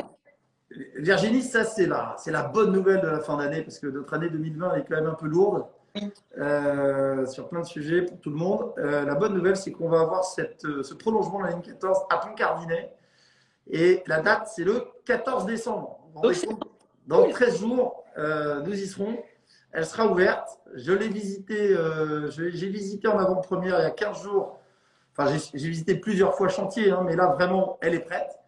Virginie, 0.97 1.43
ça 1.43 1.65
c'est 1.65 1.87
la, 1.87 2.15
c'est 2.19 2.33
la 2.33 2.43
bonne 2.43 2.73
nouvelle 2.73 3.01
de 3.01 3.07
la 3.07 3.21
fin 3.21 3.37
d'année 3.37 3.63
parce 3.63 3.79
que 3.79 3.87
notre 3.87 4.13
année 4.15 4.29
2020 4.29 4.75
est 4.75 4.85
quand 4.89 4.97
même 4.97 5.07
un 5.07 5.15
peu 5.15 5.27
lourde 5.27 5.67
euh, 6.39 7.27
sur 7.27 7.49
plein 7.49 7.61
de 7.61 7.67
sujets 7.67 8.03
pour 8.03 8.19
tout 8.21 8.31
le 8.31 8.37
monde. 8.37 8.73
Euh, 8.79 9.05
la 9.05 9.15
bonne 9.15 9.35
nouvelle, 9.35 9.57
c'est 9.57 9.71
qu'on 9.71 9.89
va 9.89 10.01
avoir 10.01 10.25
cette, 10.25 10.63
ce 10.63 10.95
prolongement 10.95 11.39
de 11.41 11.45
la 11.45 11.51
ligne 11.51 11.63
14 11.63 11.99
à 12.11 12.19
Pont-Cardinet 12.19 12.93
et 13.71 14.03
la 14.07 14.21
date, 14.21 14.49
c'est 14.55 14.65
le 14.65 14.85
14 15.05 15.47
décembre. 15.47 16.01
Dans 17.07 17.29
13 17.29 17.59
jours, 17.59 18.05
nous 18.17 18.73
y 18.73 18.87
serons. 18.87 19.17
Elle 19.75 19.87
sera 19.87 20.07
ouverte. 20.07 20.61
Je 20.75 20.93
l'ai 20.93 21.09
visitée, 21.09 21.75
euh, 21.77 22.31
j'ai 22.31 22.69
visité 22.69 23.09
en 23.09 23.19
avant-première 23.19 23.81
il 23.81 23.83
y 23.83 23.87
a 23.87 23.91
15 23.91 24.23
jours. 24.23 24.61
Enfin, 25.17 25.37
j'ai 25.53 25.69
visité 25.69 25.97
plusieurs 25.97 26.37
fois 26.37 26.49
chantier, 26.49 26.91
hein, 26.91 27.03
mais 27.05 27.17
là, 27.17 27.27
vraiment, 27.27 27.79
elle 27.81 27.95
est 27.95 28.01
prête. 28.01 28.39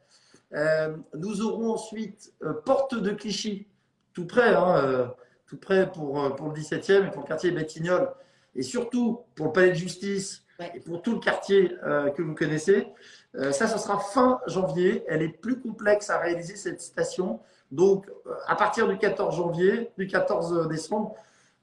Euh, 0.54 0.96
nous 1.14 1.42
aurons 1.42 1.72
ensuite 1.72 2.32
euh, 2.42 2.52
Porte 2.64 2.94
de 2.94 3.10
Clichy, 3.10 3.66
tout 4.12 4.26
près, 4.26 4.54
hein, 4.54 5.12
tout 5.46 5.58
près 5.58 5.90
pour, 5.90 6.34
pour 6.36 6.48
le 6.48 6.54
17e 6.54 7.08
et 7.08 7.10
pour 7.10 7.22
le 7.22 7.28
quartier 7.28 7.50
Batignolles, 7.50 8.10
et 8.54 8.62
surtout 8.62 9.20
pour 9.34 9.46
le 9.46 9.52
palais 9.52 9.70
de 9.70 9.74
justice 9.74 10.44
et 10.74 10.80
pour 10.80 11.02
tout 11.02 11.12
le 11.12 11.18
quartier 11.18 11.68
que 12.16 12.22
vous 12.22 12.34
connaissez. 12.34 12.86
ça, 13.34 13.68
ce 13.68 13.78
sera 13.78 13.98
fin 13.98 14.40
janvier. 14.46 15.04
Elle 15.06 15.20
est 15.20 15.28
plus 15.28 15.60
complexe 15.60 16.08
à 16.08 16.18
réaliser, 16.18 16.56
cette 16.56 16.80
station. 16.80 17.40
Donc, 17.70 18.06
euh, 18.26 18.34
à 18.46 18.54
partir 18.54 18.88
du 18.88 18.96
14 18.96 19.36
janvier, 19.36 19.90
du 19.98 20.06
14 20.06 20.68
décembre, 20.68 21.14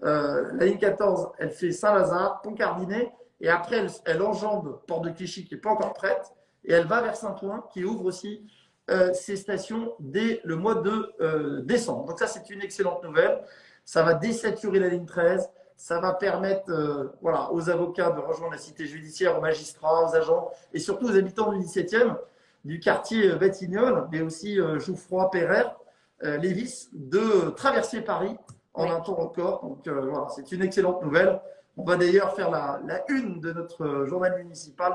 euh, 0.04 0.52
la 0.54 0.66
ligne 0.66 0.78
14, 0.78 1.32
elle 1.40 1.52
fait 1.52 1.72
Saint-Lazare, 1.72 2.42
Pont-Cardinet, 2.42 3.12
et 3.40 3.50
après, 3.50 3.86
elle, 4.06 4.22
enjambe 4.22 4.82
Port 4.88 5.02
de 5.02 5.10
Clichy, 5.10 5.46
qui 5.46 5.56
n'est 5.56 5.62
pas 5.62 5.72
encore 5.72 5.94
prête, 5.94 6.34
et 6.66 6.74
elle 6.74 6.88
va 6.88 7.02
vers 7.02 7.16
Saint-Ouen, 7.16 7.64
qui 7.74 7.84
ouvre 7.84 8.06
aussi 8.06 8.46
euh, 8.90 9.14
ses 9.14 9.36
stations 9.36 9.94
dès 10.00 10.42
le 10.44 10.56
mois 10.56 10.76
de 10.76 11.62
décembre. 11.62 12.06
Donc 12.06 12.20
ça, 12.20 12.28
c'est 12.28 12.50
une 12.50 12.62
excellente 12.62 13.04
nouvelle. 13.04 13.42
Ça 13.86 14.04
va 14.04 14.14
désaturer 14.14 14.80
la 14.80 14.90
ligne 14.90 15.06
13. 15.06 15.50
Ça 15.76 16.00
va 16.00 16.14
permettre 16.14 17.14
voilà, 17.22 17.52
aux 17.52 17.70
avocats 17.70 18.12
de 18.12 18.20
rejoindre 18.20 18.54
la 18.54 18.58
cité 18.58 18.86
judiciaire, 18.86 19.38
aux 19.38 19.42
magistrats, 19.42 20.10
aux 20.10 20.16
agents 20.16 20.52
et 20.74 20.80
surtout 20.80 21.08
aux 21.08 21.18
habitants 21.18 21.52
du 21.52 21.60
17e, 21.60 22.16
du 22.64 22.80
quartier 22.80 23.36
Batignolles, 23.36 24.08
mais 24.12 24.22
aussi 24.22 24.60
Jouffroy, 24.80 25.30
Perrère, 25.30 25.76
euh, 26.24 26.38
Lévis 26.38 26.88
de 26.94 27.50
traverser 27.50 28.02
Paris 28.02 28.38
en 28.74 28.90
un 28.90 29.02
temps 29.02 29.16
record. 29.16 29.62
Donc 29.62 29.86
euh, 29.88 30.06
voilà, 30.10 30.28
c'est 30.34 30.52
une 30.54 30.62
excellente 30.62 31.04
nouvelle. 31.04 31.42
On 31.76 31.84
va 31.84 31.98
d'ailleurs 31.98 32.34
faire 32.34 32.50
la, 32.50 32.80
une 33.10 33.42
de 33.42 33.52
notre 33.52 34.06
journal 34.06 34.38
municipal 34.38 34.94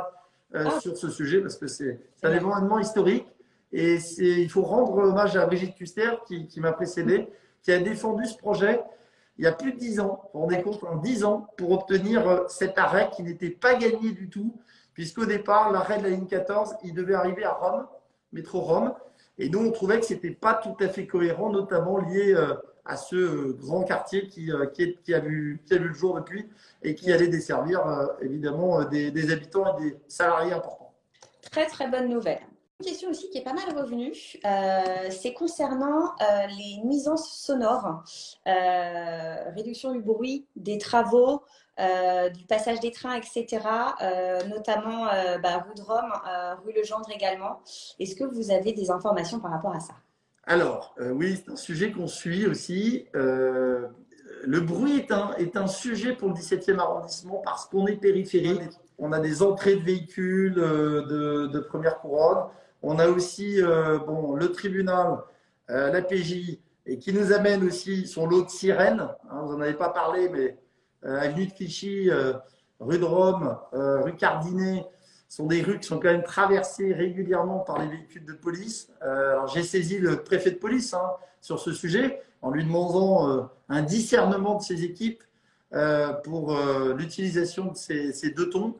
euh, 0.55 0.65
ah. 0.67 0.81
sur 0.81 0.97
ce 0.97 1.11
sujet 1.11 1.41
parce 1.43 1.57
que 1.57 1.67
c'est 1.67 2.01
un 2.23 2.31
événement 2.31 2.79
historique 2.79 3.27
et 3.73 3.99
il 4.19 4.49
faut 4.49 4.63
rendre 4.63 4.97
hommage 4.97 5.37
à 5.37 5.47
Brigitte 5.47 5.75
Custer 5.75 6.11
qui, 6.27 6.61
m'a 6.61 6.73
précédé, 6.73 7.29
qui 7.63 7.73
a 7.73 7.79
défendu 7.79 8.27
ce 8.27 8.37
projet 8.37 8.81
il 9.39 9.45
y 9.45 9.47
a 9.47 9.53
plus 9.53 9.73
de 9.73 9.79
dix 9.79 10.01
ans. 10.01 10.21
Vous 10.35 10.41
vous 10.41 10.47
rendez 10.47 10.63
compte, 10.63 10.83
en 10.85 10.97
dix 10.97 11.25
ans, 11.25 11.49
pour 11.57 11.71
obtenir 11.71 12.45
cet 12.49 12.77
arrêt 12.77 13.09
qui 13.15 13.23
n'était 13.23 13.51
pas 13.51 13.75
gagné 13.75 14.11
du 14.11 14.29
tout, 14.29 14.53
puisqu'au 14.95 15.27
départ, 15.27 15.71
l'arrêt 15.71 15.99
de 15.99 16.03
la 16.05 16.09
ligne 16.11 16.27
14, 16.27 16.75
il 16.83 16.93
devait 16.93 17.15
arriver 17.15 17.45
à 17.45 17.53
Rome, 17.53 17.87
métro 18.33 18.61
Rome. 18.61 18.93
Et 19.39 19.49
nous, 19.49 19.61
on 19.61 19.71
trouvait 19.71 20.01
que 20.01 20.07
ce 20.07 20.15
n'était 20.15 20.33
pas 20.33 20.55
tout 20.55 20.77
à 20.81 20.89
fait 20.89 21.07
cohérent, 21.07 21.51
notamment 21.51 21.99
lié 21.99 22.35
euh, 22.35 22.55
à 22.85 22.97
ce 22.97 23.15
euh, 23.15 23.57
grand 23.61 23.85
quartier 23.85 24.27
qui, 24.27 24.51
euh, 24.51 24.65
a 24.65 25.19
vu, 25.21 25.63
qui 25.65 25.79
le 25.79 25.93
jour 25.93 26.17
depuis 26.17 26.49
et 26.83 26.97
qui 26.97 27.13
allait 27.13 27.29
desservir 27.29 27.81
évidemment 28.21 28.85
des 28.85 29.33
habitants 29.33 29.79
et 29.79 29.83
des 29.83 29.97
salariés 30.09 30.53
importants. 30.53 30.93
Très 31.51 31.67
très 31.67 31.89
bonne 31.89 32.09
nouvelle. 32.09 32.41
Question 32.85 33.11
aussi 33.11 33.29
qui 33.31 33.39
est 33.39 33.45
pas 33.45 33.55
mal 33.55 33.77
revenue. 33.77 34.13
Euh, 34.45 35.11
c'est 35.11 35.33
concernant 35.33 36.13
euh, 36.21 36.47
les 36.57 36.81
nuisances 36.85 37.29
sonores, 37.37 38.05
euh, 38.47 39.51
réduction 39.55 39.93
du 39.93 40.01
bruit, 40.01 40.47
des 40.57 40.79
travaux, 40.79 41.43
du 42.35 42.45
passage 42.47 42.81
des 42.81 42.91
trains, 42.91 43.15
etc. 43.15 43.61
notamment 44.49 45.05
bah, 45.41 45.65
rue 45.65 45.75
de 45.77 45.81
Rome, 45.81 46.13
rue 46.65 46.73
Legendre 46.73 47.09
également. 47.15 47.61
Est-ce 48.01 48.17
que 48.17 48.25
vous 48.25 48.51
avez 48.51 48.73
des 48.73 48.91
informations 48.91 49.39
par 49.39 49.53
rapport 49.53 49.73
à 49.73 49.79
ça? 49.79 49.95
Alors, 50.43 50.97
oui, 50.99 51.37
c'est 51.37 51.53
un 51.53 51.57
sujet 51.57 51.93
qu'on 51.93 52.09
suit 52.09 52.49
aussi. 52.49 53.07
le 53.15 54.61
bruit 54.61 54.99
est 54.99 55.13
un, 55.13 55.35
est 55.35 55.57
un 55.57 55.69
sujet 55.69 56.17
pour 56.17 56.31
le 56.31 56.35
17e 56.35 56.81
arrondissement 56.81 57.43
parce 57.45 57.67
qu'on 57.67 57.87
est 57.87 57.97
périphérique. 57.97 58.73
On 58.99 59.13
a 59.13 59.21
des 59.21 59.41
entrées 59.45 59.77
de 59.77 59.85
véhicules 59.85 60.55
de, 60.55 61.47
de 61.47 61.61
première 61.61 62.01
couronne. 62.01 62.49
On 62.83 62.99
a 62.99 63.09
aussi 63.09 63.61
euh, 63.63 63.99
bon, 63.99 64.35
le 64.35 64.53
tribunal, 64.53 65.19
euh, 65.71 65.91
la 65.91 66.03
PJ, 66.03 66.59
et 66.87 66.99
qui 66.99 67.13
nous 67.13 67.33
amène 67.33 67.65
aussi 67.65 68.07
son 68.07 68.27
lot 68.27 68.45
de 68.45 68.51
sirènes. 68.51 69.09
Hein, 69.31 69.43
vous 69.45 69.55
n'en 69.55 69.63
avez 69.63 69.75
pas 69.75 69.91
parlé, 69.91 70.29
mais 70.29 70.57
euh, 71.05 71.21
avenue 71.21 71.47
de 71.47 71.53
Clichy, 71.53 72.11
rue 72.81 72.99
de 72.99 73.05
Rome, 73.05 73.59
rue 73.73 74.15
Cardinet, 74.15 74.85
sont 75.29 75.47
des 75.47 75.63
rues 75.63 75.79
qui 75.79 75.87
sont 75.87 75.99
quand 75.99 76.11
même 76.11 76.23
traversées 76.23 76.95
régulièrement 76.95 77.59
par 77.59 77.79
les 77.79 77.89
véhicules 77.89 78.25
de 78.25 78.33
police. 78.33 78.91
j'ai 79.53 79.63
saisi 79.63 79.99
le 79.99 80.23
préfet 80.23 80.53
de 80.53 80.57
police 80.57 80.95
hein, 80.95 81.13
sur 81.41 81.59
ce 81.59 81.73
sujet 81.73 82.23
en 82.41 82.51
lui 82.51 82.65
demandant 82.65 83.51
un 83.69 83.83
discernement 83.83 84.57
de 84.57 84.63
ses 84.63 84.85
équipes 84.85 85.23
pour 86.25 86.57
l'utilisation 86.97 87.73
de 87.73 87.77
ces, 87.77 88.13
ces 88.13 88.31
deux 88.31 88.49
tons. 88.49 88.77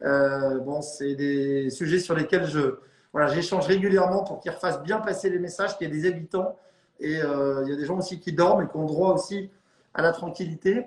bon, 0.00 0.80
c'est 0.80 1.16
des 1.16 1.68
sujets 1.68 1.98
sur 1.98 2.14
lesquels 2.14 2.46
je, 2.46 2.78
voilà, 3.12 3.28
j'échange 3.34 3.66
régulièrement 3.66 4.22
pour 4.22 4.40
qu'ils 4.40 4.52
refassent 4.52 4.82
bien 4.82 5.00
passer 5.00 5.30
les 5.30 5.38
messages 5.38 5.76
qu'il 5.76 5.88
y 5.88 5.90
a 5.90 5.94
des 5.94 6.06
habitants 6.06 6.56
et 7.00 7.20
euh, 7.22 7.62
il 7.64 7.70
y 7.70 7.72
a 7.72 7.76
des 7.76 7.86
gens 7.86 7.98
aussi 7.98 8.20
qui 8.20 8.32
dorment 8.32 8.62
et 8.62 8.68
qui 8.68 8.76
ont 8.76 8.86
droit 8.86 9.14
aussi 9.14 9.50
à 9.94 10.02
la 10.02 10.12
tranquillité. 10.12 10.86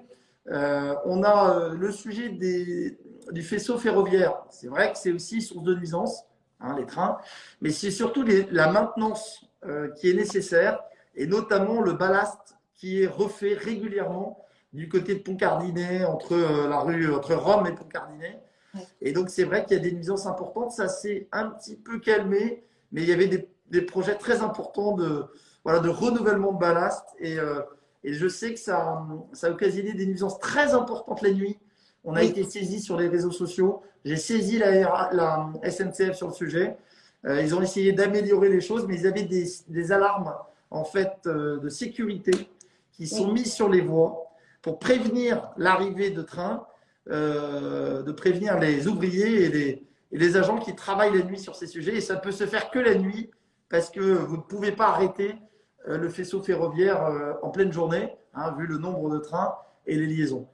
Euh, 0.49 0.95
on 1.05 1.23
a 1.23 1.57
euh, 1.57 1.73
le 1.73 1.91
sujet 1.91 2.29
du 2.29 3.43
faisceau 3.43 3.77
ferroviaire. 3.77 4.43
C'est 4.49 4.67
vrai 4.67 4.91
que 4.91 4.97
c'est 4.97 5.11
aussi 5.11 5.41
source 5.41 5.63
de 5.63 5.75
nuisance, 5.75 6.23
hein, 6.61 6.75
les 6.77 6.85
trains, 6.85 7.17
mais 7.61 7.71
c'est 7.71 7.91
surtout 7.91 8.23
la 8.51 8.71
maintenance 8.71 9.45
qui 9.95 10.09
est 10.09 10.13
nécessaire 10.13 10.83
et 11.15 11.25
notamment 11.25 11.79
le 11.79 11.93
ballast 11.93 12.57
qui 12.75 13.01
est 13.01 13.07
refait 13.07 13.53
régulièrement 13.53 14.45
du 14.73 14.89
côté 14.89 15.15
de 15.15 15.19
Pont-Cardinet, 15.19 16.03
entre 16.03 16.35
la 16.67 16.79
rue 16.79 17.13
entre 17.13 17.33
Rome 17.35 17.65
et 17.67 17.71
Pont-Cardinet. 17.71 18.41
Et 19.01 19.11
donc, 19.11 19.29
c'est 19.29 19.43
vrai 19.43 19.65
qu'il 19.65 19.77
y 19.77 19.79
a 19.79 19.83
des 19.83 19.91
nuisances 19.91 20.25
importantes. 20.25 20.71
Ça 20.71 20.87
s'est 20.87 21.27
un 21.31 21.49
petit 21.49 21.75
peu 21.75 21.99
calmé, 21.99 22.63
mais 22.91 23.03
il 23.03 23.09
y 23.09 23.13
avait 23.13 23.27
des, 23.27 23.81
projets 23.81 24.15
très 24.15 24.41
importants 24.41 24.95
de, 24.95 25.25
voilà, 25.63 25.79
de 25.79 25.89
renouvellement 25.89 26.51
de 26.53 26.59
ballast. 26.59 27.05
Et, 27.19 27.39
euh, 27.39 27.61
et 28.03 28.13
je 28.13 28.27
sais 28.27 28.53
que 28.53 28.59
ça, 28.59 29.05
ça 29.31 29.47
a 29.47 29.49
occasionné 29.51 29.93
des 29.93 30.05
nuisances 30.05 30.39
très 30.39 30.73
importantes 30.73 31.21
la 31.21 31.31
nuit. 31.31 31.57
On 32.03 32.15
a 32.15 32.23
été 32.23 32.43
saisi 32.43 32.81
sur 32.81 32.97
les 32.97 33.07
réseaux 33.07 33.31
sociaux. 33.31 33.81
J'ai 34.03 34.17
saisi 34.17 34.57
la, 34.57 35.11
la, 35.11 35.49
SNCF 35.69 36.13
sur 36.13 36.27
le 36.27 36.33
sujet. 36.33 36.75
Euh, 37.25 37.41
ils 37.41 37.55
ont 37.55 37.61
essayé 37.61 37.93
d'améliorer 37.93 38.49
les 38.49 38.59
choses, 38.59 38.85
mais 38.87 38.95
ils 38.95 39.07
avaient 39.07 39.23
des, 39.23 39.47
des 39.69 39.91
alarmes 39.91 40.33
en 40.69 40.83
fait 40.83 41.13
euh, 41.27 41.59
de 41.59 41.69
sécurité 41.69 42.31
qui 42.91 43.07
sont 43.07 43.31
mises 43.31 43.53
sur 43.53 43.69
les 43.69 43.81
voies 43.81 44.25
pour 44.61 44.79
prévenir 44.79 45.51
l'arrivée 45.55 46.09
de 46.09 46.21
trains 46.21 46.65
de 47.07 48.11
prévenir 48.11 48.59
les 48.59 48.87
ouvriers 48.87 49.45
et 49.45 49.85
les, 50.11 50.37
agents 50.37 50.59
qui 50.59 50.75
travaillent 50.75 51.17
la 51.17 51.23
nuit 51.23 51.39
sur 51.39 51.55
ces 51.55 51.67
sujets. 51.67 51.95
Et 51.95 52.01
ça 52.01 52.15
ne 52.15 52.19
peut 52.19 52.31
se 52.31 52.45
faire 52.45 52.69
que 52.71 52.79
la 52.79 52.95
nuit 52.95 53.29
parce 53.69 53.89
que 53.89 53.99
vous 53.99 54.37
ne 54.37 54.41
pouvez 54.41 54.71
pas 54.71 54.87
arrêter 54.87 55.35
euh, 55.87 55.97
le 55.97 56.09
faisceau 56.09 56.41
ferroviaire 56.41 57.03
euh, 57.05 57.33
en 57.41 57.49
pleine 57.49 57.73
journée, 57.73 58.15
hein, 58.33 58.55
vu 58.57 58.67
le 58.67 58.77
nombre 58.77 59.09
de 59.09 59.17
trains 59.17 59.55
et 59.85 59.95
les 59.95 60.05
liaisons. 60.05 60.47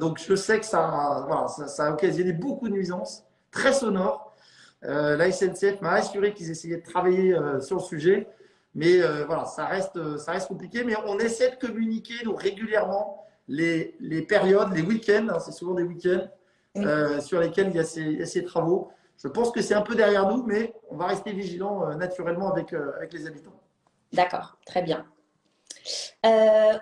donc 0.00 0.18
je 0.18 0.34
sais 0.34 0.58
que 0.58 0.66
ça, 0.66 0.80
a 0.84 1.92
occasionné 1.92 2.32
beaucoup 2.32 2.68
de 2.68 2.74
nuisances, 2.74 3.24
très 3.50 3.72
sonores. 3.72 4.34
la 4.82 5.30
SNCF 5.30 5.80
m'a 5.80 5.92
assuré 5.92 6.34
qu'ils 6.34 6.50
essayaient 6.50 6.78
de 6.78 6.90
travailler 6.90 7.36
sur 7.60 7.76
le 7.76 7.82
sujet, 7.82 8.28
mais 8.74 8.98
voilà, 9.26 9.44
ça 9.44 9.66
reste, 9.66 10.16
ça 10.18 10.32
reste 10.32 10.48
compliqué. 10.48 10.82
Mais 10.82 10.94
on 11.06 11.18
essaie 11.18 11.50
de 11.50 11.66
communiquer 11.66 12.24
donc, 12.24 12.42
régulièrement 12.42 13.27
les, 13.48 13.96
les 13.98 14.22
périodes, 14.22 14.72
les 14.74 14.82
week-ends, 14.82 15.26
hein, 15.30 15.38
c'est 15.40 15.52
souvent 15.52 15.74
des 15.74 15.82
week-ends 15.82 16.28
euh, 16.76 17.20
sur 17.20 17.40
lesquels 17.40 17.68
il 17.68 17.76
y, 17.76 17.78
a 17.78 17.84
ces, 17.84 18.24
ces, 18.26 18.44
travaux. 18.44 18.90
Je 19.20 19.26
pense 19.26 19.50
que 19.50 19.62
c'est 19.62 19.74
un 19.74 19.82
peu 19.82 19.94
derrière 19.94 20.28
nous, 20.28 20.44
mais 20.44 20.74
on 20.90 20.96
va 20.96 21.06
rester 21.06 21.32
vigilant 21.32 21.88
euh, 21.88 21.94
naturellement 21.94 22.52
avec, 22.52 22.72
euh, 22.72 22.92
avec 22.96 23.12
les 23.14 23.26
habitants. 23.26 23.58
D'accord, 24.12 24.56
très 24.64 24.82
bien. 24.82 25.04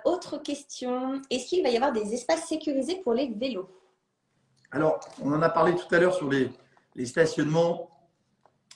autre 0.05 0.37
question, 0.37 1.21
est-ce 1.29 1.47
qu'il 1.47 1.63
va 1.63 1.69
y 1.69 1.75
avoir 1.77 1.93
des 1.93 2.13
espaces 2.13 2.45
sécurisés 2.47 3.01
pour 3.03 3.13
les 3.13 3.33
vélos? 3.33 3.69
Alors, 4.71 4.99
on 5.23 5.31
en 5.31 5.41
a 5.41 5.49
parlé 5.49 5.73
tout 5.75 5.93
à 5.95 5.99
l'heure 5.99 6.13
sur 6.13 6.29
les, 6.29 6.51
les 6.95 7.05
stationnements, 7.05 7.89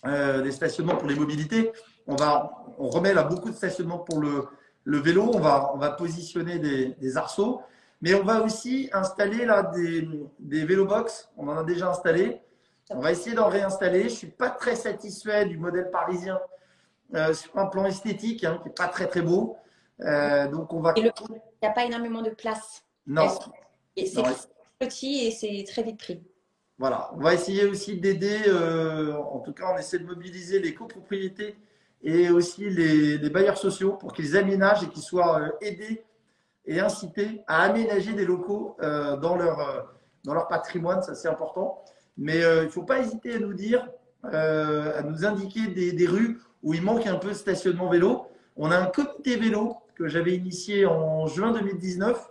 les 0.05 0.51
stationnements 0.51 0.95
pour 0.95 1.07
les 1.07 1.15
mobilités. 1.15 1.71
On, 2.07 2.15
va, 2.15 2.65
on 2.77 2.89
remet 2.89 3.13
là 3.13 3.23
beaucoup 3.23 3.49
de 3.49 3.55
stationnements 3.55 3.99
pour 3.99 4.19
le, 4.19 4.47
le 4.85 4.97
vélo. 4.99 5.29
On 5.33 5.39
va, 5.39 5.71
on 5.73 5.77
va 5.77 5.91
positionner 5.91 6.59
des, 6.59 6.95
des 6.95 7.17
arceaux. 7.17 7.61
Mais 8.01 8.15
on 8.15 8.23
va 8.23 8.41
aussi 8.41 8.89
installer 8.93 9.45
là 9.45 9.63
des, 9.63 10.07
des 10.39 10.65
vélobox. 10.65 11.29
On 11.37 11.47
en 11.47 11.57
a 11.57 11.63
déjà 11.63 11.89
installé. 11.89 12.41
On 12.89 12.99
va 12.99 13.11
essayer 13.11 13.35
d'en 13.35 13.47
réinstaller. 13.47 14.01
Je 14.01 14.05
ne 14.05 14.09
suis 14.09 14.27
pas 14.27 14.49
très 14.49 14.75
satisfait 14.75 15.45
du 15.45 15.57
modèle 15.57 15.89
parisien 15.91 16.39
euh, 17.15 17.33
sur 17.33 17.55
un 17.57 17.67
plan 17.67 17.85
esthétique, 17.85 18.43
hein, 18.43 18.59
qui 18.61 18.69
n'est 18.69 18.73
pas 18.73 18.87
très 18.87 19.07
très 19.07 19.21
beau. 19.21 19.55
Euh, 20.01 20.47
donc 20.47 20.73
on 20.73 20.81
va. 20.81 20.93
il 20.97 21.03
n'y 21.03 21.67
a 21.67 21.71
pas 21.71 21.85
énormément 21.85 22.21
de 22.21 22.31
place. 22.31 22.83
Non. 23.05 23.27
Et 23.95 24.07
c'est 24.07 24.23
petit 24.79 25.27
et 25.27 25.31
c'est 25.31 25.63
très 25.67 25.83
vite 25.83 25.99
pris? 25.99 26.23
Voilà. 26.79 27.11
On 27.13 27.19
va 27.19 27.35
essayer 27.35 27.65
aussi 27.65 27.97
d'aider. 27.97 28.39
Euh, 28.47 29.15
en 29.15 29.39
tout 29.39 29.53
cas, 29.53 29.73
on 29.75 29.77
essaie 29.77 29.99
de 29.99 30.05
mobiliser 30.05 30.59
les 30.59 30.73
copropriétés 30.73 31.55
et 32.01 32.31
aussi 32.31 32.67
les, 32.67 33.19
les 33.19 33.29
bailleurs 33.29 33.59
sociaux 33.59 33.93
pour 33.93 34.11
qu'ils 34.13 34.35
aménagent 34.35 34.83
et 34.83 34.89
qu'ils 34.89 35.03
soient 35.03 35.51
aidés 35.61 36.03
et 36.65 36.79
inciter 36.79 37.41
à 37.47 37.63
aménager 37.63 38.13
des 38.13 38.25
locaux 38.25 38.75
euh, 38.81 39.17
dans, 39.17 39.35
leur, 39.35 39.59
euh, 39.59 39.81
dans 40.23 40.33
leur 40.33 40.47
patrimoine, 40.47 41.01
ça 41.01 41.15
c'est 41.15 41.27
important. 41.27 41.83
Mais 42.17 42.43
euh, 42.43 42.63
il 42.63 42.65
ne 42.65 42.71
faut 42.71 42.83
pas 42.83 42.99
hésiter 42.99 43.35
à 43.35 43.39
nous 43.39 43.53
dire, 43.53 43.87
à 44.23 45.01
nous 45.01 45.25
indiquer 45.25 45.67
des, 45.67 45.93
des, 45.93 46.05
rues 46.05 46.39
où 46.61 46.75
il 46.75 46.83
manque 46.83 47.07
un 47.07 47.15
peu 47.15 47.29
de 47.29 47.33
stationnement 47.33 47.89
vélo. 47.89 48.27
On 48.55 48.69
a 48.69 48.77
un 48.77 48.85
comité 48.85 49.35
vélo 49.35 49.77
que 49.95 50.07
j'avais 50.07 50.35
initié 50.35 50.85
en 50.85 51.25
juin 51.25 51.51
2019 51.53 52.29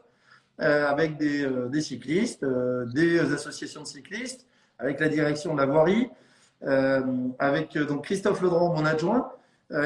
avec 0.58 1.16
des, 1.16 1.48
des 1.68 1.80
cyclistes, 1.80 2.44
des 2.94 3.18
associations 3.18 3.82
de 3.82 3.86
cyclistes, 3.88 4.46
avec 4.78 5.00
la 5.00 5.08
direction 5.08 5.54
de 5.54 5.58
la 5.58 5.66
voirie, 5.66 6.10
avec 7.40 7.76
donc 7.76 8.04
Christophe 8.04 8.40
Ledrand, 8.40 8.78
mon 8.78 8.86
adjoint, 8.86 9.32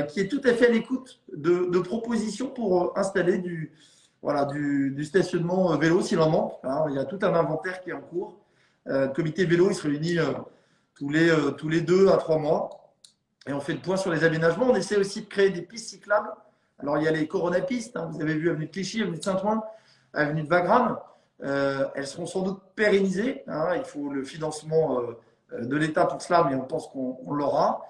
qui 0.09 0.21
est 0.21 0.29
tout 0.29 0.43
à 0.45 0.53
fait 0.53 0.67
à 0.67 0.71
l'écoute 0.71 1.23
de, 1.35 1.71
de 1.71 1.79
propositions 1.79 2.51
pour 2.51 2.99
installer 2.99 3.39
du, 3.39 3.73
voilà, 4.25 4.47
du, 4.47 5.05
stationnement 5.05 5.75
euh, 5.75 5.77
vélo 5.77 6.01
s'il 6.01 6.19
en 6.19 6.31
manque. 6.31 6.55
Hein. 6.65 6.87
il 6.89 6.95
y 6.95 6.99
a 6.99 7.05
tout 7.05 7.19
un 7.21 7.35
inventaire 7.35 7.83
qui 7.83 7.91
est 7.91 7.93
en 7.93 8.01
cours. 8.01 8.39
Euh, 8.89 9.09
le 9.09 9.13
comité 9.13 9.45
vélo, 9.45 9.69
il 9.69 9.75
se 9.75 9.87
réunit 9.87 10.19
euh, 10.19 10.33
tous, 10.95 11.11
les, 11.11 11.31
tous 11.59 11.69
les 11.69 11.83
deux 11.83 12.09
à 12.09 12.17
trois 12.17 12.39
mois. 12.39 12.71
Et 13.47 13.53
on 13.53 13.61
fait 13.61 13.75
le 13.75 13.81
point 13.81 13.99
sur 13.99 14.11
les 14.11 14.25
aménagements. 14.25 14.69
On 14.71 14.75
essaie 14.75 14.97
aussi 14.97 15.21
de 15.21 15.27
créer 15.27 15.51
des 15.51 15.61
pistes 15.61 15.91
cyclables. 15.91 16.31
Alors, 16.79 16.97
il 16.97 17.05
y 17.05 17.09
a 17.09 17.11
les 17.11 17.29
Corona-pistes. 17.29 17.99
Hein. 17.99 18.09
vous 18.11 18.23
avez 18.23 18.35
vu 18.35 18.49
avenue 18.49 18.65
de 18.65 18.71
Clichy, 18.71 19.03
avenue 19.03 19.19
de 19.19 19.23
Saint-Ouen, 19.23 19.63
avenue 20.15 20.43
de 20.43 20.49
Wagram. 20.49 20.99
elles 21.41 22.07
seront 22.07 22.25
sans 22.25 22.41
doute 22.41 22.63
pérennisées. 22.75 23.45
Hein. 23.47 23.75
il 23.77 23.85
faut 23.85 24.09
le 24.09 24.25
financement 24.25 25.03
de 25.53 25.77
l'État 25.77 26.07
pour 26.07 26.23
cela, 26.23 26.47
mais 26.49 26.57
on 26.57 26.65
pense 26.65 26.89
qu'on 26.89 27.31
l'aura. 27.31 27.83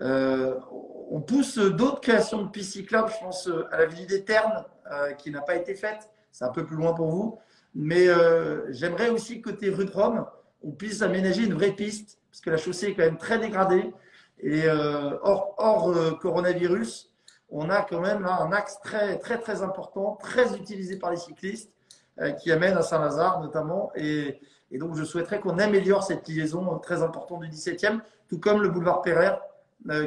On 0.00 1.20
pousse 1.20 1.58
d'autres 1.58 2.00
créations 2.00 2.42
de 2.42 2.48
pistes 2.48 2.72
cyclables. 2.72 3.10
Je 3.10 3.24
pense 3.24 3.50
à 3.70 3.78
la 3.78 3.86
ville 3.86 4.06
des 4.06 4.24
Ternes, 4.24 4.64
euh, 4.92 5.12
qui 5.12 5.30
n'a 5.30 5.40
pas 5.40 5.54
été 5.54 5.76
faite. 5.76 6.10
C'est 6.32 6.44
un 6.44 6.50
peu 6.50 6.66
plus 6.66 6.74
loin 6.74 6.94
pour 6.94 7.10
vous. 7.10 7.38
Mais 7.76 8.08
euh, 8.08 8.72
j'aimerais 8.72 9.08
aussi, 9.10 9.40
côté 9.40 9.70
rue 9.70 9.84
de 9.84 9.92
Rome, 9.92 10.26
on 10.64 10.72
puisse 10.72 11.00
aménager 11.02 11.44
une 11.44 11.54
vraie 11.54 11.70
piste, 11.70 12.18
parce 12.28 12.40
que 12.40 12.50
la 12.50 12.56
chaussée 12.56 12.88
est 12.88 12.94
quand 12.94 13.04
même 13.04 13.16
très 13.16 13.38
dégradée. 13.38 13.92
Et 14.40 14.64
euh, 14.64 15.16
hors, 15.22 16.18
coronavirus, 16.20 17.12
on 17.50 17.70
a 17.70 17.82
quand 17.82 18.00
même 18.00 18.22
là 18.22 18.40
un 18.40 18.50
axe 18.50 18.80
très, 18.82 19.18
très, 19.18 19.38
très 19.38 19.62
important, 19.62 20.18
très 20.20 20.56
utilisé 20.56 20.96
par 20.96 21.10
les 21.10 21.16
cyclistes, 21.16 21.70
qui 22.42 22.52
amène 22.52 22.76
à 22.76 22.82
Saint-Lazare 22.82 23.40
notamment. 23.40 23.92
Et, 23.94 24.40
et, 24.72 24.78
donc, 24.78 24.96
je 24.96 25.04
souhaiterais 25.04 25.40
qu'on 25.40 25.58
améliore 25.58 26.02
cette 26.02 26.28
liaison 26.28 26.78
très 26.78 27.02
importante 27.02 27.40
du 27.40 27.48
17e, 27.48 28.00
tout 28.28 28.38
comme 28.40 28.60
le 28.60 28.68
boulevard 28.68 29.02
Pereire, 29.02 29.40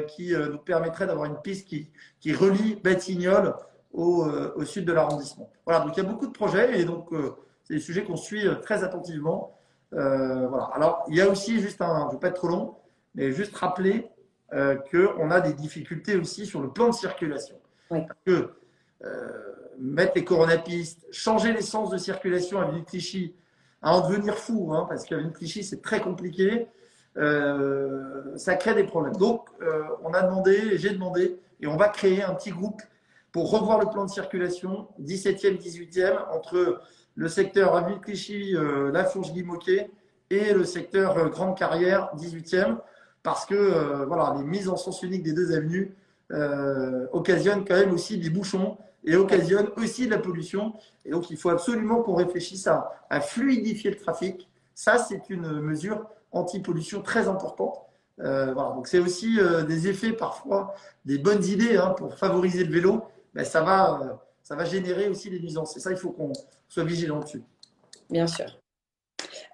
qui 0.08 0.32
nous 0.34 0.58
permettrait 0.58 1.06
d'avoir 1.06 1.26
une 1.26 1.40
piste 1.40 1.66
qui, 1.66 1.90
qui 2.20 2.32
relie 2.32 2.76
Batignolles 2.76 3.54
euh, 3.96 4.52
au, 4.56 4.64
sud 4.64 4.86
de 4.86 4.92
l'arrondissement. 4.92 5.48
Voilà, 5.64 5.84
donc 5.84 5.96
il 5.96 6.02
y 6.02 6.06
a 6.06 6.08
beaucoup 6.08 6.26
de 6.26 6.32
projets 6.32 6.80
et 6.80 6.84
donc 6.84 7.12
euh, 7.12 7.36
c'est 7.62 7.74
des 7.74 7.80
sujets 7.80 8.02
qu'on 8.02 8.16
suit 8.16 8.44
euh, 8.44 8.56
très 8.56 8.82
attentivement. 8.82 9.56
voilà. 9.92 10.68
Alors, 10.74 11.04
il 11.08 11.14
y 11.14 11.20
a 11.20 11.28
aussi 11.28 11.60
juste 11.60 11.80
un, 11.80 12.00
je 12.00 12.06
ne 12.06 12.12
vais 12.12 12.18
pas 12.18 12.28
être 12.28 12.34
trop 12.34 12.48
long, 12.48 12.74
mais 13.14 13.30
juste 13.30 13.54
rappeler 13.56 14.10
euh, 14.52 14.74
qu'on 14.90 15.30
a 15.30 15.40
des 15.40 15.52
difficultés 15.52 16.16
aussi 16.16 16.44
sur 16.44 16.60
le 16.60 16.70
plan 16.70 16.88
de 16.88 16.94
circulation. 16.94 17.56
Parce 17.88 18.04
que 18.26 18.50
euh, 19.04 19.28
mettre 19.78 20.14
les 20.16 20.24
coronapistes, 20.24 21.06
changer 21.12 21.52
les 21.52 21.62
sens 21.62 21.90
de 21.90 21.96
circulation 21.96 22.60
à 22.60 22.70
Ville 22.70 22.84
Clichy, 22.84 23.34
à 23.80 23.94
en 23.94 24.08
devenir 24.08 24.36
fou, 24.36 24.72
hein, 24.74 24.86
parce 24.88 25.04
qu'à 25.04 25.18
Ville 25.18 25.30
Clichy, 25.30 25.62
c'est 25.62 25.82
très 25.82 26.00
compliqué, 26.00 26.66
euh, 27.16 28.36
ça 28.36 28.54
crée 28.56 28.74
des 28.74 28.84
problèmes. 28.84 29.16
Donc, 29.16 29.48
on 30.02 30.12
a 30.12 30.22
demandé, 30.22 30.76
j'ai 30.78 30.90
demandé, 30.90 31.38
et 31.60 31.66
on 31.66 31.76
va 31.76 31.88
créer 31.88 32.22
un 32.22 32.34
petit 32.34 32.50
groupe 32.50 32.82
pour 33.32 33.50
revoir 33.50 33.80
le 33.80 33.86
plan 33.86 34.04
de 34.04 34.10
circulation 34.10 34.88
17e, 35.02 35.58
18e, 35.58 36.28
entre 36.32 36.80
le 37.14 37.28
secteur 37.28 37.74
à 37.76 37.82
Ville 37.82 38.00
Clichy, 38.00 38.54
La 38.92 39.04
Fourche-Guimauquet 39.04 39.90
et 40.30 40.52
le 40.52 40.64
secteur 40.64 41.30
Grande 41.30 41.56
Carrière, 41.56 42.10
18e 42.16 42.78
parce 43.24 43.46
que 43.46 43.54
euh, 43.54 44.04
voilà, 44.04 44.36
les 44.38 44.44
mises 44.44 44.68
en 44.68 44.76
sens 44.76 45.02
unique 45.02 45.24
des 45.24 45.32
deux 45.32 45.52
avenues 45.56 45.96
euh, 46.30 47.06
occasionnent 47.12 47.64
quand 47.64 47.74
même 47.74 47.92
aussi 47.92 48.18
des 48.18 48.30
bouchons 48.30 48.76
et 49.02 49.16
occasionnent 49.16 49.70
aussi 49.76 50.06
de 50.06 50.12
la 50.12 50.18
pollution. 50.18 50.74
Et 51.04 51.10
donc, 51.10 51.30
il 51.30 51.36
faut 51.36 51.48
absolument 51.48 52.02
qu'on 52.02 52.14
réfléchisse 52.14 52.68
à, 52.68 53.20
fluidifier 53.20 53.90
le 53.90 53.96
trafic. 53.96 54.48
Ça, 54.74 54.98
c'est 54.98 55.30
une 55.30 55.60
mesure 55.60 56.06
anti-pollution 56.34 57.00
très 57.02 57.28
importante. 57.28 57.78
Euh, 58.20 58.52
voilà. 58.52 58.70
Donc, 58.70 58.86
c'est 58.86 58.98
aussi 58.98 59.38
des 59.66 59.88
effets 59.88 60.12
parfois, 60.12 60.74
des 61.04 61.18
bonnes 61.18 61.44
idées 61.44 61.76
hein, 61.76 61.94
pour 61.96 62.14
favoriser 62.14 62.64
le 62.64 62.72
vélo. 62.72 63.02
Mais 63.32 63.44
ça 63.44 63.62
va, 63.62 64.20
ça 64.42 64.54
va 64.54 64.64
générer 64.64 65.08
aussi 65.08 65.30
des 65.30 65.40
nuisances. 65.40 65.76
Et 65.76 65.80
ça, 65.80 65.90
il 65.90 65.96
faut 65.96 66.10
qu'on 66.10 66.32
soit 66.68 66.84
vigilant 66.84 67.20
dessus. 67.20 67.42
Bien 68.10 68.26
sûr. 68.26 68.46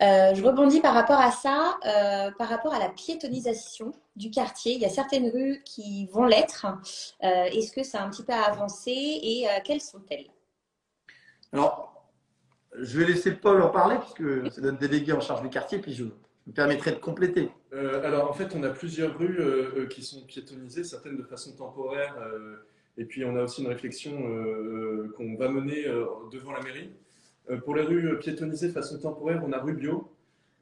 Euh, 0.02 0.34
je 0.34 0.42
rebondis 0.42 0.80
par 0.80 0.94
rapport 0.94 1.20
à 1.20 1.30
ça, 1.30 1.78
euh, 1.84 2.30
par 2.38 2.48
rapport 2.48 2.72
à 2.72 2.78
la 2.78 2.88
piétonisation 2.88 3.92
du 4.16 4.30
quartier. 4.30 4.74
Il 4.74 4.80
y 4.80 4.86
a 4.86 4.88
certaines 4.88 5.28
rues 5.30 5.62
qui 5.64 6.06
vont 6.06 6.24
l'être. 6.24 6.66
Euh, 7.22 7.44
est-ce 7.44 7.70
que 7.70 7.82
ça 7.82 8.00
a 8.00 8.06
un 8.06 8.10
petit 8.10 8.22
peu 8.22 8.32
avancé 8.32 8.90
et 8.90 9.46
quelles 9.64 9.80
sont-elles? 9.80 10.26
Alors, 11.52 12.08
je 12.78 12.98
vais 12.98 13.06
laisser 13.06 13.32
Paul 13.32 13.60
en 13.62 13.68
parler 13.68 13.96
puisque 13.98 14.54
c'est 14.54 14.62
notre 14.62 14.78
délégué 14.78 15.12
en 15.12 15.20
charge 15.20 15.42
du 15.42 15.50
quartier, 15.50 15.78
puis 15.78 15.92
je 15.92 16.04
me 16.50 16.54
permettrai 16.54 16.92
de 16.92 16.98
compléter. 16.98 17.48
alors, 17.72 18.30
en 18.30 18.32
fait, 18.32 18.54
on 18.54 18.62
a 18.62 18.70
plusieurs 18.70 19.18
rues 19.18 19.40
qui 19.88 20.02
sont 20.02 20.22
piétonisées, 20.22 20.84
certaines 20.84 21.16
de 21.16 21.22
façon 21.22 21.52
temporaire. 21.56 22.16
et 22.98 23.04
puis, 23.04 23.24
on 23.24 23.36
a 23.36 23.42
aussi 23.42 23.62
une 23.62 23.68
réflexion 23.68 24.12
qu'on 25.16 25.36
va 25.36 25.48
mener 25.48 25.84
devant 26.30 26.52
la 26.52 26.60
mairie. 26.60 26.90
Euh, 27.50 27.56
pour 27.58 27.74
les 27.74 27.82
rues 27.82 28.18
piétonnisées 28.18 28.68
de 28.68 28.72
façon 28.72 28.98
temporaire, 28.98 29.42
on 29.46 29.52
a 29.52 29.58
Rubio. 29.58 30.08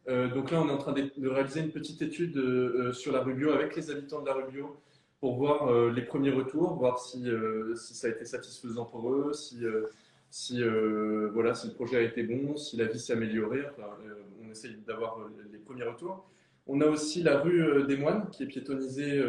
Euh, 0.09 0.29
donc 0.29 0.51
là, 0.51 0.61
on 0.63 0.69
est 0.69 0.73
en 0.73 0.79
train 0.79 0.93
de, 0.93 1.29
réaliser 1.29 1.61
une 1.61 1.71
petite 1.71 2.01
étude 2.01 2.37
euh, 2.37 2.93
sur 2.93 3.13
la 3.13 3.21
Rubio 3.21 3.51
avec 3.53 3.77
les 3.77 3.91
habitants 3.91 4.23
de 4.23 4.27
la 4.27 4.35
Rubio 4.35 4.77
pour 5.21 5.37
voir 5.37 5.91
les 5.91 6.03
premiers 6.03 6.31
retours, 6.31 6.75
voir 6.75 7.01
si, 7.01 7.25
si, 7.75 7.95
ça 7.95 8.07
a 8.07 8.11
été 8.11 8.25
satisfaisant 8.25 8.85
pour 8.85 9.13
eux, 9.13 9.33
si, 9.33 9.65
si, 10.31 10.63
voilà, 11.33 11.55
si 11.55 11.69
le 11.69 11.75
projet 11.75 11.97
a 11.99 12.03
été 12.03 12.23
bon, 12.23 12.57
si 12.57 12.77
la 12.77 12.85
vie 12.85 12.99
s'est 12.99 13.13
améliorée. 13.13 13.63
Enfin, 13.71 13.89
on 14.45 14.51
essaye 14.51 14.77
d'avoir 14.87 15.19
les 15.53 15.59
premiers 15.59 15.85
retours. 15.85 16.29
On 16.67 16.81
a 16.81 16.87
aussi 16.87 17.23
la 17.23 17.39
rue 17.39 17.85
des 17.87 17.97
Moines 17.97 18.29
qui 18.31 18.43
est 18.43 18.47
piétonnisée 18.47 19.23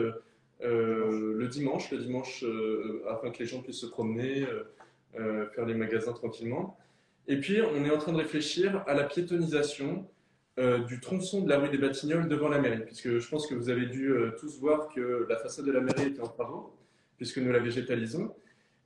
le 0.61 1.47
dimanche, 1.47 1.91
le 1.91 1.97
dimanche 1.99 2.43
afin 3.07 3.31
que 3.31 3.39
les 3.39 3.45
gens 3.45 3.61
puissent 3.61 3.81
se 3.81 3.85
promener, 3.85 4.45
faire 5.13 5.65
les 5.65 5.73
magasins 5.75 6.13
tranquillement. 6.13 6.77
Et 7.29 7.37
puis, 7.37 7.61
on 7.61 7.85
est 7.85 7.91
en 7.91 7.97
train 7.99 8.11
de 8.11 8.17
réfléchir 8.17 8.83
à 8.87 8.95
la 8.95 9.03
piétonisation 9.03 10.05
euh, 10.59 10.79
du 10.79 10.99
tronçon 10.99 11.41
de 11.41 11.49
la 11.49 11.57
rue 11.57 11.69
des 11.69 11.77
Batignolles 11.77 12.27
devant 12.27 12.49
la 12.49 12.59
mairie, 12.59 12.83
puisque 12.83 13.19
je 13.19 13.29
pense 13.29 13.47
que 13.47 13.55
vous 13.55 13.69
avez 13.69 13.85
dû 13.85 14.11
euh, 14.11 14.31
tous 14.37 14.59
voir 14.59 14.89
que 14.93 15.25
la 15.29 15.37
façade 15.37 15.65
de 15.65 15.71
la 15.71 15.79
mairie 15.79 16.07
était 16.07 16.21
en 16.21 16.27
travaux, 16.27 16.75
puisque 17.15 17.37
nous 17.37 17.51
la 17.51 17.59
végétalisons. 17.59 18.35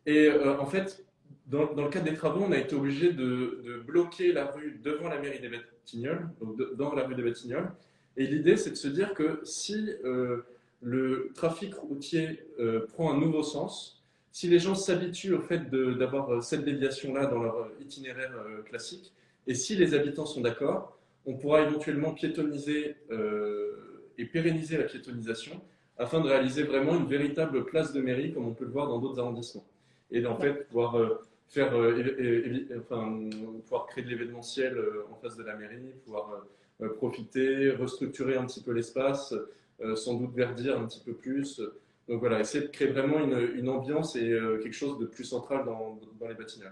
Et 0.05 0.27
euh, 0.27 0.59
en 0.59 0.67
fait, 0.67 1.03
dans, 1.47 1.69
le 1.75 1.89
cadre 1.89 2.05
des 2.05 2.15
travaux, 2.15 2.43
on 2.47 2.51
a 2.51 2.57
été 2.57 2.75
obligé 2.75 3.11
de, 3.11 3.83
bloquer 3.85 4.31
la 4.31 4.45
rue 4.45 4.79
devant 4.83 5.09
la 5.09 5.19
mairie 5.19 5.39
des 5.39 5.49
Batignolles, 5.49 6.29
donc 6.41 6.57
dans 6.75 6.93
la 6.93 7.05
rue 7.05 7.15
des 7.15 7.23
Batignolles. 7.23 7.71
Et 8.15 8.27
l'idée, 8.27 8.57
c'est 8.57 8.71
de 8.71 8.75
se 8.75 8.87
dire 8.87 9.13
que 9.13 9.41
si 9.43 9.91
le 10.81 11.31
trafic 11.35 11.75
routier 11.75 12.39
prend 12.93 13.13
un 13.13 13.19
nouveau 13.19 13.43
sens, 13.43 14.03
si 14.33 14.47
les 14.47 14.57
gens 14.57 14.73
s'habituent 14.73 15.35
au 15.35 15.41
fait 15.41 15.69
d'avoir 15.69 16.33
euh, 16.33 16.41
cette 16.41 16.65
déviation-là 16.65 17.27
dans 17.27 17.41
leur 17.43 17.55
euh, 17.55 17.77
itinéraire 17.79 18.33
euh, 18.35 18.63
classique, 18.63 19.13
et 19.45 19.53
si 19.53 19.75
les 19.75 19.93
habitants 19.93 20.25
sont 20.25 20.41
d'accord, 20.41 20.97
on 21.25 21.35
pourra 21.35 21.61
éventuellement 21.61 22.13
piétoniser 22.13 22.97
et 24.17 24.25
pérenniser 24.25 24.77
la 24.77 24.83
piétonisation 24.83 25.61
afin 25.97 26.19
de 26.19 26.27
réaliser 26.27 26.63
vraiment 26.63 26.95
une 26.95 27.05
véritable 27.05 27.63
place 27.65 27.93
de 27.93 28.01
mairie 28.01 28.33
comme 28.33 28.47
on 28.47 28.53
peut 28.53 28.65
le 28.65 28.71
voir 28.71 28.87
dans 28.87 28.99
d'autres 28.99 29.19
arrondissements. 29.19 29.65
Et 30.11 30.25
en 30.25 30.37
fait, 30.37 30.67
pouvoir, 30.67 30.97
faire, 31.53 31.73
enfin, 32.79 33.29
pouvoir 33.63 33.85
créer 33.87 34.03
de 34.03 34.09
l'événementiel 34.09 34.77
en 35.11 35.15
face 35.15 35.37
de 35.37 35.43
la 35.43 35.55
mairie, 35.55 35.93
pouvoir 36.03 36.45
profiter, 36.97 37.71
restructurer 37.71 38.35
un 38.35 38.45
petit 38.45 38.61
peu 38.61 38.71
l'espace, 38.71 39.33
sans 39.95 40.15
doute 40.15 40.33
verdir 40.33 40.79
un 40.79 40.85
petit 40.85 41.01
peu 41.01 41.13
plus, 41.13 41.61
donc 42.07 42.19
voilà, 42.19 42.39
essayer 42.39 42.65
de 42.65 42.69
créer 42.69 42.89
vraiment 42.89 43.19
une, 43.19 43.69
ambiance 43.69 44.15
et 44.15 44.29
euh, 44.29 44.59
quelque 44.61 44.73
chose 44.73 44.99
de 44.99 45.05
plus 45.05 45.23
central 45.23 45.65
dans, 45.65 45.99
les 46.27 46.35
bâtiments. 46.35 46.65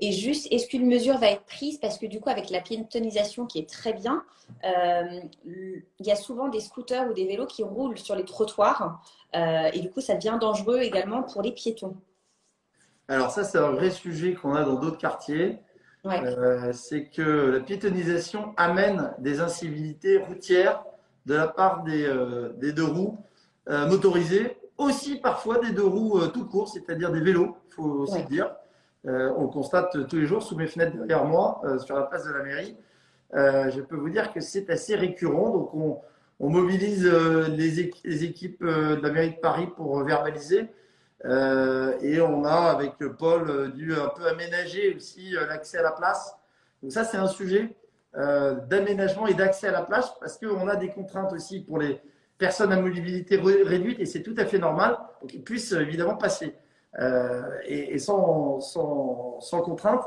Et 0.00 0.12
juste, 0.12 0.48
est-ce 0.50 0.66
qu'une 0.68 0.86
mesure 0.86 1.18
va 1.18 1.30
être 1.30 1.44
prise? 1.44 1.78
Parce 1.78 1.96
que 1.98 2.06
du 2.06 2.20
coup, 2.20 2.28
avec 2.28 2.50
la 2.50 2.60
piétonisation 2.60 3.46
qui 3.46 3.58
est 3.58 3.68
très 3.68 3.92
bien, 3.92 4.24
euh, 4.64 5.20
il 5.44 6.06
y 6.06 6.10
a 6.10 6.16
souvent 6.16 6.48
des 6.48 6.60
scooters 6.60 7.08
ou 7.08 7.14
des 7.14 7.26
vélos 7.26 7.46
qui 7.46 7.62
roulent 7.62 7.98
sur 7.98 8.14
les 8.14 8.24
trottoirs. 8.24 9.02
Euh, 9.34 9.70
et 9.72 9.80
du 9.80 9.90
coup, 9.90 10.00
ça 10.00 10.14
devient 10.14 10.38
dangereux 10.40 10.80
également 10.80 11.22
pour 11.22 11.42
les 11.42 11.52
piétons. 11.52 11.96
Alors 13.08 13.30
ça, 13.30 13.44
c'est 13.44 13.58
un 13.58 13.70
vrai 13.70 13.90
sujet 13.90 14.34
qu'on 14.34 14.54
a 14.54 14.64
dans 14.64 14.74
d'autres 14.74 14.98
quartiers. 14.98 15.58
c'est 16.72 17.06
que 17.06 17.22
la 17.22 17.60
piétonisation 17.60 18.54
amène 18.56 19.12
des 19.18 19.40
incivilités 19.40 20.18
routières 20.18 20.84
de 21.26 21.34
la 21.34 21.48
part 21.48 21.82
des, 21.82 22.08
des 22.58 22.72
deux 22.72 22.84
roues 22.84 23.18
euh, 23.68 23.88
motorisés, 23.88 24.56
aussi 24.78 25.16
parfois 25.16 25.58
des 25.58 25.72
deux 25.72 25.86
roues 25.86 26.20
euh, 26.20 26.28
tout 26.28 26.46
court, 26.46 26.68
c'est-à-dire 26.68 27.10
des 27.10 27.18
vélos, 27.18 27.56
il 27.68 27.74
faut 27.74 27.82
aussi 27.82 28.18
le 28.18 28.28
dire. 28.28 28.54
Euh, 29.06 29.32
on 29.36 29.48
constate 29.48 30.06
tous 30.06 30.16
les 30.16 30.26
jours 30.26 30.40
sous 30.40 30.56
mes 30.56 30.68
fenêtres 30.68 30.96
derrière 30.96 31.24
moi, 31.24 31.60
sur 31.84 31.96
la 31.96 32.02
place 32.02 32.24
de 32.26 32.32
la 32.32 32.44
mairie. 32.44 32.76
je 33.32 33.80
peux 33.80 33.96
vous 33.96 34.08
dire 34.08 34.32
que 34.32 34.40
c'est 34.40 34.70
assez 34.70 34.94
récurrent. 34.94 35.50
Donc, 35.50 35.74
on, 36.38 36.48
mobilise 36.48 37.04
les, 37.04 37.80
équipes 38.24 38.62
de 38.64 39.00
la 39.02 39.10
mairie 39.10 39.30
de 39.30 39.40
Paris 39.40 39.66
pour 39.76 40.04
verbaliser. 40.04 40.68
Et 41.24 42.20
on 42.20 42.44
a, 42.44 42.70
avec 42.70 42.98
Paul, 43.18 43.72
dû 43.72 43.94
un 43.94 44.08
peu 44.08 44.26
aménager 44.26 44.94
aussi 44.94 45.32
l'accès 45.48 45.78
à 45.78 45.82
la 45.82 45.92
place. 45.92 46.36
Donc, 46.82 46.92
ça, 46.92 47.04
c'est 47.04 47.16
un 47.16 47.28
sujet 47.28 47.76
d'aménagement 48.14 49.26
et 49.26 49.34
d'accès 49.34 49.68
à 49.68 49.72
la 49.72 49.82
place 49.82 50.12
parce 50.20 50.38
qu'on 50.38 50.68
a 50.68 50.76
des 50.76 50.90
contraintes 50.90 51.32
aussi 51.32 51.60
pour 51.60 51.78
les, 51.78 52.00
personnes 52.38 52.72
à 52.72 52.80
mobilité 52.80 53.36
réduite, 53.36 54.00
et 54.00 54.06
c'est 54.06 54.22
tout 54.22 54.34
à 54.36 54.44
fait 54.44 54.58
normal, 54.58 54.98
qu'ils 55.28 55.42
puissent 55.42 55.72
euh, 55.72 55.80
évidemment 55.80 56.16
passer, 56.16 56.54
euh, 56.98 57.42
et, 57.66 57.98
sans, 57.98 58.60
sans, 58.60 59.40
sans, 59.40 59.62
contrainte, 59.62 60.04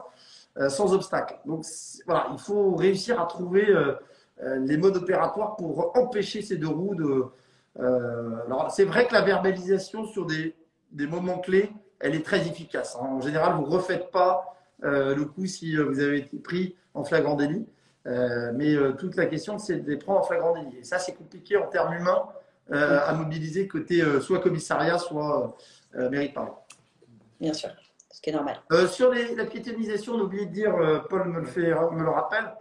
euh, 0.57 0.69
sans 0.69 0.93
obstacle. 0.93 1.39
Donc 1.45 1.65
voilà, 2.05 2.27
il 2.31 2.39
faut 2.39 2.75
réussir 2.75 3.19
à 3.19 3.25
trouver 3.25 3.67
les 4.41 4.77
modes 4.77 4.97
opératoires 4.97 5.55
pour 5.57 5.95
empêcher 5.97 6.41
ces 6.41 6.55
deux 6.55 6.69
roues 6.69 6.95
de... 6.95 7.25
alors 7.77 8.71
c'est 8.71 8.85
vrai 8.85 9.05
que 9.05 9.13
la 9.13 9.21
verbalisation 9.21 10.05
sur 10.05 10.25
des, 10.25 10.55
des, 10.91 11.07
moments 11.07 11.39
clés, 11.39 11.71
elle 11.99 12.15
est 12.15 12.25
très 12.25 12.47
efficace. 12.47 12.97
Hein. 12.99 13.05
En 13.05 13.21
général, 13.21 13.53
vous 13.55 13.65
ne 13.65 13.71
refaites 13.71 14.11
pas 14.11 14.55
le 14.81 15.23
coup 15.25 15.45
si 15.45 15.75
vous 15.75 15.99
avez 15.99 16.19
été 16.19 16.37
pris 16.37 16.75
en 16.93 17.03
flagrant 17.03 17.35
délit. 17.35 17.65
Euh, 18.07 18.51
mais 18.55 18.75
euh, 18.75 18.93
toute 18.93 19.15
la 19.15 19.25
question, 19.25 19.59
c'est 19.59 19.77
de 19.77 19.89
les 19.89 19.97
prendre 19.97 20.19
en 20.19 20.23
flagrant 20.23 20.53
délit. 20.53 20.79
Et 20.79 20.83
ça, 20.83 20.99
c'est 20.99 21.13
compliqué 21.13 21.57
en 21.57 21.67
termes 21.67 21.93
humains 21.93 22.27
euh, 22.71 22.99
à 23.05 23.13
mobiliser 23.13 23.67
côté 23.67 24.03
soit 24.21 24.39
commissariat, 24.39 24.97
soit 24.97 25.55
mairie 25.93 26.29
de 26.29 26.33
Paris. 26.33 26.51
Bien 27.39 27.53
sûr, 27.53 27.69
ce 28.11 28.21
qui 28.21 28.29
est 28.29 28.33
normal. 28.33 28.57
sur 28.89 29.11
la 29.11 29.45
piétonisation, 29.45 30.13
on 30.13 30.19
a 30.19 30.23
oublié 30.23 30.45
de 30.45 30.51
dire, 30.51 30.75
Paul 31.09 31.27
me 31.29 31.39
le, 31.39 31.45
fait, 31.45 31.71
me 31.71 32.03
le 32.03 32.09
rappelle, 32.09 32.53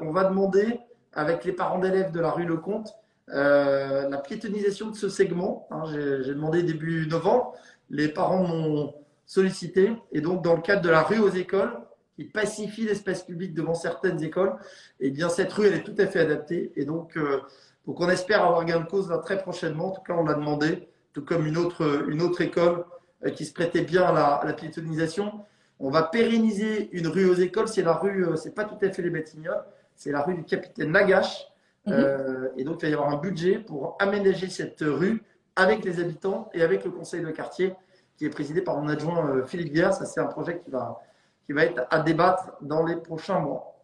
on 0.00 0.10
va 0.10 0.24
demander 0.24 0.80
avec 1.12 1.44
les 1.44 1.52
parents 1.52 1.78
d'élèves 1.78 2.10
de 2.12 2.20
la 2.20 2.30
rue 2.30 2.44
Lecomte 2.44 2.94
la 3.28 4.18
piétonisation 4.18 4.90
de 4.90 4.96
ce 4.96 5.08
segment. 5.08 5.66
Hein, 5.70 5.84
j'ai 5.86 6.34
demandé 6.34 6.62
début 6.62 7.06
novembre. 7.06 7.54
Les 7.90 8.08
parents 8.08 8.44
m'ont 8.44 8.94
sollicité. 9.26 9.92
Et 10.12 10.20
donc, 10.20 10.42
dans 10.42 10.54
le 10.54 10.62
cadre 10.62 10.82
de 10.82 10.88
la 10.88 11.02
rue 11.02 11.18
aux 11.18 11.30
écoles, 11.30 11.72
qui 12.16 12.24
pacifie 12.24 12.84
l'espace 12.84 13.22
public 13.22 13.52
devant 13.52 13.74
certaines 13.74 14.22
écoles, 14.22 14.54
et 15.00 15.08
eh 15.08 15.10
bien 15.10 15.28
cette 15.28 15.52
rue, 15.52 15.66
elle 15.66 15.74
est 15.74 15.82
tout 15.82 15.94
à 15.98 16.06
fait 16.06 16.20
adaptée. 16.20 16.72
Et 16.76 16.84
donc, 16.84 17.16
euh, 17.16 17.40
donc 17.86 18.00
on 18.00 18.08
espère 18.08 18.42
avoir 18.42 18.64
gain 18.64 18.80
de 18.80 18.86
cause 18.86 19.12
très 19.22 19.38
prochainement. 19.38 19.88
En 19.88 19.90
tout 19.90 20.02
cas, 20.02 20.14
on 20.14 20.24
l'a 20.24 20.34
demandé, 20.34 20.88
tout 21.12 21.22
comme 21.22 21.46
une 21.46 21.58
autre, 21.58 22.06
une 22.08 22.22
autre 22.22 22.40
école 22.40 22.84
euh, 23.24 23.30
qui 23.30 23.44
se 23.44 23.52
prêtait 23.52 23.82
bien 23.82 24.04
à 24.04 24.12
la, 24.12 24.34
à 24.36 24.52
piétonisation. 24.54 25.44
On 25.78 25.90
va 25.90 26.04
pérenniser 26.04 26.88
une 26.96 27.06
rue 27.06 27.28
aux 27.28 27.34
écoles. 27.34 27.68
C'est 27.68 27.82
la 27.82 27.92
rue, 27.92 28.26
euh, 28.26 28.36
c'est 28.36 28.54
pas 28.54 28.64
tout 28.64 28.78
à 28.80 28.90
fait 28.90 29.02
les 29.02 29.10
Batignolles, 29.10 29.64
c'est 29.94 30.10
la 30.10 30.22
rue 30.22 30.34
du 30.34 30.44
capitaine 30.44 30.92
Nagache, 30.92 31.48
Mhm. 31.86 32.50
et 32.56 32.64
donc, 32.64 32.78
il 32.82 32.86
va 32.86 32.88
y 32.88 32.94
avoir 32.94 33.10
un 33.10 33.16
budget 33.16 33.58
pour 33.58 33.96
aménager 34.00 34.48
cette 34.48 34.80
rue 34.80 35.22
avec 35.54 35.84
les 35.84 36.00
habitants 36.00 36.50
et 36.52 36.62
avec 36.62 36.84
le 36.84 36.90
conseil 36.90 37.22
de 37.22 37.30
quartier 37.30 37.74
qui 38.16 38.24
est 38.24 38.30
présidé 38.30 38.62
par 38.62 38.80
mon 38.80 38.88
adjoint 38.88 39.44
Philippe 39.46 39.72
Guerre. 39.72 39.94
Ça, 39.94 40.04
c'est 40.04 40.20
un 40.20 40.26
projet 40.26 40.58
qui 40.58 40.70
va, 40.70 41.00
qui 41.44 41.52
va 41.52 41.64
être 41.64 41.86
à 41.90 42.00
débattre 42.00 42.52
dans 42.60 42.84
les 42.84 42.96
prochains 42.96 43.38
mois. 43.38 43.76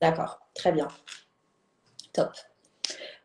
D'accord, 0.00 0.40
très 0.54 0.72
bien. 0.72 0.88
Top. 2.12 2.30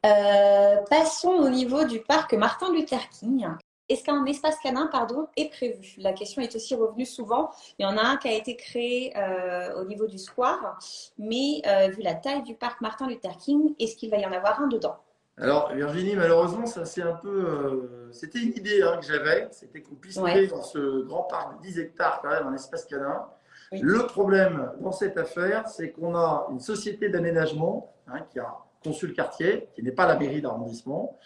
Euh, 0.05 0.81
passons 0.89 1.29
au 1.29 1.49
niveau 1.49 1.85
du 1.85 1.99
parc 1.99 2.33
Martin 2.33 2.73
Luther 2.73 3.07
King. 3.09 3.47
Est-ce 3.93 4.03
qu'un 4.03 4.25
espace 4.25 4.57
canin 4.57 4.87
pardon, 4.87 5.27
est 5.37 5.51
prévu? 5.51 5.93
La 5.99 6.13
question 6.13 6.41
est 6.41 6.55
aussi 6.55 6.73
revenue 6.73 7.05
souvent. 7.05 7.51
Il 7.77 7.83
y 7.83 7.85
en 7.85 7.95
a 7.95 8.01
un 8.01 8.17
qui 8.17 8.27
a 8.27 8.33
été 8.33 8.55
créé 8.55 9.15
euh, 9.15 9.79
au 9.79 9.85
niveau 9.85 10.07
du 10.07 10.17
square, 10.17 10.79
mais 11.19 11.61
euh, 11.67 11.89
vu 11.89 12.01
la 12.01 12.15
taille 12.15 12.41
du 12.41 12.55
parc 12.55 12.81
Martin 12.81 13.07
Luther 13.07 13.37
King, 13.37 13.75
est-ce 13.79 13.95
qu'il 13.95 14.09
va 14.09 14.17
y 14.17 14.25
en 14.25 14.31
avoir 14.31 14.59
un 14.59 14.67
dedans? 14.67 14.97
Alors 15.37 15.71
Virginie, 15.75 16.15
malheureusement, 16.15 16.65
ça 16.65 16.85
c'est 16.85 17.03
un 17.03 17.13
peu. 17.13 18.09
c'était 18.11 18.39
une 18.39 18.53
idée 18.53 18.81
hein, 18.81 18.97
que 18.99 19.05
j'avais, 19.05 19.47
c'était 19.51 19.81
qu'on 19.81 19.93
puisse 19.93 20.17
créer 20.17 20.47
dans 20.47 20.63
ce 20.63 21.03
grand 21.03 21.23
parc 21.23 21.57
de 21.57 21.67
10 21.67 21.77
hectares 21.79 22.19
quand 22.23 22.29
même 22.29 22.47
un 22.47 22.55
espace 22.55 22.85
canin. 22.85 23.27
Le 23.71 24.07
problème 24.07 24.71
dans 24.81 24.91
cette 24.91 25.19
affaire, 25.19 25.67
c'est 25.67 25.91
qu'on 25.91 26.15
a 26.15 26.47
une 26.49 26.59
société 26.59 27.09
d'aménagement 27.09 27.93
hein, 28.07 28.21
qui 28.31 28.39
a 28.39 28.57
conçu 28.83 29.05
le 29.05 29.13
quartier, 29.13 29.69
qui 29.75 29.83
n'est 29.83 29.91
pas 29.91 30.07
la 30.07 30.17
mairie 30.17 30.41
d'arrondissement, 30.41 31.19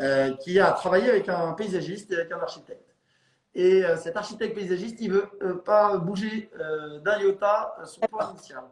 euh, 0.00 0.36
qui 0.36 0.60
a 0.60 0.70
travaillé 0.72 1.08
avec 1.08 1.28
un 1.28 1.54
paysagiste 1.54 2.12
et 2.12 2.14
avec 2.14 2.30
un 2.30 2.38
architecte. 2.38 2.94
Et 3.54 3.84
euh, 3.84 3.96
cet 3.96 4.16
architecte 4.16 4.54
paysagiste, 4.54 5.00
il 5.00 5.08
ne 5.08 5.14
veut 5.14 5.28
euh, 5.42 5.54
pas 5.54 5.96
bouger 5.96 6.50
d'un 7.02 7.18
iota 7.18 7.74
son 7.84 8.00
plan 8.02 8.30
initial. 8.30 8.62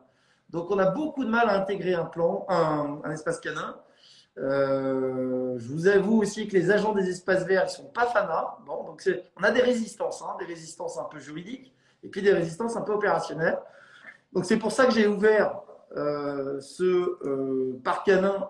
Donc 0.51 0.71
on 0.71 0.79
a 0.79 0.89
beaucoup 0.89 1.25
de 1.25 1.31
mal 1.31 1.49
à 1.49 1.55
intégrer 1.61 1.95
un 1.95 2.05
plan, 2.05 2.47
un, 2.49 3.11
espace 3.11 3.41
canin. 3.41 3.77
je 4.37 5.73
vous 5.73 5.89
avoue 5.89 6.21
aussi 6.23 6.47
que 6.47 6.53
les 6.53 6.71
agents 6.71 6.93
des 6.93 7.09
espaces 7.09 7.45
verts, 7.45 7.65
ils 7.67 7.71
sont 7.71 7.89
pas 7.89 8.07
fanats. 8.07 8.59
Bon, 8.65 8.85
donc 8.85 9.03
on 9.37 9.43
a 9.43 9.51
des 9.51 9.63
résistances, 9.63 10.23
hein, 10.23 10.37
des 10.39 10.45
résistances 10.45 10.97
un 10.97 11.05
peu 11.05 11.19
juridiques 11.19 11.75
et 12.05 12.09
puis 12.09 12.23
des 12.23 12.33
résistances 12.33 12.77
un 12.77 12.83
peu 12.83 12.93
opérationnelles. 12.93 13.59
Donc 14.33 14.45
c'est 14.45 14.59
pour 14.59 14.71
ça 14.71 14.87
que 14.87 14.93
j'ai 14.93 15.09
ouvert 15.09 15.61
ce 16.61 17.73
parc 17.83 18.07
canin 18.07 18.49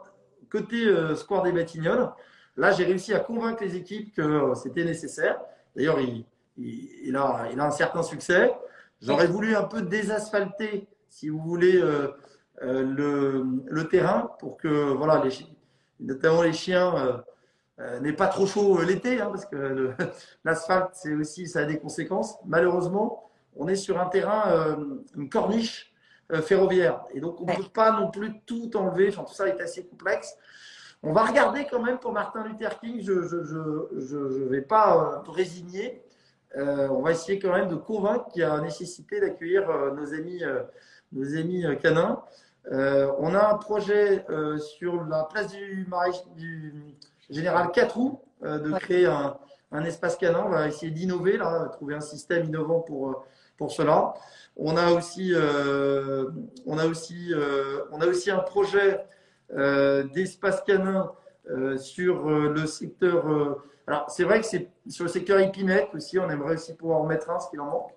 côté 0.51 0.95
Square 1.15 1.45
des 1.45 1.53
Batignolles. 1.53 2.13
Là, 2.57 2.73
j'ai 2.73 2.85
réussi 2.85 3.15
à 3.15 3.21
convaincre 3.21 3.63
les 3.63 3.77
équipes 3.77 4.15
que 4.15 4.53
c'était 4.55 4.85
nécessaire. 4.85 5.39
D'ailleurs, 5.75 6.01
il, 6.01 6.25
il, 6.57 7.17
a, 7.17 7.49
il, 7.53 7.61
a, 7.61 7.65
un 7.65 7.71
certain 7.71 8.03
succès. 8.03 8.53
J'aurais 9.03 9.27
voulu 9.27 9.55
un 9.55 9.65
peu 9.65 9.83
désasphalter, 9.83 10.89
si 11.11 11.29
vous 11.29 11.41
voulez, 11.41 11.83
le, 12.63 13.45
le, 13.67 13.89
terrain 13.89 14.31
pour 14.39 14.57
que, 14.57 14.69
voilà, 14.95 15.23
les, 15.23 15.31
notamment 16.01 16.41
les 16.41 16.55
chiens, 16.55 17.23
n'aient 18.01 18.15
pas 18.15 18.29
trop 18.29 18.47
chaud 18.47 18.81
l'été, 18.81 19.21
hein, 19.21 19.29
parce 19.31 19.45
que 19.45 19.93
l'asphalte, 20.45 20.91
c'est 20.95 21.13
aussi, 21.13 21.47
ça 21.47 21.61
a 21.61 21.65
des 21.65 21.79
conséquences. 21.79 22.39
Malheureusement, 22.47 23.27
on 23.57 23.69
est 23.69 23.77
sur 23.77 24.01
un 24.01 24.07
terrain, 24.07 24.51
euh, 24.51 24.77
une 25.17 25.29
corniche 25.29 25.93
euh, 26.33 26.43
ferroviaire. 26.43 27.05
Et 27.15 27.21
donc, 27.21 27.41
on 27.41 27.47
ne 27.47 27.57
peut 27.57 27.69
pas 27.73 27.93
non 27.93 28.11
plus 28.11 28.41
tout 28.45 28.77
enlever. 28.77 29.09
Enfin, 29.09 29.25
tout 29.25 29.35
ça 29.35 29.49
est 29.49 29.61
assez 29.61 29.85
complexe. 29.87 30.37
On 31.03 31.13
va 31.13 31.25
regarder 31.25 31.67
quand 31.71 31.83
même 31.83 31.99
pour 31.99 32.13
Martin 32.13 32.45
Luther 32.45 32.79
King. 32.81 33.01
Je 33.01 33.13
ne 33.13 34.49
vais 34.49 34.63
pas 34.63 35.23
euh, 35.27 35.31
résigner. 35.31 36.03
on 36.57 37.03
va 37.03 37.13
essayer 37.13 37.39
quand 37.39 37.53
même 37.53 37.69
de 37.69 37.77
convaincre 37.77 38.29
qu'il 38.33 38.43
y 38.43 38.45
a 38.45 38.61
nécessité 38.61 39.21
d'accueillir 39.21 39.69
nos 39.95 40.15
amis, 40.15 40.43
nos 41.13 41.37
amis 41.37 41.65
canins. 41.83 42.23
on 42.71 43.35
a 43.35 43.53
un 43.53 43.59
projet 43.59 44.25
sur 44.59 45.05
la 45.05 45.25
place 45.25 45.49
du, 45.49 45.87
du 46.37 46.97
général 47.31 47.71
Catrou 47.73 48.21
de 48.43 48.71
créer 48.79 49.07
un, 49.07 49.37
un, 49.73 49.85
espace 49.85 50.17
canin. 50.17 50.45
On 50.47 50.51
va 50.51 50.69
essayer 50.69 50.91
d'innover, 50.91 51.37
là, 51.37 51.69
trouver 51.73 51.95
un 51.95 52.01
système 52.01 52.47
innovant 52.47 52.81
pour 52.81 53.27
pour 53.57 53.73
cela. 53.73 54.15
On 54.57 54.77
a 54.77 54.93
aussi, 54.93 55.33
euh, 55.35 56.31
on 56.67 56.79
a 56.79 56.87
aussi, 56.87 57.33
euh, 57.33 57.85
on 57.93 58.01
a 58.01 58.07
aussi 58.07 58.31
un 58.31 58.39
projet 58.39 58.95
euh, 58.95 59.03
d'espace 59.51 60.63
canin 60.63 61.13
sur 61.79 62.29
le 62.29 62.67
secteur. 62.67 63.25
alors, 63.87 64.11
c'est 64.11 64.25
vrai 64.25 64.41
que 64.41 64.47
c'est 64.47 64.69
sur 64.89 65.05
le 65.05 65.11
secteur 65.11 65.39
épinette 65.39 65.89
aussi, 65.95 66.19
on 66.19 66.29
aimerait 66.29 66.55
aussi 66.55 66.75
pouvoir 66.75 67.01
en 67.01 67.07
mettre 67.07 67.31
un, 67.31 67.39
ce 67.39 67.49
qu'il 67.51 67.61
en 67.61 67.67
manque. 67.67 67.93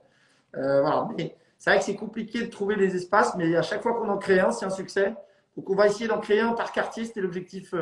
voilà. 0.53 1.07
Mais 1.17 1.35
c'est 1.57 1.71
vrai 1.71 1.79
que 1.79 1.85
c'est 1.85 1.95
compliqué 1.95 2.43
de 2.43 2.51
trouver 2.51 2.75
les 2.75 2.95
espaces, 2.95 3.35
mais 3.35 3.55
à 3.55 3.61
chaque 3.61 3.81
fois 3.81 3.93
qu'on 3.93 4.09
en 4.09 4.17
crée 4.17 4.39
un, 4.39 4.51
c'est 4.51 4.65
un 4.65 4.69
succès. 4.69 5.15
Donc, 5.57 5.69
on 5.69 5.75
va 5.75 5.87
essayer 5.87 6.07
d'en 6.07 6.19
créer 6.19 6.41
un 6.41 6.53
par 6.53 6.71
quartier. 6.71 7.05
C'était 7.05 7.21
l'objectif 7.21 7.73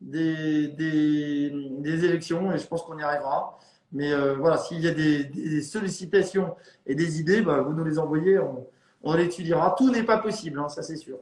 des, 0.00 0.68
des, 0.68 2.04
élections 2.04 2.52
et 2.52 2.58
je 2.58 2.66
pense 2.66 2.82
qu'on 2.82 2.98
y 2.98 3.02
arrivera. 3.02 3.58
Mais 3.92 4.12
euh, 4.12 4.34
voilà, 4.34 4.58
s'il 4.58 4.80
y 4.80 4.88
a 4.88 4.92
des, 4.92 5.62
sollicitations 5.62 6.56
et 6.86 6.94
des 6.94 7.20
idées, 7.20 7.42
bah, 7.42 7.60
vous 7.60 7.72
nous 7.72 7.84
les 7.84 7.98
envoyez, 7.98 8.38
on, 8.38 8.66
on 9.02 9.14
l'étudiera. 9.14 9.74
Tout 9.76 9.90
n'est 9.90 10.02
pas 10.02 10.18
possible, 10.18 10.58
hein, 10.58 10.68
ça 10.68 10.82
c'est 10.82 10.96
sûr. 10.96 11.18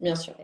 Bien 0.00 0.16
sûr. 0.16 0.34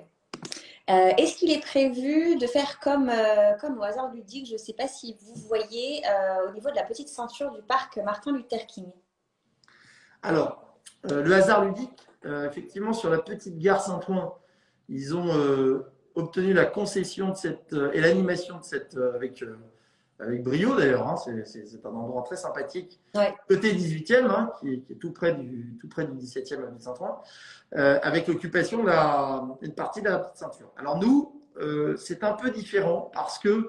Euh, 0.89 1.11
est-ce 1.19 1.37
qu'il 1.37 1.51
est 1.51 1.61
prévu 1.61 2.37
de 2.37 2.47
faire 2.47 2.81
comme, 2.81 3.11
euh, 3.11 3.53
comme 3.61 3.79
au 3.79 3.83
hasard 3.83 4.13
ludique 4.13 4.47
Je 4.47 4.55
ne 4.55 4.59
sais 4.59 4.73
pas 4.73 4.89
si 4.89 5.17
vous 5.21 5.35
voyez 5.47 6.03
au 6.49 6.53
niveau 6.53 6.71
de 6.71 6.77
la 6.77 6.85
petite 6.85 7.09
ceinture 7.09 7.53
du 7.53 7.63
parc 7.63 7.99
Martin 7.99 8.33
Luther 8.33 8.67
King. 8.67 8.91
Alors, 10.23 10.79
le 11.05 11.33
hasard 11.33 11.65
ludique, 11.65 12.09
effectivement, 12.25 12.93
sur 12.93 13.11
la 13.11 13.19
petite 13.19 13.59
gare 13.59 13.83
Saint-Ouen, 13.83 14.35
ils 14.89 15.15
ont 15.15 15.83
obtenu 16.15 16.53
la 16.55 16.65
concession 16.65 17.31
de 17.31 17.37
cette, 17.37 17.75
et 17.93 18.01
l'animation 18.01 18.59
de 18.59 18.65
cette, 18.65 18.97
avec 19.15 19.45
avec 20.21 20.43
brio 20.43 20.75
d'ailleurs. 20.75 21.07
Hein, 21.07 21.17
c'est 21.17 21.85
un 21.85 21.91
endroit 21.91 22.23
très 22.23 22.37
sympathique. 22.37 23.01
Côté 23.49 23.73
18e, 23.73 24.27
hein, 24.27 24.53
qui, 24.61 24.85
est, 24.91 24.99
tout 24.99 25.13
près 25.13 25.35
du, 25.35 25.77
tout 25.81 25.89
près 25.89 26.07
du 26.07 26.13
17e 26.13 26.55
à 26.55 26.81
Saint-Ouen, 26.81 27.19
euh, 27.77 27.99
avec 28.03 28.27
l'occupation 28.27 28.79
d'une 29.61 29.75
partie 29.75 30.03
de 30.03 30.09
la 30.09 30.19
petite 30.19 30.37
ceinture. 30.37 30.73
Alors 30.77 30.99
nous, 30.99 31.41
euh, 31.61 31.97
c'est 31.97 32.25
un 32.25 32.33
peu 32.33 32.51
différent 32.51 33.11
parce 33.13 33.39
que 33.39 33.69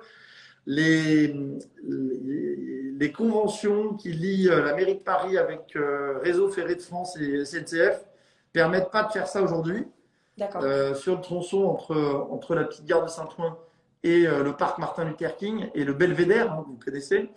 les, 0.65 1.35
les, 1.83 3.11
conventions 3.11 3.95
qui 3.95 4.11
lient 4.11 4.49
euh, 4.49 4.63
la 4.63 4.75
mairie 4.75 4.95
de 4.95 5.03
Paris 5.03 5.37
avec 5.37 5.75
Réseau 6.21 6.49
Ferré 6.49 6.75
de 6.75 6.81
France 6.81 7.17
et 7.17 7.45
SNCF 7.45 8.05
permettent 8.53 8.91
pas 8.91 9.03
de 9.03 9.11
faire 9.11 9.27
ça 9.27 9.41
aujourd'hui. 9.41 9.87
sur 10.95 11.15
le 11.15 11.21
tronçon 11.21 11.63
entre, 11.63 12.27
entre 12.29 12.55
la 12.55 12.65
petite 12.65 12.85
gare 12.85 13.03
de 13.03 13.09
Saint-Ouen 13.09 13.57
et 14.03 14.27
euh, 14.27 14.43
le 14.43 14.55
parc 14.55 14.77
Martin 14.77 15.05
Luther 15.05 15.35
King 15.35 15.69
et 15.73 15.83
le 15.83 15.93
Belvédère, 15.93 16.53
hein, 16.53 16.63
vous 16.65 16.77
connaissez. 16.77 17.31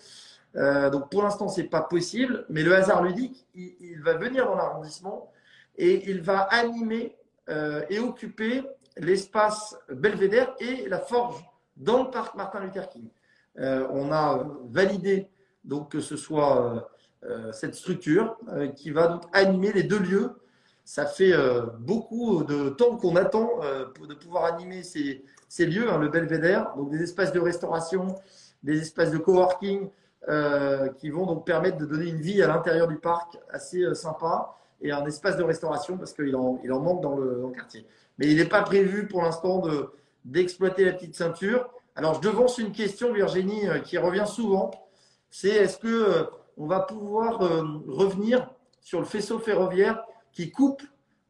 Euh, 0.57 0.91
donc 0.91 1.11
pour 1.11 1.23
l'instant, 1.23 1.49
c'est 1.49 1.65
pas 1.65 1.83
possible, 1.83 2.45
mais 2.49 2.63
le 2.63 2.75
hasard 2.75 3.03
ludique, 3.03 3.47
il, 3.55 4.01
va 4.03 4.15
venir 4.15 4.47
dans 4.47 4.55
l'arrondissement 4.55 5.33
et 5.77 6.09
il 6.11 6.21
va 6.21 6.41
animer 6.41 7.17
euh, 7.49 7.83
et 7.89 7.99
occuper 7.99 8.63
l'espace 8.99 9.77
Belvédère 9.89 10.55
et 10.61 10.89
la 10.89 10.99
forge 10.99 11.43
dans 11.77 12.05
le 12.05 12.11
parc 12.11 12.35
Martin 12.35 12.61
Luther 12.61 12.89
King. 12.91 13.09
on 13.57 14.13
a 14.13 14.47
validé 14.69 15.29
donc 15.65 15.91
que 15.91 16.01
ce 16.01 16.17
soit 16.17 16.91
cette 17.53 17.75
structure 17.75 18.37
qui 18.77 18.91
va 18.91 19.07
donc 19.07 19.23
animer 19.33 19.73
les 19.73 19.85
deux 19.85 19.99
lieux. 19.99 20.42
Ça 20.85 21.07
fait 21.07 21.33
beaucoup 21.79 22.43
de 22.43 22.71
temps 22.71 22.97
qu'on 22.97 23.17
attend 23.17 23.61
de 23.61 24.15
pouvoir 24.15 24.45
animer 24.45 24.83
ces, 24.83 25.23
lieux, 25.67 25.91
hein, 25.91 25.99
le 25.99 26.09
belvédère, 26.09 26.75
donc 26.77 26.91
des 26.91 27.03
espaces 27.03 27.33
de 27.33 27.41
restauration, 27.41 28.17
des 28.63 28.81
espaces 28.81 29.11
de 29.11 29.19
coworking 29.19 29.89
euh, 30.29 30.89
qui 31.01 31.11
vont 31.11 31.27
donc 31.27 31.45
permettre 31.45 31.79
de 31.79 31.85
donner 31.85 32.09
une 32.09 32.21
vie 32.21 32.43
à 32.43 32.47
l'intérieur 32.47 32.87
du 32.87 32.97
parc 32.97 33.39
assez 33.51 33.83
euh, 33.83 33.93
sympa 33.93 34.57
et 34.81 34.93
un 34.93 35.05
espace 35.05 35.37
de 35.37 35.43
restauration 35.43 35.99
parce 35.99 36.13
qu'il 36.13 36.37
en, 36.37 36.61
manque 36.65 37.01
dans 37.01 37.17
le, 37.17 37.51
quartier. 37.53 37.85
Mais 38.19 38.29
il 38.29 38.37
n'est 38.37 38.45
pas 38.45 38.63
prévu 38.63 39.09
pour 39.09 39.23
l'instant 39.23 39.59
de, 39.59 39.91
d'exploiter 40.25 40.85
la 40.85 40.93
petite 40.93 41.17
ceinture. 41.17 41.69
Alors 41.97 42.15
je 42.15 42.21
devance 42.21 42.59
une 42.59 42.71
question, 42.71 43.13
Virginie, 43.13 43.69
euh, 43.69 43.81
qui 43.81 43.99
revient 43.99 44.27
souvent. 44.27 44.71
C'est 45.29 45.49
est-ce 45.49 45.79
que 45.79 46.29
on 46.57 46.67
va 46.67 46.81
pouvoir 46.81 47.39
revenir 47.39 48.47
sur 48.83 49.01
le 49.01 49.07
faisceau 49.07 49.39
ferroviaire 49.39 50.05
qui 50.33 50.51
coupe 50.51 50.83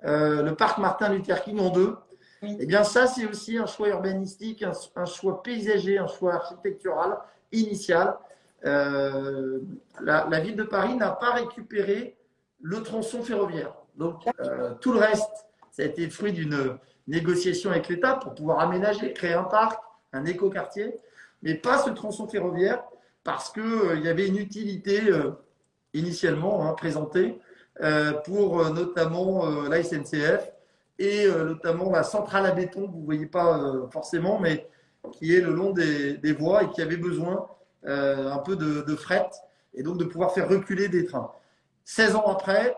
le 0.03 0.51
parc 0.53 0.79
Martin 0.79 1.11
Luther 1.11 1.43
King 1.43 1.61
en 1.61 1.71
deux 1.71 1.97
eh 2.43 2.67
bien, 2.67 2.83
ça, 2.83 3.07
c'est 3.07 3.27
aussi 3.27 3.57
un 3.57 3.67
choix 3.67 3.89
urbanistique, 3.89 4.65
un, 4.97 5.05
choix 5.05 5.43
paysager, 5.43 5.99
un 5.99 6.09
choix 6.09 6.35
architectural 6.35 7.19
initial. 7.53 8.17
Euh, 8.65 9.61
la, 10.01 10.41
ville 10.41 10.57
de 10.57 10.65
Paris 10.65 10.97
n'a 10.97 11.11
pas 11.11 11.33
récupéré 11.33 12.17
le 12.61 12.83
tronçon 12.83 13.23
ferroviaire. 13.23 13.73
Donc, 13.97 14.25
euh, 14.41 14.75
tout 14.81 14.93
le 14.93 14.99
reste, 14.99 15.47
ça 15.71 15.83
a 15.83 15.87
été 15.87 16.05
le 16.05 16.11
fruit 16.11 16.33
d'une 16.33 16.79
négociation 17.07 17.71
avec 17.71 17.89
l'État 17.89 18.15
pour 18.15 18.35
pouvoir 18.35 18.59
aménager, 18.61 19.13
créer 19.13 19.35
un 19.35 19.45
parc, 19.45 19.81
un 20.13 20.25
écoquartier, 20.25 20.97
mais 21.43 21.55
pas 21.55 21.79
ce 21.79 21.91
tronçon 21.91 22.27
ferroviaire 22.27 22.83
parce 23.23 23.53
qu'il 23.53 23.63
euh, 23.63 24.01
y 24.01 24.09
avait 24.09 24.27
une 24.27 24.39
utilité 24.39 25.01
initialement 25.95 26.69
hein, 26.69 26.73
présentée 26.73 27.39
pour 28.25 28.71
notamment 28.71 29.47
la 29.69 29.83
SNCF 29.83 30.53
et 30.99 31.27
notamment 31.27 31.91
la 31.91 32.03
centrale 32.03 32.47
à 32.47 32.53
béton, 32.53 32.87
vous 32.87 33.01
ne 33.01 33.05
voyez 33.05 33.27
pas 33.27 33.61
forcément, 33.91 34.39
mais 34.39 34.69
qui 35.13 35.35
est 35.35 35.41
le 35.41 35.53
long 35.53 35.71
des, 35.71 36.33
voies 36.33 36.65
et 36.65 36.71
qui 36.71 36.83
avait 36.83 36.97
besoin 36.97 37.47
un 37.85 38.39
peu 38.39 38.57
de, 38.57 38.83
de, 38.83 38.95
fret 38.95 39.29
et 39.75 39.83
donc 39.83 39.99
de 39.99 40.05
pouvoir 40.05 40.33
faire 40.33 40.49
reculer 40.49 40.89
des 40.89 41.07
trains. 41.07 41.33
16 41.85 42.17
ans 42.17 42.27
après, 42.27 42.77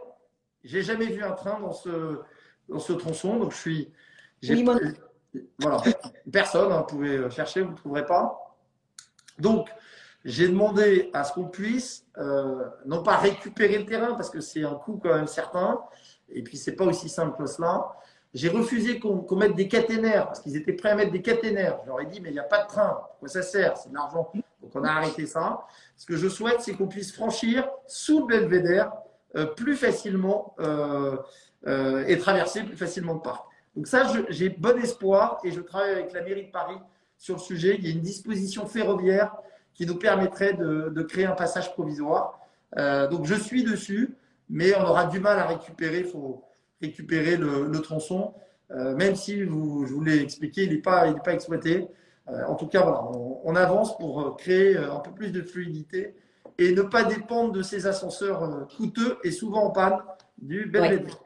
j'ai 0.64 0.82
jamais 0.82 1.07
vu 1.07 1.22
un 1.22 1.32
train 1.32 1.61
dans 1.61 1.72
ce, 1.72 2.20
dans 2.68 2.78
ce 2.78 2.92
tronçon, 2.92 3.38
donc 3.38 3.53
je 3.53 3.57
suis. 3.57 3.92
voilà, 5.59 5.82
personne, 6.32 6.72
hein, 6.72 6.80
vous 6.80 6.97
pouvez 6.97 7.30
chercher, 7.30 7.62
vous 7.62 7.72
ne 7.72 7.76
trouverez 7.76 8.07
pas. 8.07 8.57
Donc, 9.38 9.68
j'ai 10.24 10.48
demandé 10.48 11.10
à 11.12 11.22
ce 11.24 11.34
qu'on 11.34 11.44
puisse, 11.44 12.06
euh, 12.16 12.64
non 12.86 13.02
pas 13.02 13.16
récupérer 13.16 13.78
le 13.78 13.84
terrain, 13.84 14.14
parce 14.14 14.30
que 14.30 14.40
c'est 14.40 14.64
un 14.64 14.74
coût 14.74 14.98
quand 15.02 15.14
même 15.14 15.26
certain, 15.26 15.80
et 16.30 16.42
puis 16.42 16.56
c'est 16.56 16.76
pas 16.76 16.86
aussi 16.86 17.08
simple 17.08 17.36
que 17.36 17.46
cela. 17.46 17.94
J'ai 18.32 18.48
refusé 18.48 18.98
qu'on 18.98 19.36
mette 19.36 19.54
des 19.54 19.68
caténaires, 19.68 20.26
parce 20.26 20.40
qu'ils 20.40 20.56
étaient 20.56 20.72
prêts 20.72 20.90
à 20.90 20.94
mettre 20.96 21.12
des 21.12 21.22
caténaires. 21.22 21.78
Je 21.84 21.88
leur 21.88 22.00
ai 22.00 22.06
dit, 22.06 22.20
mais 22.20 22.30
il 22.30 22.32
n'y 22.32 22.40
a 22.40 22.44
pas 22.44 22.62
de 22.62 22.68
train, 22.68 23.00
quoi 23.20 23.28
ça 23.28 23.42
sert? 23.42 23.76
C'est 23.76 23.90
de 23.90 23.94
l'argent. 23.94 24.32
Donc 24.60 24.74
on 24.74 24.82
a 24.82 24.90
arrêté 24.90 25.26
ça. 25.26 25.60
Ce 25.96 26.06
que 26.06 26.16
je 26.16 26.28
souhaite, 26.28 26.60
c'est 26.60 26.72
qu'on 26.72 26.88
puisse 26.88 27.14
franchir 27.14 27.68
sous 27.86 28.20
le 28.20 28.26
belvédère 28.26 28.92
euh, 29.36 29.46
plus 29.46 29.76
facilement 29.76 30.54
euh, 30.58 31.16
et 32.06 32.18
traverser 32.18 32.62
plus 32.62 32.76
facilement 32.76 33.14
le 33.14 33.20
parc. 33.20 33.46
Donc 33.76 33.86
ça, 33.86 34.10
j'ai 34.30 34.48
bon 34.48 34.78
espoir, 34.82 35.38
et 35.44 35.50
je 35.50 35.60
travaille 35.60 35.90
avec 35.90 36.12
la 36.12 36.22
mairie 36.22 36.46
de 36.46 36.50
Paris 36.50 36.78
sur 37.18 37.36
le 37.36 37.40
sujet. 37.40 37.76
Il 37.78 37.86
y 37.86 37.88
a 37.88 37.92
une 37.92 38.02
disposition 38.02 38.66
ferroviaire 38.66 39.36
qui 39.74 39.86
nous 39.86 39.96
permettrait 39.96 40.54
de, 40.54 41.02
créer 41.02 41.26
un 41.26 41.32
passage 41.34 41.72
provisoire. 41.72 42.38
Euh, 42.78 43.08
donc 43.08 43.26
je 43.26 43.34
suis 43.34 43.64
dessus, 43.64 44.14
mais 44.48 44.74
on 44.76 44.82
aura 44.82 45.06
du 45.06 45.20
mal 45.20 45.38
à 45.38 45.46
récupérer. 45.46 46.00
Il 46.00 46.06
faut 46.06 46.42
récupérer 46.80 47.36
le, 47.36 47.80
tronçon, 47.80 48.34
euh, 48.70 48.94
même 48.96 49.14
si 49.14 49.42
vous, 49.42 49.86
je 49.86 49.92
vous 49.92 50.02
l'ai 50.02 50.20
expliqué, 50.20 50.64
il 50.64 50.70
n'est 50.70 50.82
pas, 50.82 51.12
pas 51.14 51.32
exploité. 51.32 51.88
Euh, 52.28 52.44
en 52.46 52.54
tout 52.54 52.66
cas, 52.68 52.82
voilà, 52.82 53.04
on, 53.44 53.54
avance 53.54 53.96
pour 53.98 54.36
créer 54.36 54.76
un 54.76 55.00
peu 55.00 55.10
plus 55.10 55.30
de 55.30 55.42
fluidité 55.42 56.14
et 56.58 56.72
ne 56.72 56.82
pas 56.82 57.04
dépendre 57.04 57.52
de 57.52 57.62
ces 57.62 57.86
ascenseurs 57.86 58.68
coûteux 58.76 59.18
et 59.24 59.30
souvent 59.30 59.64
en 59.64 59.70
panne 59.70 59.98
du 60.38 60.66
Belvédère. 60.66 61.18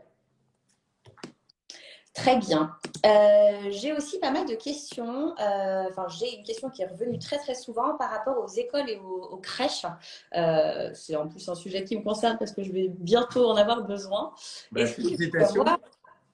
Très 2.19 2.37
bien. 2.37 2.75
Euh, 3.07 3.71
j'ai 3.71 3.93
aussi 3.93 4.19
pas 4.19 4.31
mal 4.33 4.47
de 4.47 4.55
questions. 4.55 5.35
Euh, 5.39 5.85
enfin, 5.89 6.07
j'ai 6.09 6.37
une 6.37 6.43
question 6.43 6.69
qui 6.69 6.83
est 6.83 6.87
revenue 6.87 7.19
très 7.19 7.39
très 7.39 7.55
souvent 7.55 7.97
par 7.97 8.11
rapport 8.11 8.43
aux 8.43 8.49
écoles 8.49 8.91
et 8.91 8.97
aux, 8.97 9.37
crèches. 9.37 9.87
Euh, 10.35 10.91
c'est 10.95 11.15
en 11.15 11.29
plus 11.29 11.49
un 11.49 11.55
sujet 11.55 11.85
qui 11.85 11.97
me 11.97 12.03
concerne 12.03 12.37
parce 12.37 12.53
que 12.53 12.63
je 12.63 12.73
vais 12.73 12.89
bientôt 12.89 13.49
en 13.49 13.57
avoir 13.57 13.85
besoin. 13.85 14.33
Ben, 14.73 14.87
Est-ce 14.87 15.01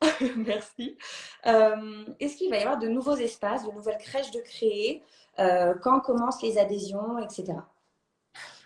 Merci. 0.37 0.97
Est-ce 1.45 2.37
qu'il 2.37 2.51
va 2.51 2.57
y 2.57 2.62
avoir 2.62 2.78
de 2.78 2.89
nouveaux 2.89 3.16
espaces, 3.16 3.66
de 3.66 3.72
nouvelles 3.72 3.99
crèches 3.99 4.30
de 4.30 4.41
créer? 4.41 5.03
Quand 5.37 6.01
commencent 6.01 6.43
les 6.43 6.57
adhésions, 6.59 7.18
etc. 7.18 7.59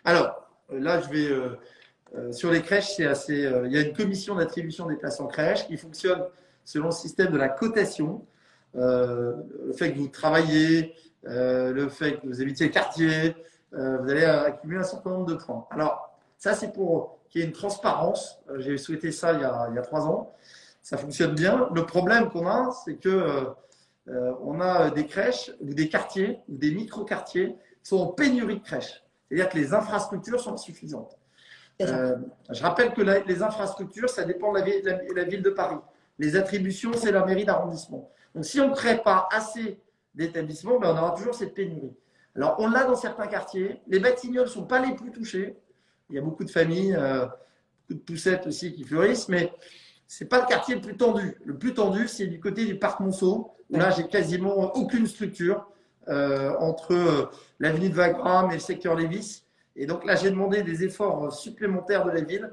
Alors, 0.04 0.48
là, 0.70 1.00
je 1.00 1.08
vais 1.08 2.32
sur 2.32 2.50
les 2.52 2.62
crèches. 2.62 2.94
C'est 2.96 3.06
assez. 3.06 3.50
il 3.64 3.72
y 3.72 3.78
a 3.78 3.82
une 3.82 3.92
commission 3.92 4.36
d'attribution 4.36 4.86
des 4.86 4.96
places 4.96 5.20
en 5.20 5.26
crèche 5.26 5.66
qui 5.66 5.76
fonctionne 5.76 6.24
selon 6.68 6.86
le 6.86 6.92
système 6.92 7.32
de 7.32 7.38
la 7.38 7.48
cotation. 7.48 8.26
Euh, 8.76 9.32
le 9.64 9.72
fait 9.72 9.90
que 9.90 9.98
vous 9.98 10.08
travaillez, 10.08 10.94
euh, 11.26 11.72
le 11.72 11.88
fait 11.88 12.20
que 12.20 12.26
vous 12.26 12.42
habitiez 12.42 12.66
le 12.66 12.72
quartier, 12.72 13.34
euh, 13.72 13.96
vous 13.96 14.10
allez 14.10 14.24
accumuler 14.24 14.80
un 14.80 14.84
certain 14.84 15.10
nombre 15.10 15.24
de 15.24 15.34
points. 15.34 15.66
Alors, 15.70 16.18
ça, 16.36 16.54
c'est 16.54 16.74
pour 16.74 17.20
qu'il 17.30 17.40
y 17.40 17.44
ait 17.44 17.46
une 17.46 17.54
transparence. 17.54 18.40
J'ai 18.58 18.76
souhaité 18.76 19.12
ça 19.12 19.32
il 19.32 19.40
y, 19.40 19.44
a, 19.44 19.82
trois 19.82 20.06
ans. 20.06 20.34
Ça 20.82 20.98
fonctionne 20.98 21.34
bien. 21.34 21.70
Le 21.74 21.86
problème 21.86 22.28
qu'on 22.28 22.46
a, 22.46 22.70
c'est 22.84 22.96
que 22.96 23.46
on 24.06 24.60
a 24.60 24.90
des 24.90 25.06
crèches 25.06 25.50
ou 25.60 25.72
des 25.74 25.88
quartiers 25.88 26.38
ou 26.48 26.56
des 26.56 26.70
micro-quartiers 26.70 27.56
qui 27.82 27.88
sont 27.88 27.98
en 27.98 28.06
pénurie 28.08 28.58
de 28.58 28.64
crèches. 28.64 29.02
C'est-à-dire 29.28 29.48
que 29.50 29.58
les 29.58 29.74
infrastructures 29.74 30.40
sont 30.40 30.54
insuffisantes. 30.54 31.18
je 31.80 32.62
rappelle 32.62 32.92
que 32.92 33.02
les 33.02 33.42
infrastructures, 33.42 34.08
ça 34.08 34.24
dépend 34.24 34.52
de 34.52 35.14
la 35.14 35.24
ville 35.24 35.42
de 35.42 35.50
Paris. 35.50 35.78
Les 36.18 36.36
attributions, 36.36 36.92
c'est 36.94 37.12
la 37.12 37.24
mairie 37.24 37.44
d'arrondissement. 37.44 38.10
Donc, 38.34 38.44
si 38.44 38.60
on 38.60 38.70
ne 38.70 38.74
crée 38.74 39.02
pas 39.02 39.28
assez 39.30 39.80
d'établissements, 40.14 40.78
ben, 40.78 40.94
on 40.94 40.98
aura 40.98 41.12
toujours 41.12 41.34
cette 41.34 41.54
pénurie. 41.54 41.96
Alors, 42.36 42.56
on 42.58 42.68
l'a 42.68 42.84
dans 42.84 42.96
certains 42.96 43.26
quartiers. 43.26 43.80
Les 43.88 44.00
batignolles 44.00 44.46
ne 44.46 44.50
sont 44.50 44.66
pas 44.66 44.84
les 44.84 44.94
plus 44.94 45.10
touchés. 45.10 45.56
Il 46.10 46.16
y 46.16 46.18
a 46.18 46.22
beaucoup 46.22 46.44
de 46.44 46.50
familles, 46.50 46.94
euh, 46.94 47.26
beaucoup 47.26 48.00
de 48.00 48.04
poussettes 48.04 48.46
aussi 48.46 48.72
qui 48.72 48.84
fleurissent, 48.84 49.28
mais 49.28 49.52
ce 50.06 50.24
n'est 50.24 50.28
pas 50.28 50.40
le 50.40 50.46
quartier 50.46 50.74
le 50.74 50.80
plus 50.80 50.96
tendu. 50.96 51.36
Le 51.44 51.56
plus 51.56 51.74
tendu, 51.74 52.08
c'est 52.08 52.26
du 52.26 52.40
côté 52.40 52.64
du 52.64 52.78
parc 52.78 53.00
Monceau. 53.00 53.52
Là, 53.70 53.90
j'ai 53.90 54.06
quasiment 54.06 54.74
aucune 54.76 55.06
structure 55.06 55.70
euh, 56.08 56.54
entre 56.58 56.94
euh, 56.94 57.30
l'avenue 57.58 57.90
de 57.90 57.94
Wagram 57.94 58.50
et 58.50 58.54
le 58.54 58.60
secteur 58.60 58.94
Lévis. 58.94 59.42
Et 59.76 59.84
donc 59.84 60.04
là, 60.06 60.16
j'ai 60.16 60.30
demandé 60.30 60.62
des 60.62 60.84
efforts 60.84 61.32
supplémentaires 61.32 62.04
de 62.04 62.10
la 62.10 62.22
ville 62.22 62.50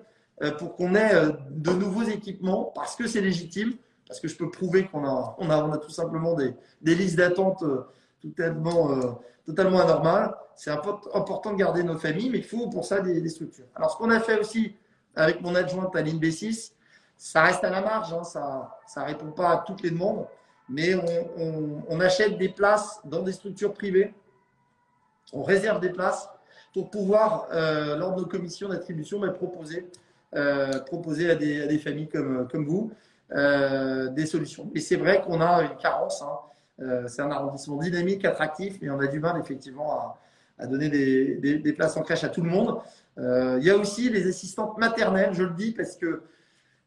pour 0.58 0.76
qu'on 0.76 0.96
ait 0.96 1.16
euh, 1.16 1.32
de 1.50 1.72
nouveaux 1.72 2.04
équipements 2.04 2.72
parce 2.76 2.96
que 2.96 3.08
c'est 3.08 3.22
légitime, 3.22 3.74
parce 4.08 4.20
que 4.20 4.28
je 4.28 4.36
peux 4.36 4.50
prouver 4.50 4.86
qu'on 4.86 5.06
a, 5.06 5.36
on 5.40 5.50
a, 5.50 5.78
tout 5.78 5.90
simplement 5.90 6.36
des, 6.36 6.56
listes 6.82 7.16
d'attente 7.16 7.64
euh, 7.64 7.86
totalement, 8.22 9.80
anormales. 9.80 10.36
C'est 10.56 10.72
important 10.72 11.52
de 11.52 11.58
garder 11.58 11.84
nos 11.84 11.98
familles, 11.98 12.30
mais 12.30 12.40
il 12.40 12.44
faut 12.44 12.70
pour 12.70 12.86
ça 12.86 13.00
des, 13.02 13.28
structures. 13.30 13.66
Alors, 13.76 13.92
ce 13.92 13.98
qu'on 13.98 14.10
a 14.10 14.20
fait 14.20 14.40
aussi 14.40 14.76
avec 15.16 15.42
mon 15.42 15.56
adjointe 15.56 15.96
Aline 15.96 16.20
B6, 16.20 16.72
ça 17.18 17.44
reste 17.44 17.64
à 17.64 17.70
la 17.70 17.82
marge, 17.82 18.14
hein, 18.14 18.24
ça 18.24 19.02
ne 19.02 19.06
répond 19.06 19.32
pas 19.32 19.52
à 19.52 19.58
toutes 19.66 19.82
les 19.82 19.92
demandes, 19.92 20.26
mais 20.70 20.96
on, 21.90 22.00
achète 22.00 22.38
des 22.38 22.50
places 22.50 23.00
dans 23.06 23.22
des 23.22 23.32
structures 23.32 23.74
privées, 23.74 24.14
on 25.34 25.44
réserve 25.44 25.80
des 25.80 25.90
places 25.90 26.30
pour 26.74 26.90
pouvoir, 26.90 27.48
lors 27.52 28.16
de 28.16 28.22
nos 28.22 28.28
commissions 28.28 28.70
d'attribution, 28.70 29.20
ben, 29.20 29.32
proposer 29.32 29.80
euh, 29.80 30.04
proposer 30.86 31.32
à 31.32 31.36
des, 31.36 31.78
familles 31.80 32.10
comme, 32.10 32.66
vous 32.66 32.92
euh, 33.32 34.10
des 34.10 34.28
solutions. 34.28 34.70
Et 34.76 34.80
c'est 34.80 34.98
vrai 34.98 35.20
qu'on 35.22 35.42
a 35.42 35.64
une 35.64 35.78
carence. 35.78 36.22
Hein. 36.22 36.38
Euh, 36.82 37.08
c'est 37.08 37.24
un 37.24 37.32
arrondissement 37.32 37.78
dynamique, 37.78 38.24
attractif, 38.24 38.78
mais 38.82 38.90
on 38.92 39.00
a 39.00 39.08
du 39.08 39.20
mal 39.20 39.40
effectivement 39.40 40.20
à, 40.60 40.68
donner 40.68 40.90
des, 40.90 41.74
places 41.74 41.98
en 41.98 42.04
crèche 42.04 42.24
à 42.24 42.30
tout 42.30 42.42
le 42.42 42.50
monde. 42.50 42.80
il 43.18 43.64
y 43.64 43.70
a 43.72 43.78
aussi 43.78 44.10
les 44.10 44.28
assistantes 44.28 44.78
maternelles, 44.78 45.34
je 45.34 45.44
le 45.44 45.54
dis 45.54 45.72
parce 45.72 45.96
que 45.96 46.22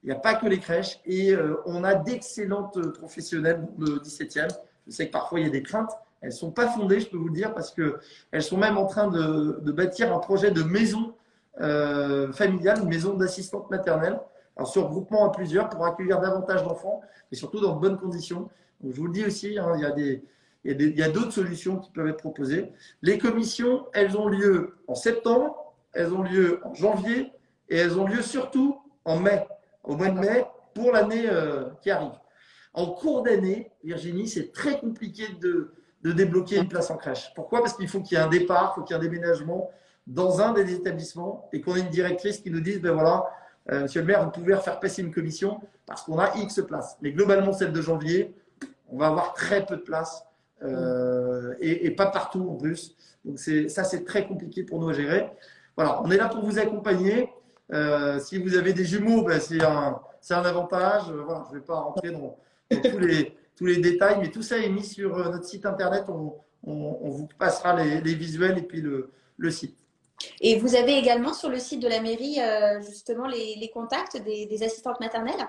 il 0.05 0.07
n'y 0.07 0.13
a 0.13 0.19
pas 0.19 0.35
que 0.35 0.47
les 0.47 0.59
crèches 0.59 1.01
et 1.05 1.35
on 1.67 1.83
a 1.83 1.97
d'excellentes 1.97 2.81
professionnelles 2.93 3.67
le 3.79 3.99
17e. 3.99 4.49
Je 4.87 4.93
sais 4.93 5.09
que 5.09 5.13
parfois 5.13 5.41
il 5.41 5.47
y 5.47 5.49
a 5.49 5.53
des 5.53 5.63
craintes. 5.63 5.91
Elles 6.21 6.31
ne 6.31 6.35
sont 6.35 6.53
pas 6.53 6.69
fondées, 6.69 7.01
je 7.01 7.09
peux 7.09 7.17
vous 7.17 7.29
le 7.29 7.35
dire, 7.35 7.53
parce 7.53 7.73
qu'elles 7.73 8.43
sont 8.43 8.57
même 8.57 8.79
en 8.79 8.87
train 8.87 9.09
de, 9.09 9.61
de, 9.61 9.73
bâtir 9.73 10.15
un 10.15 10.19
projet 10.19 10.51
de 10.51 10.63
maison 10.63 11.15
euh, 11.61 12.33
familiale, 12.33 12.81
une 12.83 12.89
maison 12.89 13.15
d'assistante 13.15 13.71
maternelle, 13.71 14.19
alors 14.57 14.69
sur 14.69 14.89
groupement 14.89 15.27
à 15.27 15.33
plusieurs 15.33 15.69
pour 15.69 15.85
accueillir 15.87 16.21
davantage 16.21 16.63
d'enfants 16.65 17.01
et 17.31 17.37
surtout 17.37 17.61
dans 17.61 17.77
de 17.77 17.81
bonnes 17.81 17.99
conditions. 17.99 18.49
Donc, 18.81 18.93
je 18.93 19.01
vous 19.01 19.07
le 19.07 19.13
dis 19.13 19.25
aussi, 19.25 19.59
hein, 19.59 19.73
il 19.77 19.83
y 19.83 19.85
a 19.85 19.91
des, 19.91 20.25
il 20.65 20.99
y 20.99 21.03
a 21.03 21.09
d'autres 21.09 21.33
solutions 21.33 21.79
qui 21.79 21.91
peuvent 21.91 22.09
être 22.09 22.19
proposées. 22.19 22.73
Les 23.03 23.19
commissions, 23.19 23.87
elles 23.93 24.17
ont 24.17 24.29
lieu 24.29 24.77
en 24.87 24.95
septembre, 24.95 25.75
elles 25.93 26.13
ont 26.13 26.23
lieu 26.23 26.61
en 26.65 26.75
janvier 26.75 27.33
et 27.69 27.77
elles 27.77 27.99
ont 27.99 28.07
lieu 28.07 28.23
surtout 28.23 28.79
en 29.05 29.19
mai, 29.19 29.47
au 29.85 29.97
mois 29.97 30.09
de 30.09 30.19
mai 30.19 30.45
pour 30.75 30.93
l'année 30.93 31.25
euh, 31.29 31.65
qui 31.83 31.91
arrive. 31.91 32.13
En 32.75 32.87
cours 32.87 33.23
d'année, 33.23 33.73
Virginie, 33.83 34.29
c'est 34.29 34.53
très 34.53 34.79
compliqué 34.79 35.25
de, 35.41 35.73
de, 36.03 36.13
débloquer 36.13 36.57
une 36.57 36.69
place 36.69 36.91
en 36.91 36.97
crèche. 36.97 37.33
Pourquoi? 37.35 37.61
Parce 37.61 37.75
qu'il 37.75 37.89
faut 37.89 38.01
qu'il 38.01 38.17
y 38.17 38.21
ait 38.21 38.25
un 38.25 38.29
départ, 38.29 38.73
il 38.73 38.81
faut 38.81 38.85
qu'il 38.85 38.95
y 38.95 38.99
ait 38.99 39.01
un 39.01 39.05
déménagement, 39.05 39.71
dans 40.09 40.41
un 40.41 40.53
des 40.55 40.73
établissements 40.73 41.49
et 41.53 41.61
qu'on 41.61 41.77
ait 41.77 41.81
une 41.81 41.91
directrice 41.91 42.39
qui 42.39 42.51
nous 42.51 42.61
dise, 42.61 42.81
ben 42.81 42.93
voilà, 42.93 43.27
euh, 43.71 43.83
monsieur 43.83 44.01
le 44.01 44.07
maire, 44.07 44.25
vous 44.25 44.31
pouvez 44.31 44.57
faire 44.57 44.81
passer 44.81 45.03
une 45.03 45.13
commission 45.13 45.61
parce 45.87 46.03
qu'on 46.03 46.19
a 46.19 46.35
X 46.37 46.61
places. 46.67 46.97
Mais 47.03 47.13
globalement, 47.13 47.53
celle 47.53 47.73
de 47.73 47.83
janvier, 47.83 48.35
on 48.89 48.99
va 48.99 49.09
avoir 49.09 49.35
très 49.35 49.65
peu 49.67 49.77
de 49.77 49.83
places 49.83 50.25
euh, 50.63 51.55
et, 51.61 51.91
pas 51.91 52.07
partout 52.07 52.49
en 52.51 52.57
plus. 52.57 52.97
Donc 53.25 53.39
ça, 53.39 53.85
c'est 53.85 54.05
très 54.05 54.27
compliqué 54.27 54.63
pour 54.63 54.81
nous 54.81 54.89
à 54.89 54.95
gérer. 54.95 55.31
Voilà, 55.77 56.03
on 56.03 56.11
est 56.11 56.17
là 56.17 56.29
pour 56.29 56.43
vous 56.43 56.59
accompagner. 56.59 57.29
Euh, 57.73 58.19
si 58.19 58.39
vous 58.39 58.57
avez 58.57 58.73
des 58.73 58.87
jumeaux, 58.87 59.23
ben, 59.25 59.39
c'est 59.39 59.63
un, 59.63 60.01
un, 60.31 60.45
avantage. 60.45 61.03
Voilà, 61.11 61.45
je 61.49 61.55
ne 61.55 61.61
vais 61.61 61.67
pas 61.67 61.81
rentrer 61.81 62.11
dans, 62.13 62.39
tous, 62.71 62.99
les, 62.99 63.37
tous, 63.57 63.67
les, 63.67 63.77
détails, 63.77 64.17
mais 64.21 64.31
tout 64.31 64.43
ça 64.43 64.57
est 64.57 64.71
mis 64.71 64.85
sur 64.85 65.19
notre 65.19 65.45
site 65.45 65.67
internet. 65.67 66.05
On, 66.09 66.35
on, 66.65 67.11
vous 67.11 67.29
passera 67.39 67.77
les, 67.77 68.01
les, 68.01 68.15
visuels 68.15 68.57
et 68.57 68.63
puis 68.63 68.81
le, 68.81 69.11
le 69.37 69.51
site. 69.51 69.77
Et 70.41 70.59
vous 70.59 70.75
avez 70.75 70.97
également 70.97 71.33
sur 71.33 71.49
le 71.49 71.59
site 71.59 71.81
de 71.81 71.89
la 71.89 72.01
mairie 72.01 72.41
euh, 72.41 72.81
justement 72.83 73.27
les, 73.27 73.71
contacts 73.73 74.17
des, 74.17 74.63
assistantes 74.63 75.01
maternelles? 75.01 75.49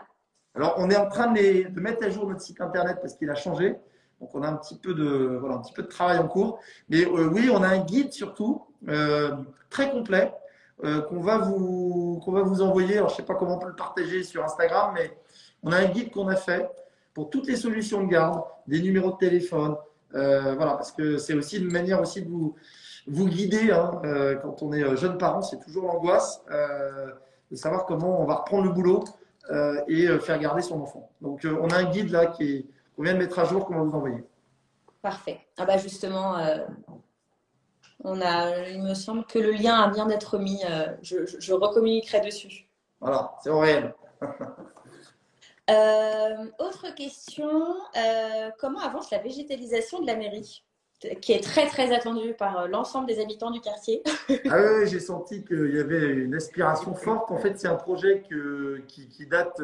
Alors, 0.55 0.75
on 0.77 0.89
est 0.89 0.97
en 0.97 1.07
train 1.07 1.31
de, 1.31 1.79
mettre 1.79 2.05
à 2.05 2.09
jour 2.09 2.27
notre 2.27 2.41
site 2.41 2.61
internet 2.61 2.97
parce 3.01 3.15
qu'il 3.15 3.29
a 3.29 3.35
changé. 3.35 3.75
Donc, 4.19 4.33
on 4.33 4.43
a 4.43 4.47
un 4.47 4.55
petit 4.55 4.77
peu 4.77 4.93
de, 4.93 5.37
voilà, 5.39 5.55
un 5.55 5.59
petit 5.59 5.73
peu 5.73 5.83
de 5.83 5.87
travail 5.87 6.17
en 6.17 6.27
cours. 6.27 6.59
Mais 6.89 7.05
euh, 7.05 7.29
oui, 7.29 7.49
on 7.51 7.63
a 7.63 7.67
un 7.67 7.79
guide 7.79 8.11
surtout 8.11 8.65
euh, 8.87 9.31
très 9.69 9.91
complet 9.91 10.33
qu'on 10.81 11.19
va, 11.19 11.39
vous, 11.39 12.23
va 12.25 12.41
vous 12.41 12.61
envoyer. 12.61 12.99
Alors, 12.99 13.09
je 13.09 13.15
ne 13.15 13.17
sais 13.17 13.25
pas 13.25 13.35
comment 13.35 13.55
on 13.55 13.59
peut 13.59 13.67
le 13.67 13.75
partager 13.75 14.23
sur 14.23 14.45
Instagram, 14.45 14.93
mais 14.95 15.11
on 15.61 15.73
a 15.73 15.75
un 15.75 15.87
guide 15.87 16.09
qu'on 16.09 16.29
a 16.29 16.37
fait 16.37 16.69
pour 17.13 17.29
toutes 17.29 17.47
les 17.47 17.57
solutions 17.57 18.01
de 18.01 18.07
garde, 18.07 18.41
des 18.65 18.81
numéros 18.81 19.11
de 19.11 19.17
téléphone. 19.17 19.75
Voilà, 20.11 20.75
parce 20.75 20.93
que 20.93 21.17
c'est 21.17 21.33
aussi 21.33 21.57
une 21.57 21.69
manière 21.69 22.01
aussi 22.01 22.21
de 22.21 22.29
vous, 22.29 22.55
vous 23.09 23.27
guider. 23.27 23.71
Hein, 23.71 24.01
euh, 24.05 24.35
quand 24.35 24.61
on 24.61 24.71
est 24.73 24.95
jeune 24.97 25.17
parent, 25.17 25.41
c'est 25.41 25.59
toujours 25.59 25.85
l'angoisse 25.85 26.41
de 27.51 27.55
savoir 27.55 27.85
comment 27.85 28.21
on 28.21 28.25
va 28.25 28.35
reprendre 28.35 28.63
le 28.65 28.71
boulot 28.71 29.03
et 29.87 30.07
faire 30.19 30.39
garder 30.39 30.61
son 30.61 30.81
enfant. 30.81 31.09
Donc, 31.21 31.45
on 31.45 31.69
a 31.69 31.77
un 31.77 31.85
guide 31.85 32.11
là 32.11 32.27
qui 32.27 32.69
qu'on 32.95 33.03
vient 33.03 33.13
de 33.13 33.19
mettre 33.19 33.39
à 33.39 33.45
jour, 33.45 33.65
qu'on 33.65 33.75
va 33.75 33.83
vous 33.83 33.95
envoyer. 33.95 34.23
Parfait. 35.01 35.39
Ah 35.57 35.65
bah 35.65 35.77
justement, 35.77 36.35
on 38.03 38.21
a, 38.21 38.67
il 38.69 38.83
me 38.83 38.93
semble 38.93 39.25
que 39.25 39.39
le 39.39 39.51
lien 39.51 39.89
vient 39.91 40.05
d'être 40.05 40.37
mis. 40.37 40.61
je, 41.01 41.25
je, 41.25 41.39
je 41.39 41.53
recommuniquerai 41.53 42.21
dessus. 42.21 42.67
Voilà, 42.99 43.33
c'est 43.41 43.49
au 43.49 43.59
réel. 43.59 43.93
Euh, 45.69 46.45
autre 46.57 46.95
question, 46.95 47.75
euh, 47.95 48.49
comment 48.57 48.79
avance 48.79 49.11
la 49.11 49.19
végétalisation 49.19 50.01
de 50.01 50.07
la 50.07 50.15
mairie? 50.15 50.63
Qui 51.21 51.31
est 51.31 51.43
très 51.43 51.67
très 51.67 51.93
attendue 51.93 52.33
par 52.33 52.59
euh, 52.59 52.67
l'ensemble 52.67 53.07
des 53.07 53.19
habitants 53.19 53.51
du 53.51 53.61
quartier. 53.61 54.03
ah 54.49 54.57
oui, 54.59 54.87
j'ai 54.87 54.99
senti 54.99 55.43
qu'il 55.43 55.73
y 55.73 55.79
avait 55.79 56.07
une 56.07 56.35
aspiration 56.35 56.93
forte. 56.93 57.31
En 57.31 57.37
fait, 57.37 57.59
c'est 57.59 57.67
un 57.67 57.75
projet 57.75 58.23
que, 58.29 58.81
qui, 58.87 59.25
date, 59.25 59.61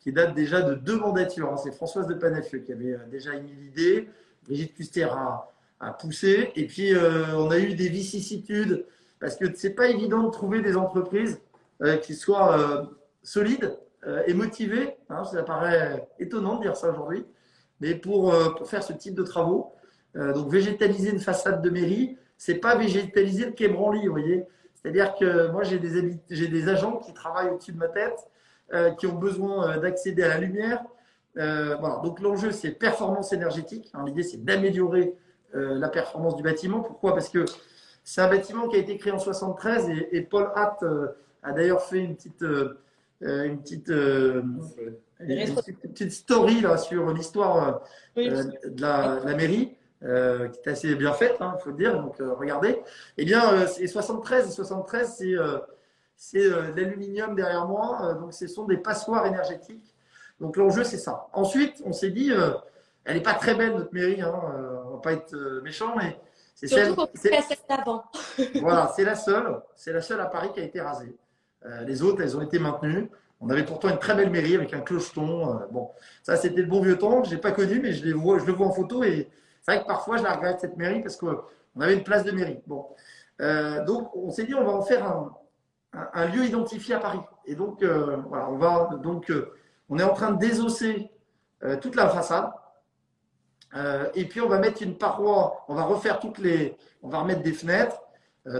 qui 0.00 0.12
date 0.12 0.34
déjà 0.34 0.62
de 0.62 0.74
deux 0.74 0.98
mandatures. 0.98 1.58
C'est 1.58 1.72
Françoise 1.72 2.06
de 2.06 2.14
Panafieux 2.14 2.60
qui 2.60 2.72
avait 2.72 2.96
déjà 3.10 3.34
émis 3.34 3.52
l'idée. 3.52 4.08
Brigitte 4.44 4.74
Custer 4.74 5.08
a, 5.10 5.50
a, 5.80 5.92
poussé. 5.92 6.52
Et 6.56 6.66
puis, 6.66 6.92
on 7.36 7.50
a 7.50 7.58
eu 7.58 7.74
des 7.74 7.88
vicissitudes 7.88 8.86
parce 9.20 9.36
que 9.36 9.44
c'est 9.54 9.74
pas 9.74 9.88
évident 9.88 10.22
de 10.22 10.30
trouver 10.30 10.62
des 10.62 10.76
entreprises 10.76 11.40
qui 12.02 12.14
soient 12.14 12.88
solides 13.22 13.78
euh, 14.06 14.22
et 14.26 14.34
motivé. 14.34 14.96
Hein, 15.10 15.24
ça 15.24 15.42
paraît 15.42 16.08
étonnant 16.18 16.56
de 16.56 16.62
dire 16.62 16.76
ça 16.76 16.90
aujourd'hui, 16.90 17.24
mais 17.80 17.94
pour, 17.94 18.32
euh, 18.32 18.50
pour, 18.50 18.68
faire 18.68 18.82
ce 18.82 18.92
type 18.92 19.14
de 19.14 19.22
travaux, 19.22 19.74
euh, 20.16 20.32
donc 20.32 20.50
végétaliser 20.50 21.10
une 21.10 21.20
façade 21.20 21.62
de 21.62 21.70
mairie, 21.70 22.16
c'est 22.36 22.56
pas 22.56 22.76
végétaliser 22.76 23.46
le 23.46 23.52
quai 23.52 23.68
Branly, 23.68 24.06
vous 24.06 24.12
voyez. 24.12 24.44
C'est-à-dire 24.74 25.14
que 25.16 25.50
moi 25.50 25.64
j'ai 25.64 25.78
des, 25.78 26.18
j'ai 26.30 26.48
des 26.48 26.68
agents 26.68 26.98
qui 26.98 27.12
travaillent 27.12 27.50
au-dessus 27.50 27.72
de 27.72 27.78
ma 27.78 27.88
tête, 27.88 28.18
qui 28.98 29.06
ont 29.06 29.14
besoin 29.14 29.78
d'accéder 29.78 30.22
à 30.22 30.28
la 30.28 30.38
lumière. 30.38 30.84
voilà. 31.34 32.00
Donc 32.04 32.20
l'enjeu 32.20 32.52
c'est 32.52 32.70
performance 32.70 33.32
énergétique. 33.32 33.90
Hein, 33.92 34.04
l'idée 34.06 34.22
c'est 34.22 34.44
d'améliorer 34.44 35.14
la 35.52 35.88
performance 35.88 36.36
du 36.36 36.44
bâtiment. 36.44 36.80
Pourquoi? 36.80 37.12
Parce 37.12 37.28
que 37.28 37.44
c'est 38.04 38.20
un 38.20 38.28
bâtiment 38.28 38.68
qui 38.68 38.76
a 38.76 38.78
été 38.78 38.96
créé 38.98 39.12
en 39.12 39.18
73 39.18 39.88
et, 39.88 40.16
et 40.16 40.20
Paul 40.20 40.52
Hatt 40.54 40.84
a 41.42 41.52
d'ailleurs 41.52 41.82
fait 41.82 41.98
une 41.98 42.14
petite 42.14 42.44
euh, 43.24 43.44
une 43.44 43.60
petite, 43.60 43.90
euh, 43.90 44.42
une 45.20 45.54
petite 45.56 46.12
story 46.12 46.60
là, 46.60 46.76
sur 46.76 47.12
l'histoire 47.12 47.82
euh, 48.16 48.44
de, 48.64 48.80
la, 48.80 49.34
mairie. 49.34 49.74
Euh, 50.04 50.46
qui 50.48 50.60
est 50.60 50.68
assez 50.68 50.94
bien 50.94 51.12
faite, 51.12 51.36
il 51.40 51.42
hein, 51.42 51.56
faut 51.62 51.70
le 51.70 51.76
dire. 51.76 52.00
Donc, 52.00 52.16
regardez. 52.18 52.80
Eh 53.16 53.24
bien, 53.24 53.66
c'est 53.66 53.86
73. 53.86 54.54
73, 54.54 55.24
c'est 56.16 56.38
de 56.38 56.72
l'aluminium 56.76 57.34
derrière 57.34 57.66
moi. 57.66 58.14
donc, 58.14 58.32
ce 58.32 58.46
sont 58.46 58.64
des 58.64 58.76
passoires 58.76 59.26
énergétiques. 59.26 59.94
Donc, 60.40 60.56
l'enjeu, 60.56 60.84
c'est 60.84 60.98
ça. 60.98 61.26
Ensuite, 61.32 61.82
on 61.84 61.92
s'est 61.92 62.10
dit, 62.10 62.30
elle 63.04 63.16
n'est 63.16 63.22
pas 63.22 63.34
très 63.34 63.56
belle, 63.56 63.74
notre 63.74 63.92
mairie. 63.92 64.22
Hein, 64.22 64.40
on 64.86 64.94
va 64.94 65.00
pas 65.00 65.14
être 65.14 65.34
méchant, 65.64 65.94
mais 65.96 66.16
c'est 66.58 66.66
celle. 66.66 66.94
d'avant. 67.68 68.04
voilà, 68.60 68.92
c'est 68.96 69.04
la 69.04 69.14
seule. 69.14 69.60
C'est 69.76 69.92
la 69.92 70.02
seule 70.02 70.20
à 70.20 70.26
Paris 70.26 70.48
qui 70.52 70.58
a 70.58 70.64
été 70.64 70.80
rasée. 70.80 71.16
Euh, 71.64 71.84
les 71.84 72.02
autres, 72.02 72.20
elles 72.20 72.36
ont 72.36 72.40
été 72.40 72.58
maintenues. 72.58 73.08
On 73.40 73.48
avait 73.48 73.64
pourtant 73.64 73.88
une 73.88 73.98
très 73.98 74.16
belle 74.16 74.30
mairie 74.30 74.56
avec 74.56 74.74
un 74.74 74.80
clocheton. 74.80 75.54
Euh, 75.54 75.66
bon, 75.70 75.90
ça, 76.24 76.36
c'était 76.36 76.60
le 76.62 76.66
bon 76.66 76.80
vieux 76.80 76.98
temps 76.98 77.22
que 77.22 77.28
je 77.28 77.34
n'ai 77.36 77.40
pas 77.40 77.52
connu, 77.52 77.78
mais 77.80 77.92
je, 77.92 78.04
les 78.04 78.12
vois, 78.12 78.40
je 78.40 78.44
le 78.44 78.52
vois 78.52 78.66
en 78.66 78.72
photo. 78.72 79.04
Et 79.04 79.28
c'est 79.68 79.74
vrai 79.74 79.82
que 79.82 79.88
parfois, 79.88 80.16
je 80.16 80.22
la 80.22 80.34
regrette, 80.34 80.60
cette 80.60 80.78
mairie, 80.78 81.02
parce 81.02 81.16
qu'on 81.16 81.36
avait 81.78 81.94
une 81.94 82.02
place 82.02 82.24
de 82.24 82.32
mairie. 82.32 82.60
Bon. 82.66 82.86
Euh, 83.42 83.84
donc, 83.84 84.16
on 84.16 84.30
s'est 84.30 84.44
dit, 84.44 84.54
on 84.54 84.64
va 84.64 84.72
en 84.72 84.82
faire 84.82 85.06
un, 85.92 86.26
lieu 86.26 86.46
identifié 86.46 86.94
à 86.94 87.00
Paris. 87.00 87.20
Et 87.44 87.54
donc, 87.54 87.82
voilà, 87.82 88.48
on 88.50 88.56
va, 88.56 88.90
donc, 89.02 89.30
on 89.90 89.98
est 89.98 90.02
en 90.02 90.14
train 90.14 90.30
de 90.30 90.38
désosser 90.38 91.10
toute 91.82 91.96
la 91.96 92.08
façade. 92.08 92.50
et 94.14 94.24
puis, 94.24 94.40
on 94.40 94.48
va 94.48 94.58
mettre 94.58 94.82
une 94.82 94.96
paroi, 94.96 95.64
on 95.68 95.74
va 95.74 95.82
refaire 95.82 96.18
toutes 96.18 96.38
les, 96.38 96.76
on 97.02 97.10
va 97.10 97.18
remettre 97.18 97.42
des 97.42 97.52
fenêtres. 97.52 98.00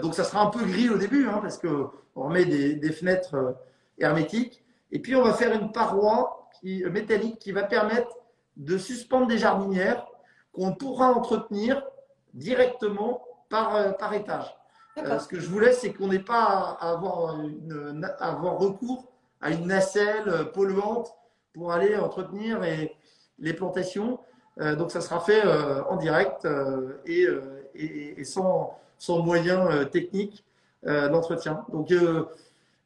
donc, 0.03 0.15
ça 0.15 0.25
sera 0.25 0.43
un 0.43 0.51
peu 0.51 0.63
gris 0.65 0.91
au 0.91 0.99
début, 0.99 1.27
hein, 1.27 1.39
parce 1.41 1.57
que 1.57 1.89
on 2.19 2.25
remet 2.25 2.45
des, 2.45 2.93
fenêtres 2.93 3.35
euh, 3.35 3.53
hermétiques. 3.99 4.63
Et 4.91 4.99
puis, 4.99 5.15
on 5.15 5.23
va 5.23 5.33
faire 5.33 5.53
une 5.53 5.73
paroi 5.73 6.49
euh, 6.65 6.91
métallique 6.91 7.39
qui 7.39 7.53
va 7.53 7.63
permettre 7.63 8.11
de 8.57 8.77
suspendre 8.77 9.29
des 9.29 9.39
jardinières 9.39 10.05
qu'on 10.59 10.73
pourra 10.73 11.13
entretenir 11.13 11.85
directement 12.35 13.23
par, 13.49 13.77
euh, 13.77 13.93
par 13.93 14.13
étage. 14.13 14.55
ce 14.97 15.29
que 15.29 15.39
je 15.39 15.49
voulais, 15.49 15.73
c'est 15.73 15.93
qu'on 15.93 16.09
n'ait 16.09 16.19
pas 16.19 16.77
à 16.81 16.91
avoir, 16.91 17.39
avoir, 18.19 18.59
recours 18.59 19.05
à 19.41 19.51
une 19.51 19.67
nacelle 19.67 20.51
polluante 20.53 21.15
pour 21.55 21.71
aller 21.71 21.95
entretenir 21.97 22.61
les 23.39 23.53
plantations. 23.55 24.19
donc, 24.57 24.91
ça 24.91 25.01
sera 25.01 25.21
fait 25.21 25.43
en 25.89 25.97
direct 25.97 26.49
et, 27.07 27.29
et, 27.77 28.25
sans, 28.25 28.77
sans 28.99 29.23
moyens 29.23 29.89
techniques 29.93 30.45
euh, 30.87 31.09
d'entretien. 31.09 31.65
Donc, 31.73 31.91
euh, 31.91 32.27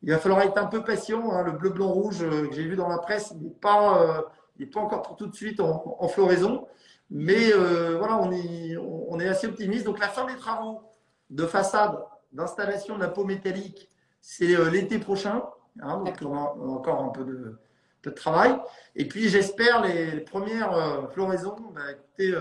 il 0.03 0.11
va 0.13 0.19
falloir 0.19 0.41
être 0.41 0.57
un 0.57 0.65
peu 0.65 0.83
patient. 0.83 1.31
Hein. 1.31 1.43
Le 1.43 1.53
bleu, 1.53 1.69
blanc, 1.69 1.89
rouge 1.89 2.23
euh, 2.23 2.49
que 2.49 2.55
j'ai 2.55 2.65
vu 2.65 2.75
dans 2.75 2.89
la 2.89 2.97
presse, 2.97 3.35
n'est 3.35 3.51
pas, 3.51 4.25
pas 4.73 4.81
encore 4.81 5.03
pour 5.03 5.17
tout 5.17 5.27
de 5.27 5.35
suite 5.35 5.61
en, 5.61 6.09
floraison. 6.09 6.67
Mais 7.15 7.53
voilà, 7.53 8.19
on 8.19 8.33
est, 8.33 8.77
on 8.77 9.21
est 9.21 9.29
assez 9.29 9.47
optimiste. 9.47 9.85
Donc, 9.85 9.99
la 9.99 10.09
fin 10.09 10.25
des 10.25 10.37
travaux 10.37 10.83
de 11.31 11.47
façade, 11.47 11.99
d'installation 12.33 12.97
de 12.97 13.03
la 13.03 13.09
peau 13.09 13.25
métallique, 13.25 13.89
c'est 14.21 14.47
l'été 14.71 14.99
prochain. 14.99 15.43
Hein. 15.81 16.03
donc, 16.05 16.17
on 16.23 16.35
a, 16.35 16.75
encore 16.75 17.03
un 17.03 17.11
peu 17.11 17.25
de, 17.25 17.59
de 18.05 18.11
travail. 18.11 18.57
Et 18.97 19.07
puis, 19.07 19.29
j'espère 19.29 19.83
les, 19.83 20.21
premières 20.21 21.11
floraisons, 21.13 21.57
bah, 21.75 21.83
écoutez, 21.93 22.35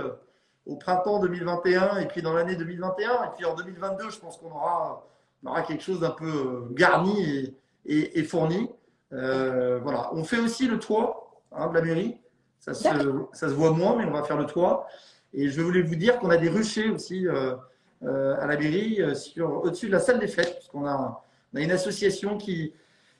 au 0.66 0.76
printemps 0.78 1.20
2021 1.20 1.98
et 1.98 2.08
puis 2.08 2.22
dans 2.22 2.34
l'année 2.34 2.56
2021. 2.56 3.26
Et 3.26 3.28
puis 3.36 3.46
en 3.46 3.56
2022, 3.56 4.10
je 4.10 4.20
pense 4.20 4.38
qu'on 4.38 4.52
aura 4.52 5.06
on 5.44 5.50
aura 5.50 5.64
quelque 5.64 5.84
chose 5.84 6.00
d'un 6.00 6.12
peu 6.12 6.28
euh, 6.28 6.74
garni 6.74 7.56
et, 7.86 8.24
fourni. 8.24 8.70
Euh, 9.12 9.80
voilà. 9.80 10.14
On 10.14 10.24
fait 10.24 10.40
aussi 10.40 10.68
le 10.68 10.78
toit 10.80 11.32
hein, 11.52 11.68
de 11.70 11.74
la 11.74 11.82
mairie. 11.82 12.18
Ça 12.62 12.74
se, 12.74 12.88
ça 13.34 13.50
se, 13.50 13.54
voit 13.54 13.72
moins, 13.72 13.98
mais 13.98 14.06
on 14.06 14.12
va 14.12 14.24
faire 14.24 14.38
le 14.38 14.46
toit. 14.46 14.88
Et 15.34 15.50
je 15.50 15.62
voulais 15.62 15.82
vous 15.82 15.96
dire 15.96 16.18
qu'on 16.20 16.30
a 16.30 16.38
des 16.38 16.48
ruchers 16.48 16.90
aussi 16.90 17.28
euh, 17.28 17.56
à 18.02 18.48
la 18.48 18.56
mairie 18.56 19.00
sur, 19.16 19.64
au-dessus 19.64 19.88
de 19.88 19.92
la 19.92 20.00
salle 20.00 20.20
des 20.20 20.28
fêtes, 20.28 20.56
puisqu'on 20.56 20.86
a, 20.86 21.24
on 21.54 21.58
a 21.58 21.62
une 21.62 21.72
association 21.72 22.38
qui, 22.38 22.74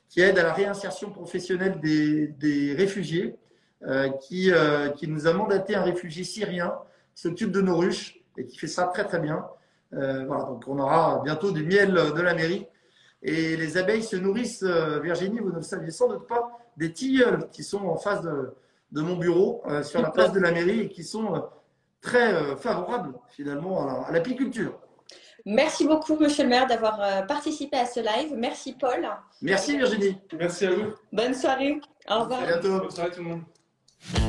qui 0.08 0.20
aide 0.20 0.38
à 0.38 0.42
la 0.42 0.54
réinsertion 0.54 1.10
professionnelle 1.10 1.78
des, 1.80 2.28
des 2.28 2.74
réfugiés, 2.74 3.36
qui, 4.20 4.52
qui 4.96 5.08
nous 5.08 5.26
a 5.26 5.32
mandaté 5.32 5.74
un 5.74 5.82
réfugié 5.82 6.22
syrien 6.22 6.72
qui 7.14 7.22
s'occupe 7.22 7.50
de 7.50 7.60
nos 7.60 7.76
ruches 7.76 8.22
et 8.36 8.46
qui 8.46 8.58
fait 8.58 8.68
ça 8.68 8.84
très 8.86 9.04
très 9.04 9.18
bien. 9.18 9.44
Euh, 9.94 10.24
voilà, 10.26 10.44
donc 10.44 10.64
on 10.66 10.78
aura 10.78 11.20
bientôt 11.24 11.50
du 11.50 11.64
miel 11.64 11.92
de 11.92 12.20
la 12.20 12.34
mairie. 12.34 12.66
Et 13.22 13.56
les 13.56 13.76
abeilles 13.76 14.02
se 14.02 14.16
nourrissent, 14.16 14.64
euh, 14.64 14.98
Virginie, 15.00 15.38
vous 15.38 15.50
ne 15.50 15.56
le 15.56 15.62
saviez 15.62 15.90
sans 15.90 16.08
doute 16.08 16.26
pas, 16.26 16.58
des 16.76 16.92
tilleuls 16.92 17.48
qui 17.50 17.62
sont 17.62 17.86
en 17.86 17.96
face 17.96 18.22
de, 18.22 18.52
de 18.92 19.00
mon 19.00 19.16
bureau 19.16 19.62
euh, 19.66 19.82
sur 19.82 20.00
la 20.00 20.10
place 20.10 20.32
de 20.32 20.40
la 20.40 20.52
mairie 20.52 20.80
et 20.80 20.88
qui 20.88 21.02
sont 21.02 21.42
très 22.00 22.56
favorables 22.56 23.14
finalement 23.28 24.04
à 24.04 24.10
l'apiculture. 24.10 24.78
Merci 25.46 25.86
beaucoup, 25.86 26.16
monsieur 26.16 26.44
le 26.44 26.50
maire, 26.50 26.66
d'avoir 26.66 27.26
participé 27.26 27.76
à 27.76 27.86
ce 27.86 28.00
live. 28.00 28.34
Merci, 28.36 28.72
Paul. 28.72 29.08
Merci, 29.40 29.76
Virginie. 29.76 30.16
Merci 30.36 30.66
à 30.66 30.70
vous. 30.72 30.92
Bonne 31.12 31.34
soirée. 31.34 31.80
Au 32.10 32.20
revoir. 32.20 32.42
À 32.42 32.46
bientôt. 32.46 32.78
Bonne 32.80 32.90
soirée, 32.90 33.10
tout 33.10 33.22
le 33.22 33.28
monde. 33.28 33.42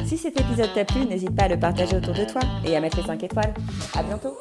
Si 0.06 0.18
cet 0.18 0.40
épisode 0.40 0.74
t'a 0.74 0.86
plu, 0.86 1.06
n'hésite 1.06 1.36
pas 1.36 1.44
à 1.44 1.48
le 1.48 1.60
partager 1.60 1.98
autour 1.98 2.14
de 2.14 2.26
toi 2.26 2.42
et 2.66 2.76
à 2.76 2.80
mettre 2.80 2.98
les 2.98 3.08
5 3.08 3.24
étoiles. 3.24 3.54
À 3.96 4.04
bientôt. 4.04 4.38